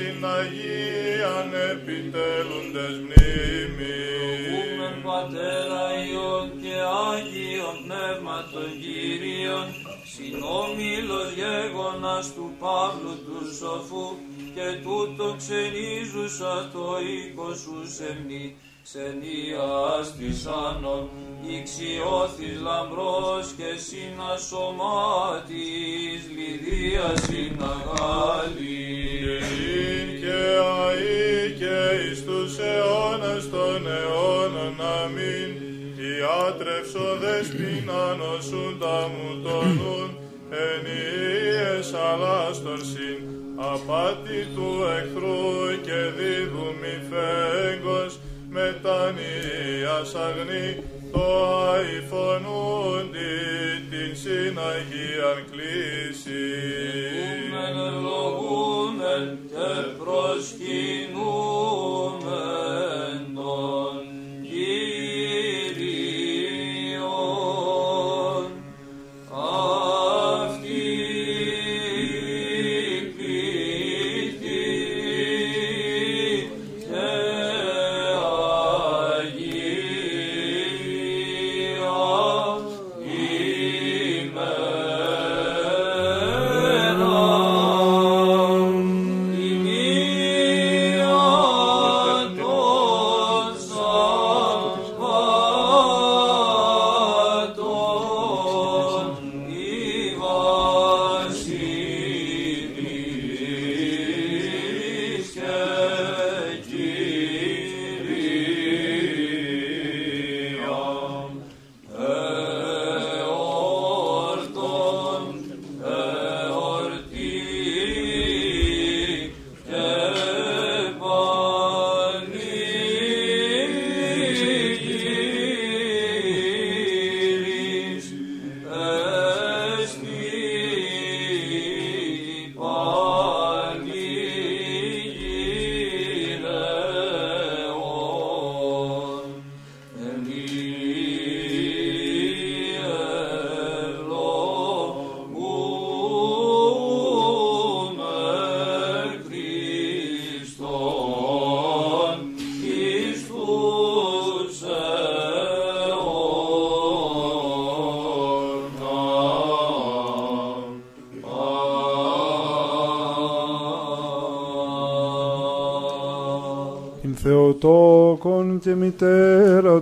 τους 0.01 0.07
την 0.07 0.09
συναγίαν 0.15 1.49
επιτέλουντες 1.71 2.95
μνήμης. 3.05 4.45
Ευχούμεν 4.47 4.95
Πατέρα 5.03 5.83
Υιον 6.05 6.47
και 6.61 6.75
Άγιον 7.11 7.77
Πνεύματον 7.85 8.69
Κύριον, 8.81 9.67
συνόμιλος 10.13 11.29
γέγονας 11.39 12.25
του 12.35 12.47
Παύλου 12.59 13.15
του 13.25 13.39
Σοφού, 13.57 14.07
και 14.55 14.67
τούτο 14.83 15.27
ξενίζουσα 15.41 16.55
το 16.73 16.85
οίκο 17.07 17.49
σου 17.61 17.77
σεμνή, 17.95 18.45
ξενίας 18.83 20.05
της 20.17 20.39
άνων, 20.45 21.03
ηξιώθης 21.55 22.57
λαμπρός 22.67 23.47
και 23.57 23.71
συνασωμάτης, 23.87 26.21
λιδίας 26.35 27.17
συναγάλης. 27.27 29.00
Ειν 30.61 31.57
και 31.57 31.65
αεί 31.67 32.01
και 32.01 32.09
εις 32.11 32.25
τους 32.25 32.57
αιώνας 32.57 33.49
των 33.49 33.87
αιώνων 33.97 34.75
αμήν. 35.01 35.51
Ιάτρευσο 36.11 37.07
δεσπίνα 37.21 38.15
νοσούν 38.19 38.79
τα 38.79 39.11
μου 39.11 39.41
τον 39.43 39.67
νουν, 39.77 40.09
ενιείες 40.65 41.93
αλάστορσιν, 42.09 43.19
απάτη 43.55 44.39
του 44.55 44.69
εχθρού 44.97 45.81
και 45.85 45.99
δίδουμι 46.17 46.95
φέγγος, 47.09 48.19
μετανοίας 48.49 50.15
αγνή, 50.25 50.83
το 51.11 51.27
αϊφωνούντι 51.71 53.33
την 53.89 54.11
συναγίαν 54.21 55.39
κλίση. 55.51 56.45
Ευχούμεν 59.11 59.37
ευλογούμεν 59.53 61.11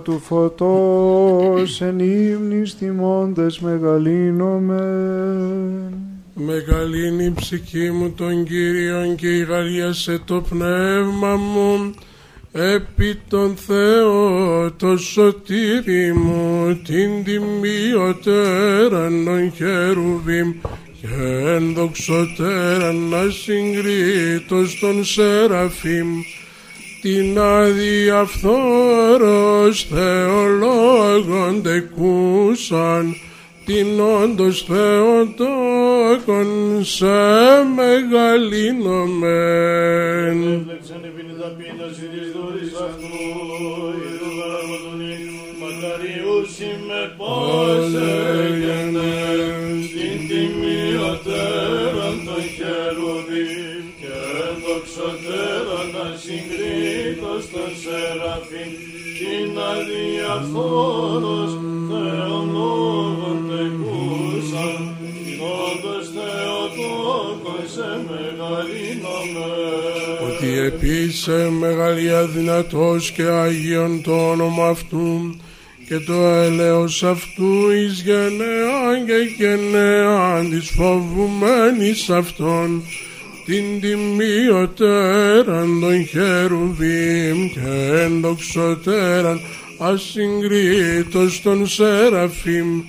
του 0.00 0.18
φωτός 0.18 1.80
εν 1.80 1.98
ύμνης 1.98 2.74
τιμώντες 2.74 3.58
μεγαλύνομεν. 3.58 5.94
Μεγαλύνει 6.34 7.24
η 7.24 7.32
ψυχή 7.34 7.90
μου 7.90 8.10
τον 8.10 8.44
Κύριον 8.44 9.14
και 9.14 9.28
ηγαλίασε 9.28 10.20
το 10.24 10.42
πνεύμα 10.48 11.36
μου. 11.36 11.94
Επί 12.52 13.20
τον 13.28 13.56
Θεό 13.56 14.72
το 14.72 14.96
σωτήρι 14.96 16.14
μου 16.14 16.80
την 16.84 17.24
τιμιωτέραν 17.24 19.24
των 19.24 19.52
χερουβίμ. 19.52 20.52
Και 21.00 21.08
ενδοξωτέραν 21.56 22.96
να 22.96 23.30
συγκρίτως 23.30 24.78
των 24.80 25.04
Σεραφείμ 25.04 26.08
την 27.00 27.38
αδιαφθόρος 27.38 29.86
θεολόγων 29.90 31.62
τεκούσαν 31.62 33.16
την 33.64 34.00
όντως 34.00 34.66
Θεοτόκον 34.68 36.48
σε 36.84 37.06
μεγαλύνομεν. 37.76 40.42
Έβλεψαν 40.42 41.04
επί 41.04 41.22
την 41.22 41.40
ταπείνωση 41.40 42.06
της 42.12 42.26
δούρης 42.32 42.72
αυτού, 42.86 43.12
ειδού 44.02 44.30
γαραγματονή, 44.38 45.14
των 57.52 57.70
σεραφείμ, 57.82 58.70
την 59.18 59.52
αδιαφόρος 59.72 61.52
Θεολόγων 61.88 63.38
τεκούσαν, 63.48 64.80
όντως 65.64 66.06
Θεοτόκον 66.14 67.62
σε 67.74 67.90
μεγαλύνομαι. 68.08 69.50
ότι 70.26 70.58
επίσε 70.58 71.50
μεγαλία 71.50 72.26
δυνατός 72.26 73.10
και 73.10 73.22
Άγιον 73.22 74.02
το 74.02 74.30
όνομα 74.30 74.68
Αυτού 74.68 75.36
και 75.88 75.98
το 75.98 76.24
έλεος 76.24 77.02
Αυτού 77.02 77.70
εις 77.70 78.00
γενεάν 78.00 79.06
και 79.06 79.44
γενεάν 79.44 80.50
της 80.50 80.70
φοβουμένης 80.70 82.10
Αυτόν 82.10 82.82
την 83.50 83.80
τιμιωτέραν 83.80 85.80
των 85.80 86.06
χερουβίμ 86.06 87.48
και 87.52 88.00
ενδοξωτέραν 88.00 89.40
ασυγκρίτως 89.78 91.42
των 91.42 91.66
σεραφείμ 91.66 92.82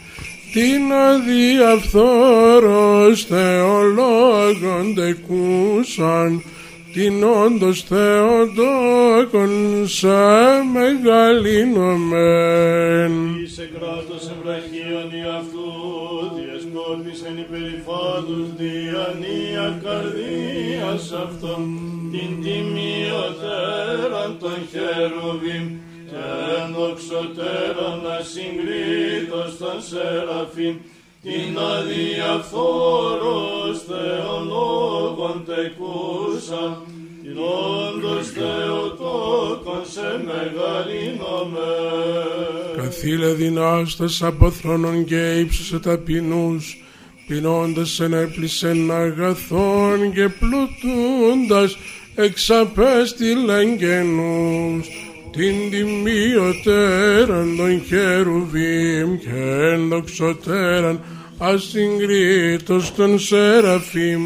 την 0.54 0.92
αδιαφθόρος 1.12 3.26
θεολόγων 3.26 4.96
τεκούσαν 4.96 6.44
την 6.94 7.24
όντως 7.24 7.84
Θεοτόκον 7.84 9.50
σε 9.88 10.08
μεγαλύνομεν. 10.74 13.12
Είσαι 13.44 13.70
κράτος 13.74 14.32
ευραχίων 14.34 15.12
ή 15.12 15.24
αυτού, 15.40 15.70
διασκόρπισεν 16.92 17.38
υπερηφάντους 17.38 18.48
διανία 18.58 19.80
καρδίας 19.84 21.12
αυτών, 21.12 21.62
την 22.12 22.42
τιμιωτέραν 22.44 24.38
των 24.40 24.58
χερουβίμ, 24.72 25.68
και 26.10 26.24
ενδοξωτέραν 26.62 28.02
ασυγκρίτως 28.20 29.52
των 29.58 29.78
σεραφείμ, 29.90 30.76
την 31.22 31.52
αδιαφθόρος 31.74 33.76
Θεολόγων 33.88 35.38
τεκούσαν, 35.46 36.72
την 37.24 37.38
όντως 37.38 38.28
Θεοτόκον 38.28 39.84
σε 39.94 40.10
μεγαλύνομαι. 40.26 41.72
Καθήλε 42.78 43.34
δυνάστας 43.34 44.22
από 44.22 44.52
θρόνων 44.52 45.06
και 45.06 45.40
ύψωσε 45.40 45.80
ταπεινούς, 45.80 46.81
πεινώντας 47.32 48.00
ενέπλησεν 48.00 48.92
αγαθών 48.92 50.14
και 50.14 50.30
πλουτούντας 50.30 51.78
εξαπέστειλεν 52.16 53.78
καινούς. 53.78 54.88
Την 55.32 55.70
τιμιωτέραν 55.70 57.56
των 57.58 57.84
χερουβίμ 57.88 59.18
και 59.18 59.70
ενδοξωτέραν 59.74 61.00
ασυγκρίτως 61.38 62.96
των 62.96 63.20
σεραφείμ 63.20 64.22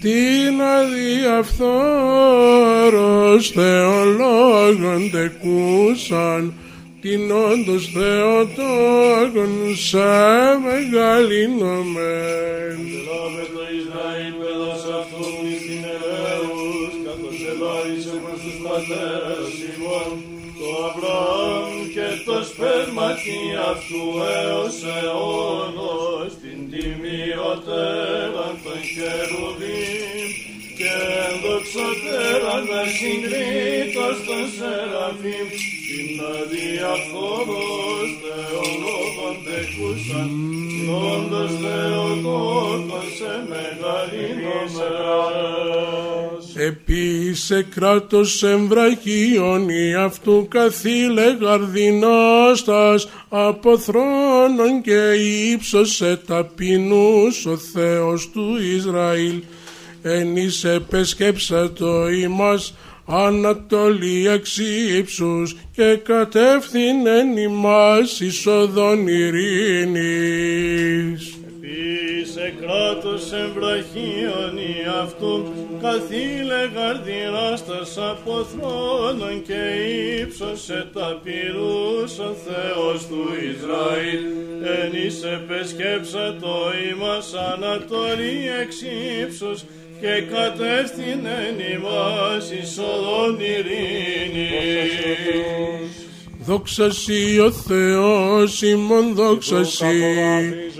την 0.00 0.62
αδιαφθόρος 0.62 3.50
θεολόγων 3.50 5.10
τεκούσαν 5.10 6.54
την 7.08 7.30
όντως 7.30 7.84
Θεοτόκον 7.94 9.54
σε 9.88 10.10
μεγαλύνομεν. 10.64 12.78
Λάβε 13.06 13.44
το 13.54 13.62
Ισραήλ 13.78 14.32
παιδός 14.40 14.82
αυτού 14.98 15.24
εις 15.46 15.60
την 15.68 15.82
ελέους, 15.94 16.92
καθώς 17.06 17.38
ελάησε 17.50 18.14
προς 18.22 18.38
τους 18.42 18.56
πατέρας 18.64 19.54
ημών, 19.70 20.10
το 20.58 20.68
Αβραάμ 20.86 21.72
και 21.94 22.08
το 22.26 22.36
σπέρματι 22.50 23.40
αυτού 23.72 24.04
έως 24.38 24.76
αιώνος, 24.96 26.30
την 26.42 26.58
τιμιωτέραν 26.70 28.54
των 28.64 28.80
χερουβίμ, 28.92 30.05
και 30.78 30.94
ενδοξωτέραν 31.28 32.66
ασυγκρίτως 32.82 34.16
των 34.26 34.44
σεραφείμ, 34.56 35.48
την 35.88 36.10
αδιαφθόρος 36.34 38.08
Θεολόγων 38.22 39.36
τεκούσαν, 39.44 40.30
όντως 41.10 41.52
Θεοτόκον 41.62 43.02
σε 43.16 43.32
μεγαλύνομεν. 43.50 45.06
Επίσε 46.58 47.66
κράτος 47.74 48.42
εμβραχίων 48.42 49.68
ή 49.68 49.94
αυτού 49.94 50.46
καθήλε 50.50 51.36
γαρδινάστας 51.40 53.08
από 53.28 53.78
θρόνων 53.78 54.82
και 54.82 55.12
ύψωσε 55.52 56.20
ταπεινούς 56.26 57.46
ο 57.46 57.56
Θεός 57.56 58.30
του 58.30 58.56
Ισραήλ. 58.76 59.42
Εν 60.08 60.36
εις 60.36 60.64
επεσκέψα 60.64 61.72
το 61.72 62.08
ημάς 62.08 62.74
Ανατολή 63.06 64.28
εξ 64.28 64.58
ύψους 64.98 65.56
και 65.72 65.96
κατεύθυνεν 65.96 67.36
ημάς 67.36 68.20
εις 68.20 68.46
οδόν 68.46 69.06
ειρήνης. 69.08 70.04
Επίσε 71.46 72.54
κράτος 72.60 73.32
εμβραχίων 73.32 74.56
ή 74.56 74.76
αυτού 75.02 75.52
καθήλε 75.82 76.70
γαρδινάστας 76.74 77.98
από 78.10 78.44
θρόνων 78.44 79.42
και 79.42 79.62
ύψωσε 80.20 80.88
ταπειρούς 80.92 82.18
ο 82.18 82.34
Θεός 82.46 83.06
του 83.06 83.22
Ισραήλ 83.50 84.24
εν 84.62 84.92
εις 85.04 85.22
επεσκέψα 85.22 86.36
το 86.40 86.56
ημάς 86.90 87.34
Ανατολή 87.52 88.36
εξ 88.62 88.76
ύψους 89.22 89.64
και 90.00 90.22
κατεύθυνεν 90.22 91.58
ημάς 91.74 92.50
εις 92.50 92.78
οδόν 92.78 93.38
ειρήνης. 93.40 94.46
Δόξα 96.46 96.90
σοι 96.90 97.38
ο 97.38 97.50
Θεός 97.50 98.62
ημών 98.62 99.14
δόξα 99.14 99.64
σοι, 99.64 99.84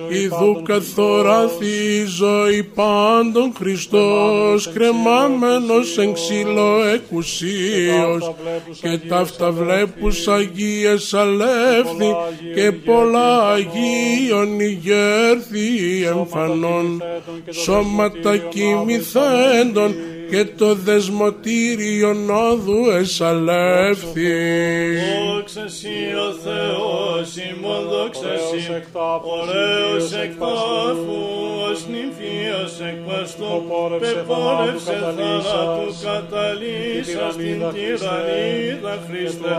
Ιδού 0.09 0.63
καθοράθη 0.63 1.67
η 1.67 2.05
ζωή 2.05 2.63
πάντων 2.63 3.53
Χριστός, 3.59 4.71
κρεμάμενος 4.73 5.99
εν 5.99 6.13
ξύλο 6.13 6.85
εκουσίως, 6.85 8.35
και 8.81 8.99
ταύτα 9.09 9.51
βλέπους 9.51 10.29
Αγίες 10.29 11.15
αλεύθη, 11.15 12.15
και 12.55 12.73
πολλά 12.73 13.51
Αγίων 13.51 14.61
ηγέρθη 14.61 15.69
εμφανών, 16.07 17.03
σώματα 17.51 18.37
κοιμηθέντων, 18.37 19.95
και 20.31 20.45
το 20.45 20.75
δεσμοτήριο 20.75 22.13
νόδου 22.13 22.91
εσαλεύθη. 22.91 24.35
Δόξα 25.35 25.69
σοι 25.69 25.99
ο 26.29 26.33
Θεός 26.45 27.29
ημών 27.37 27.83
δόξα 27.91 28.35
σοι, 28.49 28.61
ωραίος 29.39 30.13
εκ 30.13 30.35
τάφου, 30.39 31.21
ως 31.71 31.81
νυμφίος 31.93 32.75
εκ 32.89 32.99
παστού, 33.07 33.63
πεπόρευσε 34.01 34.97
θανάτου 35.03 35.89
καταλύσας. 36.07 37.33
στην 37.33 37.61
τυραννίδα 37.75 38.95
Χριστέ, 39.07 39.55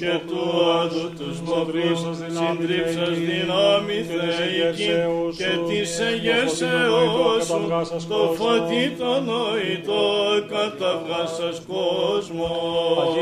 και 0.00 0.14
του 0.28 0.42
άδου 0.80 1.06
τους 1.18 1.40
μοβρούς, 1.40 2.00
συντρίψας 2.38 3.16
δυνάμει 3.28 3.98
θεϊκή, 4.10 4.92
και 5.38 5.50
της 5.68 5.90
εγερσεώς 6.10 7.44
σου, 7.46 8.08
το 8.08 8.34
φωτί 8.38 8.84
το 8.98 9.12
νοητό, 9.28 10.11
καταβγάσας 10.48 11.62
κόσμος. 11.68 13.12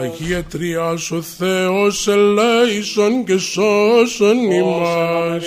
Αγία 0.00 0.44
Τριάς. 0.44 1.10
Ο 1.10 1.22
Θεός 1.22 2.08
ελέησον 2.08 3.24
και 3.24 3.36
σώσον 3.36 4.50
ημάς. 4.50 5.44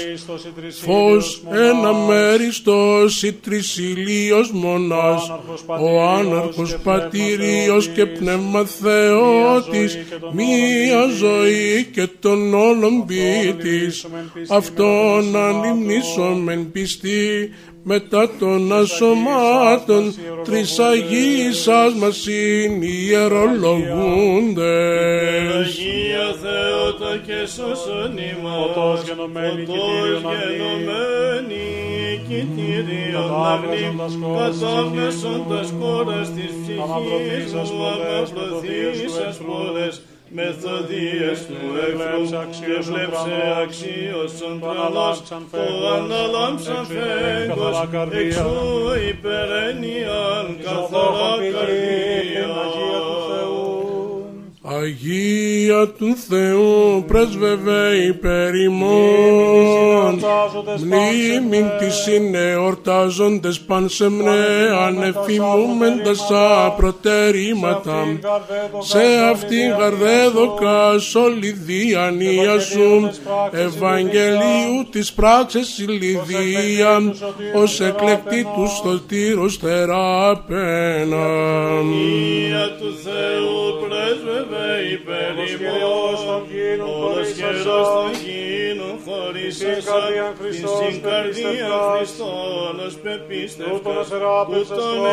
Φως 0.81 1.41
ένα 1.51 1.93
μέριστος 1.93 3.23
η 3.23 3.33
τρισιλίος 3.33 4.51
μονάς, 4.51 5.31
ο 5.65 6.01
άναρχος 6.01 6.77
πατήριος 6.83 7.87
και 7.87 8.05
πνεύμα 8.05 8.65
Θεότης, 8.65 9.97
μία 10.31 11.07
ζωή 11.17 11.89
και 11.93 12.07
των 12.19 12.53
όλων 12.53 13.05
ποιητής, 13.05 14.05
αυτόν 14.49 15.35
ανυμνήσομεν 15.35 16.71
πιστή, 16.71 17.49
μετά 17.91 18.29
των 18.39 18.73
ασωμάτων 18.73 20.13
τρεις 20.43 20.79
Αγίης 20.79 21.67
μας 21.99 22.27
είναι 22.27 22.85
ιερολογούντες. 22.85 23.65
Αγία 25.55 26.27
Θεότα 26.41 27.11
και 27.25 27.39
σώσον 27.55 28.17
ημάς, 28.17 28.71
Φωτός 28.73 28.99
γενομένη 29.07 29.65
κοιτήριον 29.65 30.23
κοιτήριον 32.27 33.31
αγνή, 33.53 33.87
κατάμεσοντας 34.39 35.67
κόρας 35.79 36.27
της 36.35 36.51
ψυχής 36.61 37.51
μου, 37.73 37.85
αμαπροθήσας 37.85 39.37
πολλές, 39.47 40.01
μεθοδίες 40.31 41.45
του 41.47 41.55
εχθρού 41.87 42.23
και 42.59 42.79
βλέψε 42.81 43.37
αξίωσον 43.63 44.59
τρελός. 44.59 45.23
Το 45.51 45.87
αναλάμψαν 45.87 46.85
φέγγος 46.85 47.87
εξού 48.11 48.49
υπερένιαν 49.09 50.45
καθαρά 50.63 51.31
καρδία. 51.53 52.88
Αγία 54.81 55.87
του 55.87 56.15
Θεού 56.29 57.03
πρέσβευε 57.07 57.95
υπέρ 58.07 58.55
ημών 58.55 60.19
μνήμην 60.79 61.65
της 61.79 62.07
είναι 62.07 62.37
εορτάζοντες 62.37 63.59
πανσεμνέ 63.59 64.69
ανεφημούμεντες 64.85 66.21
προτερήματα 66.77 68.05
σε 68.79 68.99
αυτήν 69.31 69.69
γαρδέδοκας 69.79 71.15
όλη 71.15 71.51
διανία 71.51 72.59
σου 72.59 73.09
Ευαγγελίου 73.51 74.87
της 74.91 75.13
πράξης 75.13 75.79
ηλιδία 75.79 77.13
ως 77.55 77.79
εκλεκτή 77.79 78.43
του 78.43 78.67
στοτήρος 78.67 79.57
θεραπένα. 79.57 81.25
Αγία 81.79 82.75
του 82.79 82.93
Θεού 83.03 83.79
πρέσβευε 84.09 84.81
υπέρ 84.91 85.31
ημών, 85.31 85.81
όλος 85.83 86.17
καιρός 86.17 86.19
θα 86.27 86.37
γίνουν 86.51 86.87
χωρίς 86.99 87.41
εσά, 87.41 87.79
την 88.11 88.28
καρδία 91.03 91.79
Χριστόν 91.97 92.75
ως 92.85 92.95
πεπίστευτος, 93.03 93.77
ούτων 93.77 93.97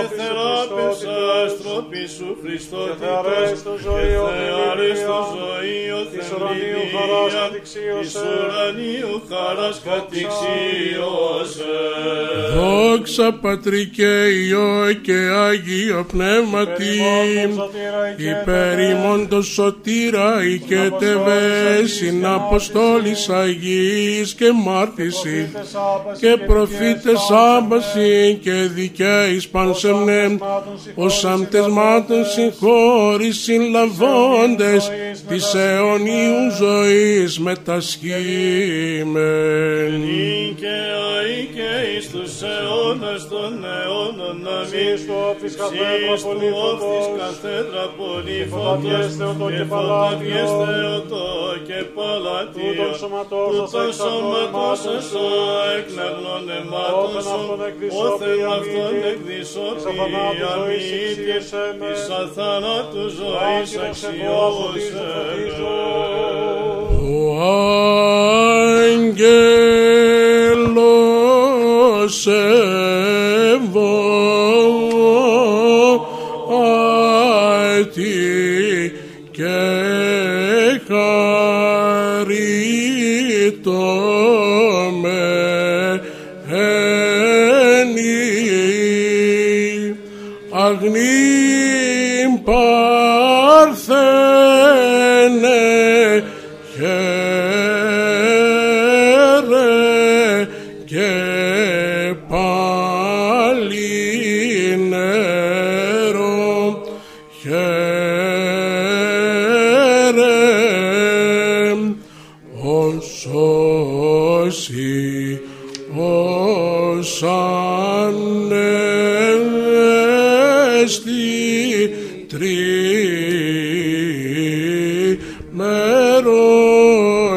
εθεράπευσας 0.03 1.51
τρόποι 1.63 2.05
σου 2.17 2.29
Χριστότητος, 2.43 2.91
και 2.91 2.97
θεαρίστο 3.05 3.73
ζωή 3.85 4.15
ο 5.99 6.01
θεμλιδία, 6.13 7.45
της 8.01 8.13
ουρανίου 8.15 9.15
χαράς 9.29 9.77
κατηξίωσε. 9.89 11.77
Δόξα 12.55 13.29
Πατρί 13.43 13.85
και 13.87 14.13
Υιό 14.25 14.93
και 15.03 15.19
Άγιο 15.47 16.07
Πνεύματι 16.13 16.95
υπέρ 18.17 18.79
ημών 18.79 19.29
το 19.29 19.43
σωτήρα 19.43 20.35
και 20.69 20.91
τεβέ 20.99 21.87
συναποστόλης 21.87 23.29
Αγίης 23.29 24.26
και 24.35 24.53
μάρτυση 24.65 25.53
και 26.21 26.37
προφήτες 26.47 27.31
άμπαση 27.57 28.39
και 28.43 28.53
δικαίης 28.53 29.49
πανσεμνέ 29.49 30.39
ως 30.95 31.25
αμπτεσμάτων 31.25 32.25
συγχώρησιν 32.25 33.63
λαβώντες 33.71 34.91
της 35.29 35.55
αιωνίου 35.55 36.51
ζωής 36.59 37.39
μετασχήμεν. 37.39 38.05
και 40.57 40.77
αεί 41.17 41.49
και 41.57 41.71
εις 41.97 42.11
τους 42.11 42.43
αιώνας 42.43 43.29
των 43.29 43.65
αιώνων 43.65 44.37
να 44.47 44.59
μην 44.59 44.69
Σεις 44.69 45.07
του 45.07 45.15
όφης 45.31 45.55
καθέδρα 45.61 46.15
Σεις 46.15 46.23
του 46.23 46.29
πολύ 46.29 46.51
όφης 46.69 47.05
φωτός, 47.07 47.21
καθέδρα 47.23 47.85
πολύ 48.01 48.39
φωτατιές 48.53 49.07
φωτός, 49.07 49.17
Θεοτό 49.19 49.47
και 49.57 49.65
φωτατιές 49.73 50.49
παλάτιο, 50.55 50.65
Θεοτό 50.67 51.29
και 51.69 51.79
παλάτιο, 51.97 52.63
τούτον 52.67 52.93
σωματός 53.01 53.55
σας 54.21 54.33
τούτον 54.33 54.97
εξ 54.97 55.09
σώματος 55.09 55.09
αυτών 55.09 55.11
σας 55.11 55.23
εκνευλών 55.79 56.45
αιμάτων 56.57 57.09
Όθεν 57.09 57.23
σου, 57.23 57.29
αυτόν 57.29 57.61
εκδισώ 57.69 58.01
όθεν 58.13 58.35
ποιη 58.35 58.45
αυτόν 58.57 58.87
αμύτη, 58.87 59.09
εκδισώ 59.13 59.67
της 59.75 59.85
αθανάτου 59.85 60.45
ζωής 60.51 60.53
αμύτης, 60.53 61.19
εξίεσέ 61.19 61.67
με, 61.79 61.91
της 61.93 62.09
αθανάτου 62.21 63.05
ζωής 63.19 63.41
Άγγελος 63.55 64.03
εγώ 64.03 64.37
αξιώσε 64.49 65.07
φωτίζω, 65.13 65.79
Ο 67.01 67.43
άγγελος 68.47 69.47
ευώτη 73.55 74.36
Oh. 83.89 84.46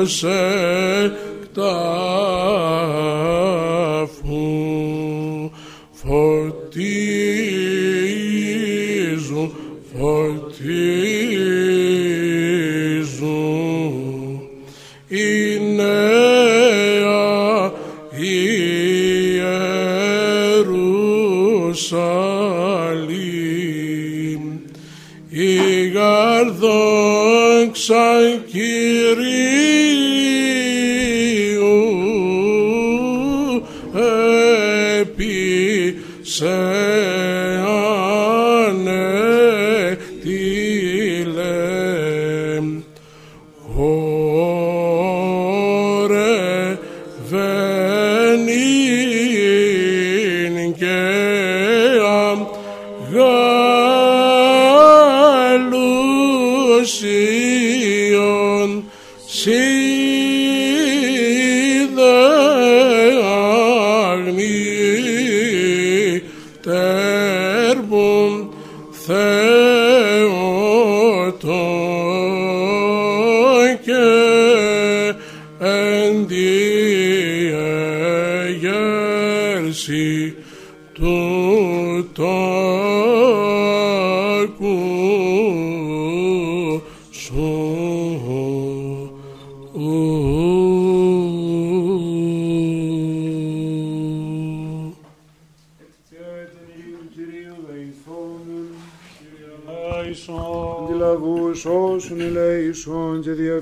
Τριμέρος 0.09 0.23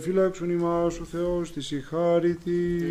ελέησον 0.07 0.31
και 0.31 0.45
διαφύλαξον 0.45 0.49
ημάς 0.49 0.99
ο 0.99 1.03
Θεός 1.03 1.51
της 1.51 1.71
η 1.71 1.81
χάρητη. 1.81 2.81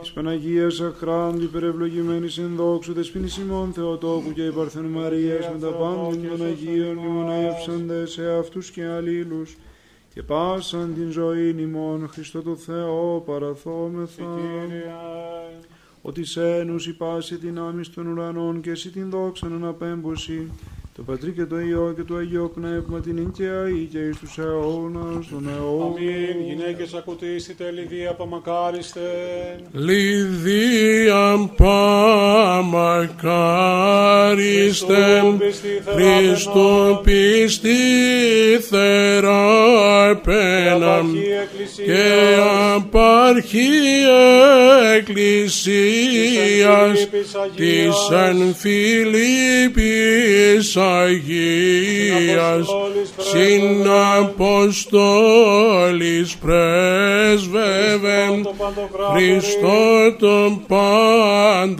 Της 0.00 0.12
Παναγίας 0.12 0.80
Αχράντου 0.80 1.42
υπερευλογημένης 1.42 2.38
εν 2.38 2.52
δόξου 2.56 2.92
δεσποινής 2.92 3.36
ημών 3.38 3.72
Θεοτόκου 3.72 4.32
και 4.32 4.42
υπαρθένου 4.42 4.88
Μαρίας 4.88 5.50
με 5.52 5.58
τα 5.58 5.68
πάντων 5.68 6.28
των 6.28 6.46
Αγίων 6.46 6.96
μνημονεύσαντες 6.96 8.10
σε 8.10 8.30
αυτούς 8.38 8.70
και 8.70 8.84
αλλήλους 8.84 9.56
και 10.14 10.22
πάσαν 10.22 10.94
την 10.94 11.10
ζωή 11.10 11.54
ημών 11.58 12.08
Χριστό 12.08 12.42
το 12.42 12.56
Θεό 12.56 13.22
παραθόμεθα. 13.26 14.24
Ότι 16.02 16.24
σένους 16.24 16.86
η 16.86 16.92
πάση 16.92 17.36
δυνάμεις 17.36 17.90
των 17.90 18.06
ουρανών 18.06 18.60
και 18.60 18.70
εσύ 18.70 18.90
την 18.90 19.10
δόξα 19.10 19.48
να 19.48 19.68
απέμπωση 19.68 20.50
το 20.96 21.02
Πατρί 21.02 21.30
και 21.30 21.44
το 21.44 21.60
Υιό 21.60 21.92
και 21.96 22.02
το 22.02 22.14
Αγίο 22.16 22.52
Πνεύμα 22.54 23.00
την 23.00 23.18
εγκαία 23.18 23.68
ή 23.68 23.88
και 23.92 23.98
εις 23.98 24.18
τους 24.18 24.38
αιώνας 24.38 25.26
των 25.30 25.48
αιώνων. 25.48 25.96
Αμήν. 25.96 26.40
Γυναίκες 26.46 26.94
ακουτήσετε, 26.94 27.70
Λιδία 27.70 28.12
παμακάριστε. 28.12 29.00
Λιδία 29.72 31.50
παμακάριστε, 31.56 32.82
Χριστού 35.94 37.00
πιστή 37.02 37.70
θεραπέναμ 38.70 39.82
και 41.84 42.36
απάρχη 42.74 43.68
εκκλησίας 44.96 45.88
της 47.56 48.10
εν 48.10 48.54
Φιλίππης 48.54 49.64
Αγίας 51.00 52.66
συν 53.18 53.86
Αποστόλης 54.18 54.76
πρέσβευεν 56.36 58.48
Χριστό 59.14 60.12
τον 60.18 60.60
παντοκράτορη. 60.66 61.72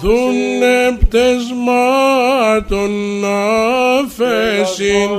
Δούνε 0.00 0.98
πτεσμάτων 1.00 2.90
αφέσιν 3.98 5.10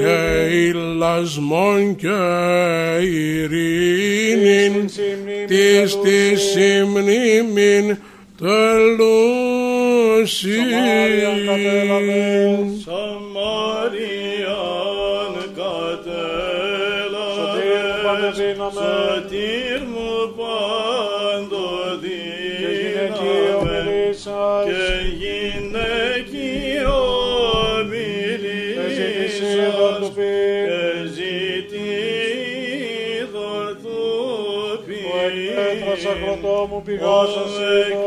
και 0.00 0.18
ηλασμόν 0.54 1.96
και 1.96 2.20
ειρήνην. 3.00 4.74
Της 5.46 5.98
της 6.00 6.42
συμνήμην 6.42 7.98
τελούσιν. 10.24 10.70
Σαμαρίαν 12.84 14.14
κατέλαβες, 15.56 16.34
σωτήρ 18.74 19.80
μου 19.92 20.12
παντοδύναμε, 20.36 21.52
και 24.64 24.82
γυναικείο 25.20 26.80
μιλήσας, 27.90 28.24
και 30.14 30.40
ζητήδωρ 31.14 32.44
του 33.82 33.98
Εκπέτρασα 35.26 36.12
κροτό 36.22 36.58
μου 36.70 36.80
πηγάσα 36.84 37.44
σε 37.54 37.68
εκπέτρας 37.90 38.03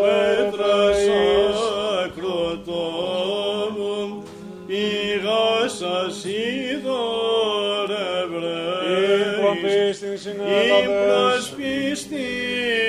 Υπροπίστην 10.47 12.17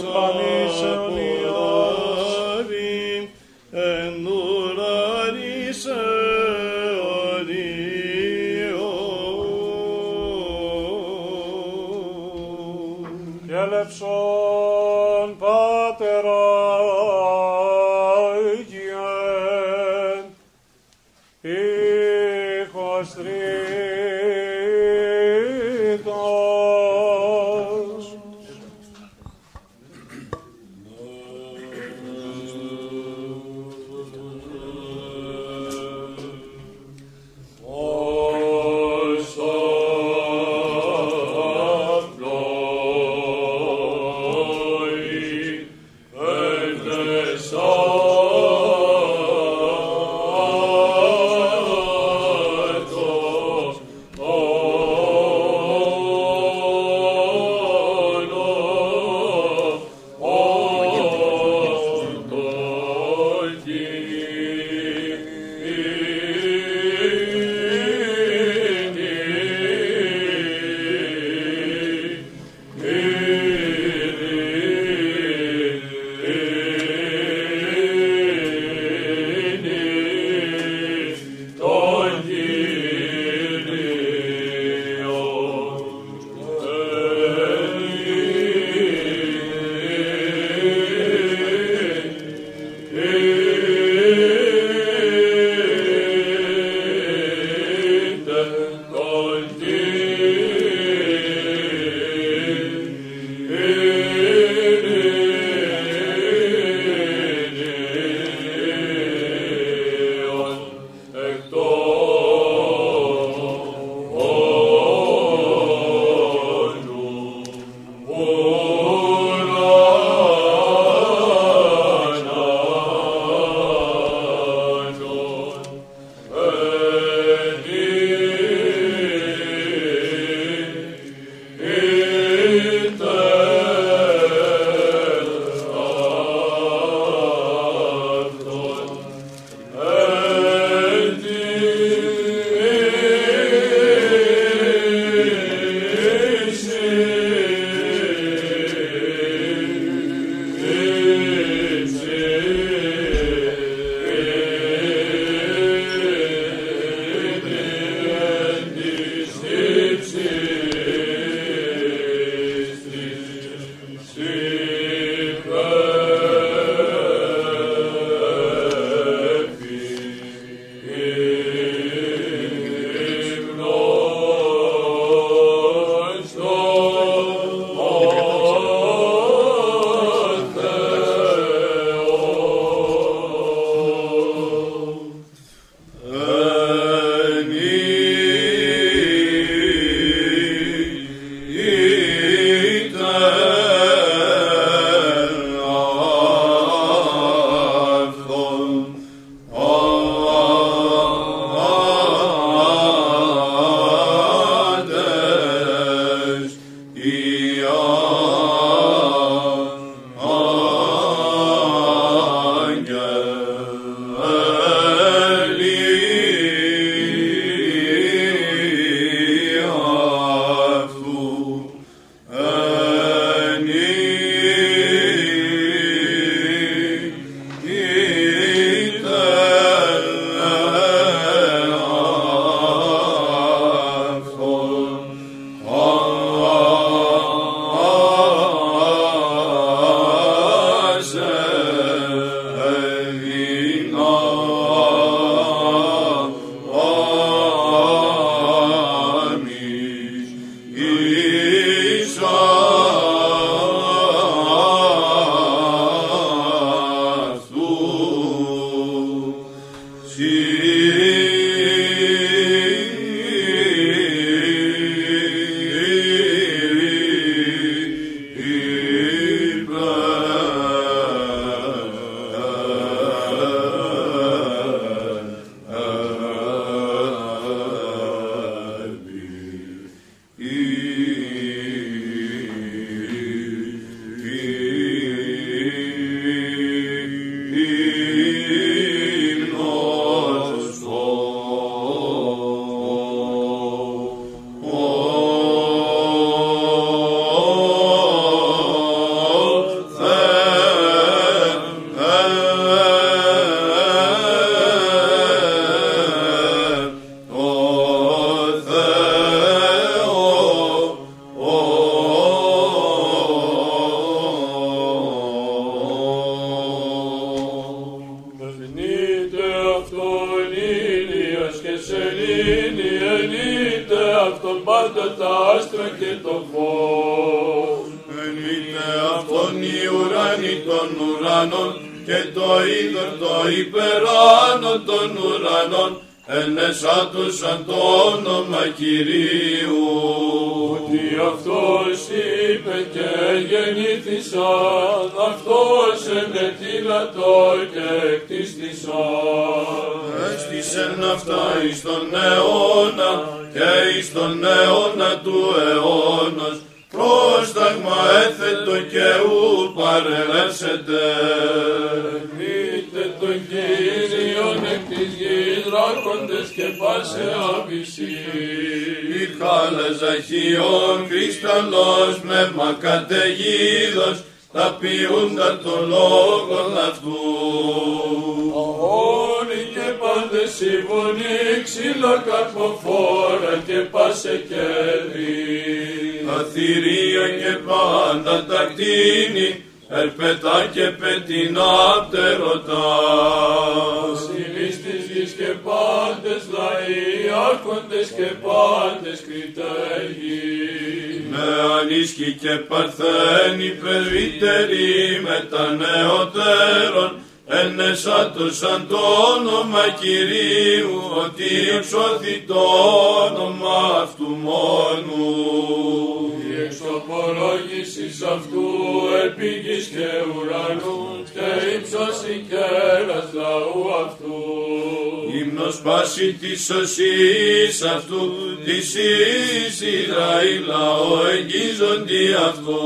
Τι 426.25 426.33
της 426.33 426.65
σωσή 426.65 427.85
αυτού, 427.95 428.31
της 428.63 428.93
εις 428.95 429.81
Ισραήλ 429.81 430.65
λαό 430.67 431.25
εγγίζοντι 431.35 432.33
αυτό. 432.49 432.81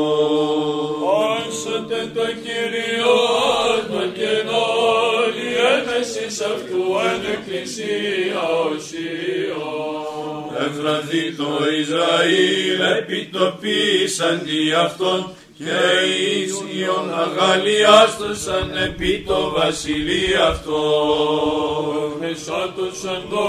Όνσοτε 1.34 2.12
το 2.14 2.26
Κύριο 2.44 3.18
το 3.92 4.04
κενόλι 4.18 5.52
έμεσης 5.74 6.42
αυτού 6.42 6.82
εν 7.12 7.22
εκκλησία 7.34 8.42
οσίων. 8.66 10.10
Το 11.38 11.52
Ισραήλ 11.80 12.80
επιτοπίσαν 12.98 14.42
δι' 14.44 14.74
αυτόν 14.74 15.34
και 15.58 15.80
οι 16.08 16.80
Ιων 16.80 17.14
αγαλιάστοσαν 17.24 18.78
επί 18.86 19.24
το 19.28 19.54
βασιλεί 19.58 20.26
αυτό. 20.50 20.99
Santo 22.40 22.90
Sangó. 22.94 23.49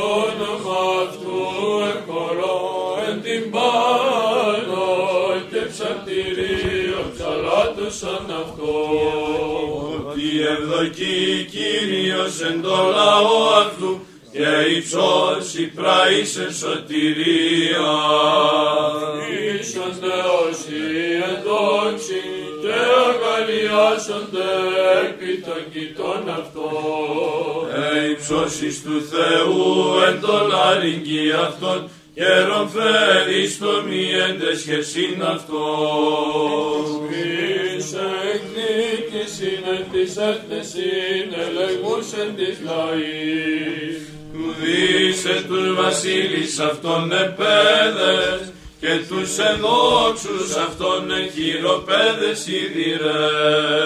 έθνεσιν 40.17 41.29
ελεγμούς 41.45 42.13
εν 42.13 42.35
της 42.37 42.57
λαής. 42.65 43.97
Του 44.33 44.55
δίσε 44.61 45.45
τους 45.49 45.75
βασίλεις 45.75 46.59
αυτών 46.59 47.13
επέδες 47.13 48.53
και 48.81 48.95
τους 49.09 49.39
ενόξους 49.39 50.57
αυτών 50.67 51.05
χειροπέδες 51.35 52.47
ιδηρές. 52.47 53.81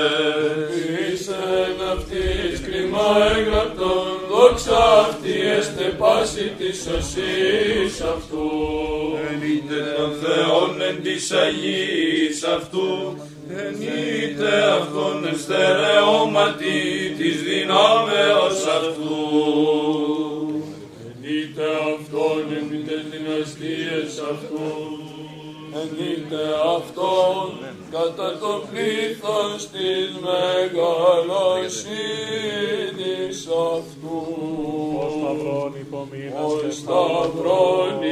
Ήσεν 1.12 1.78
αυτής 1.92 2.60
κρυμά 2.66 3.12
εγγραπτών, 3.36 4.06
δόξα 4.30 5.00
αυτή 5.00 5.34
εστε 5.58 5.84
πάση 5.98 6.52
της 6.58 6.76
σωσής 6.82 8.00
αυτού. 8.00 8.50
Ενείτε 9.30 9.94
των 9.96 10.10
Θεών 10.22 10.82
εν 10.88 11.02
της 11.02 11.32
αυτού, 12.44 13.16
Εννοείται 13.56 14.52
αυτόν 14.78 15.20
στερεώματι 15.42 16.80
της 17.18 17.36
δυνάμεως 17.42 18.58
αυτού. 18.78 19.16
Εννοείται 21.08 21.66
αυτόν 21.92 22.42
επί 22.60 22.78
τις 22.86 23.02
δυναστείες 23.12 24.12
αυτού. 24.32 24.68
Εννοείται 25.82 26.44
αυτόν 26.76 27.46
κατά 27.90 28.30
το 28.38 28.52
πλήθος 28.70 29.60
της 29.72 30.08
μεγαλοσύνης 30.26 30.98
αυτού. 33.76 34.20
Ο 36.44 36.70
Σταυρών 36.70 38.02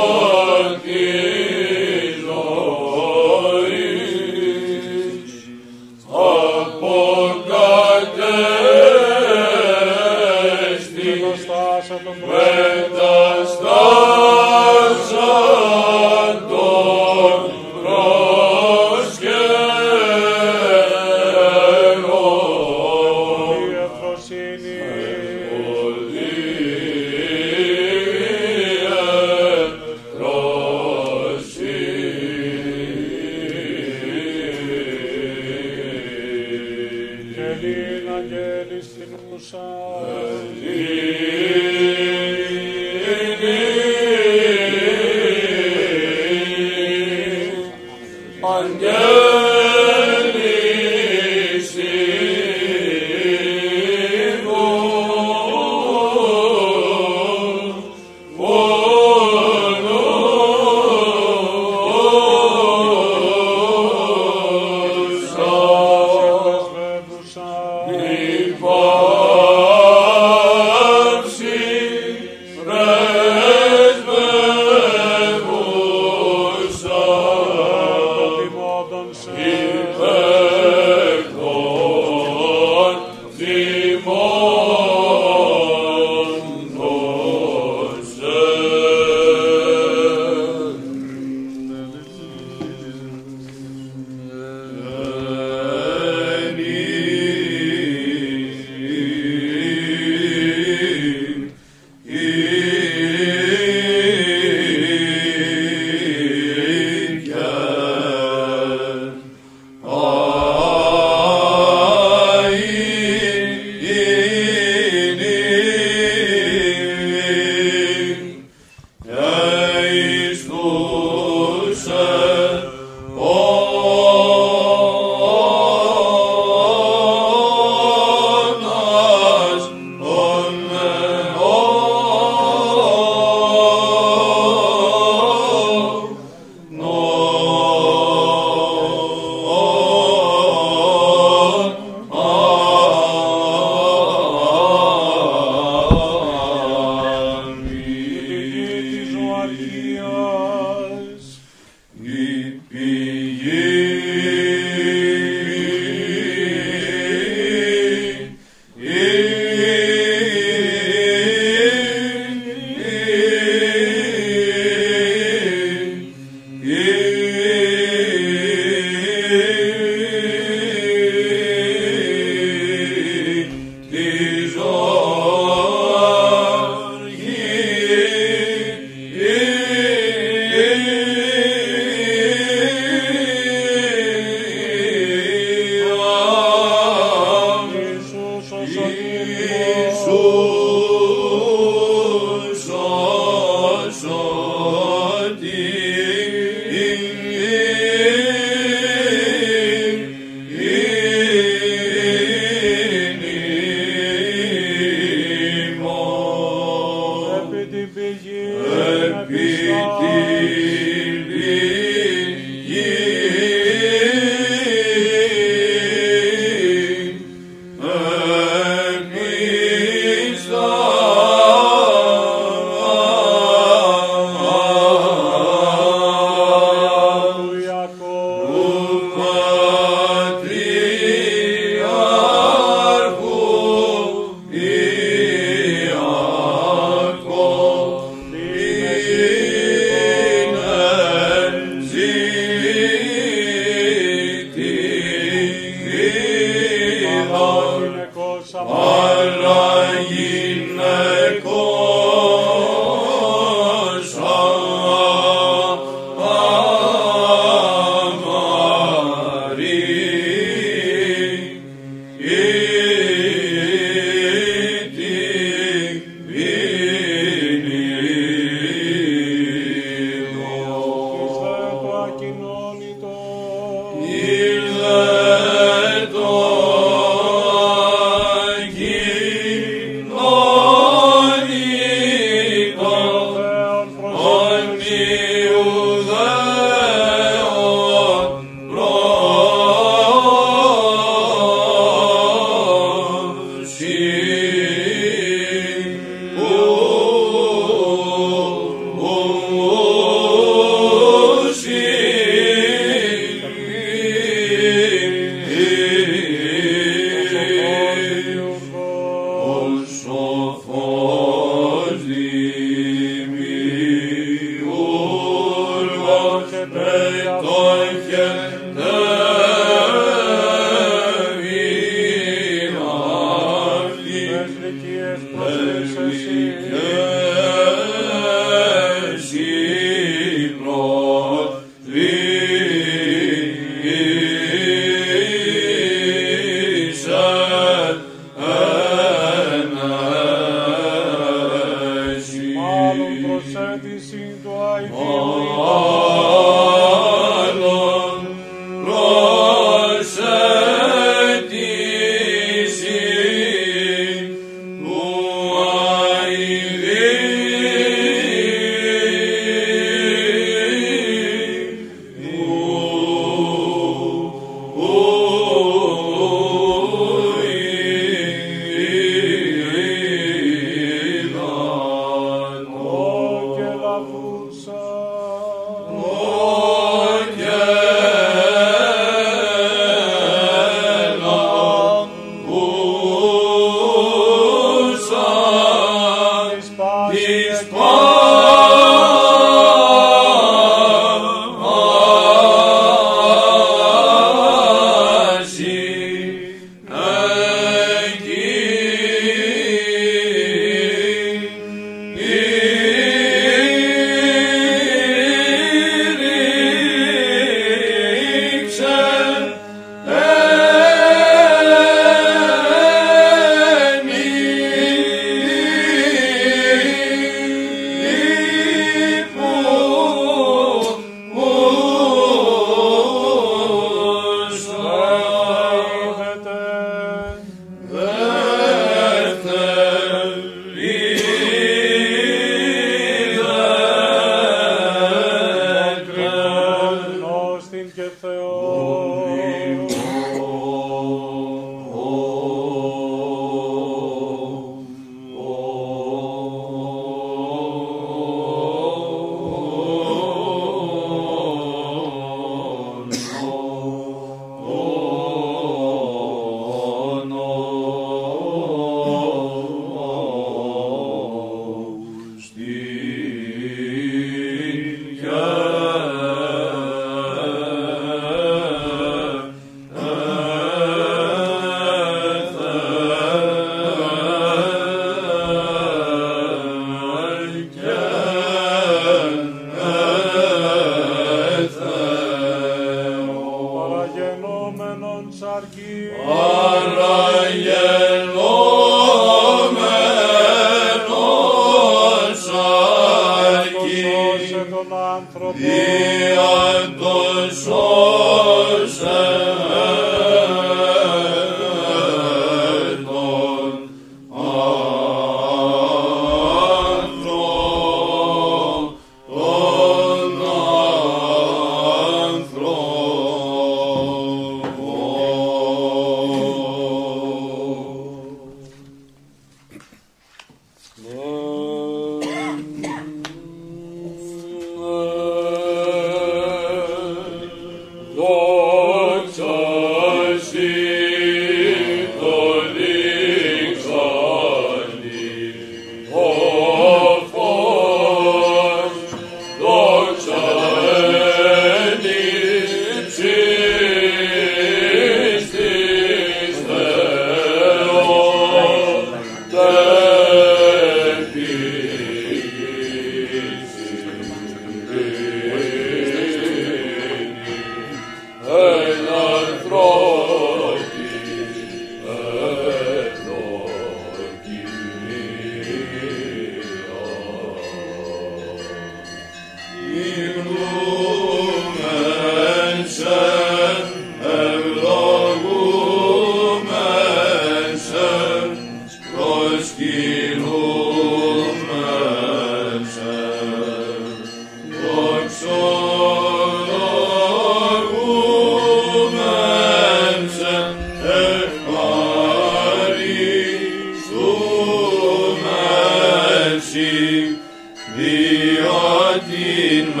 δια 597.96 599.20
την 599.28 600.00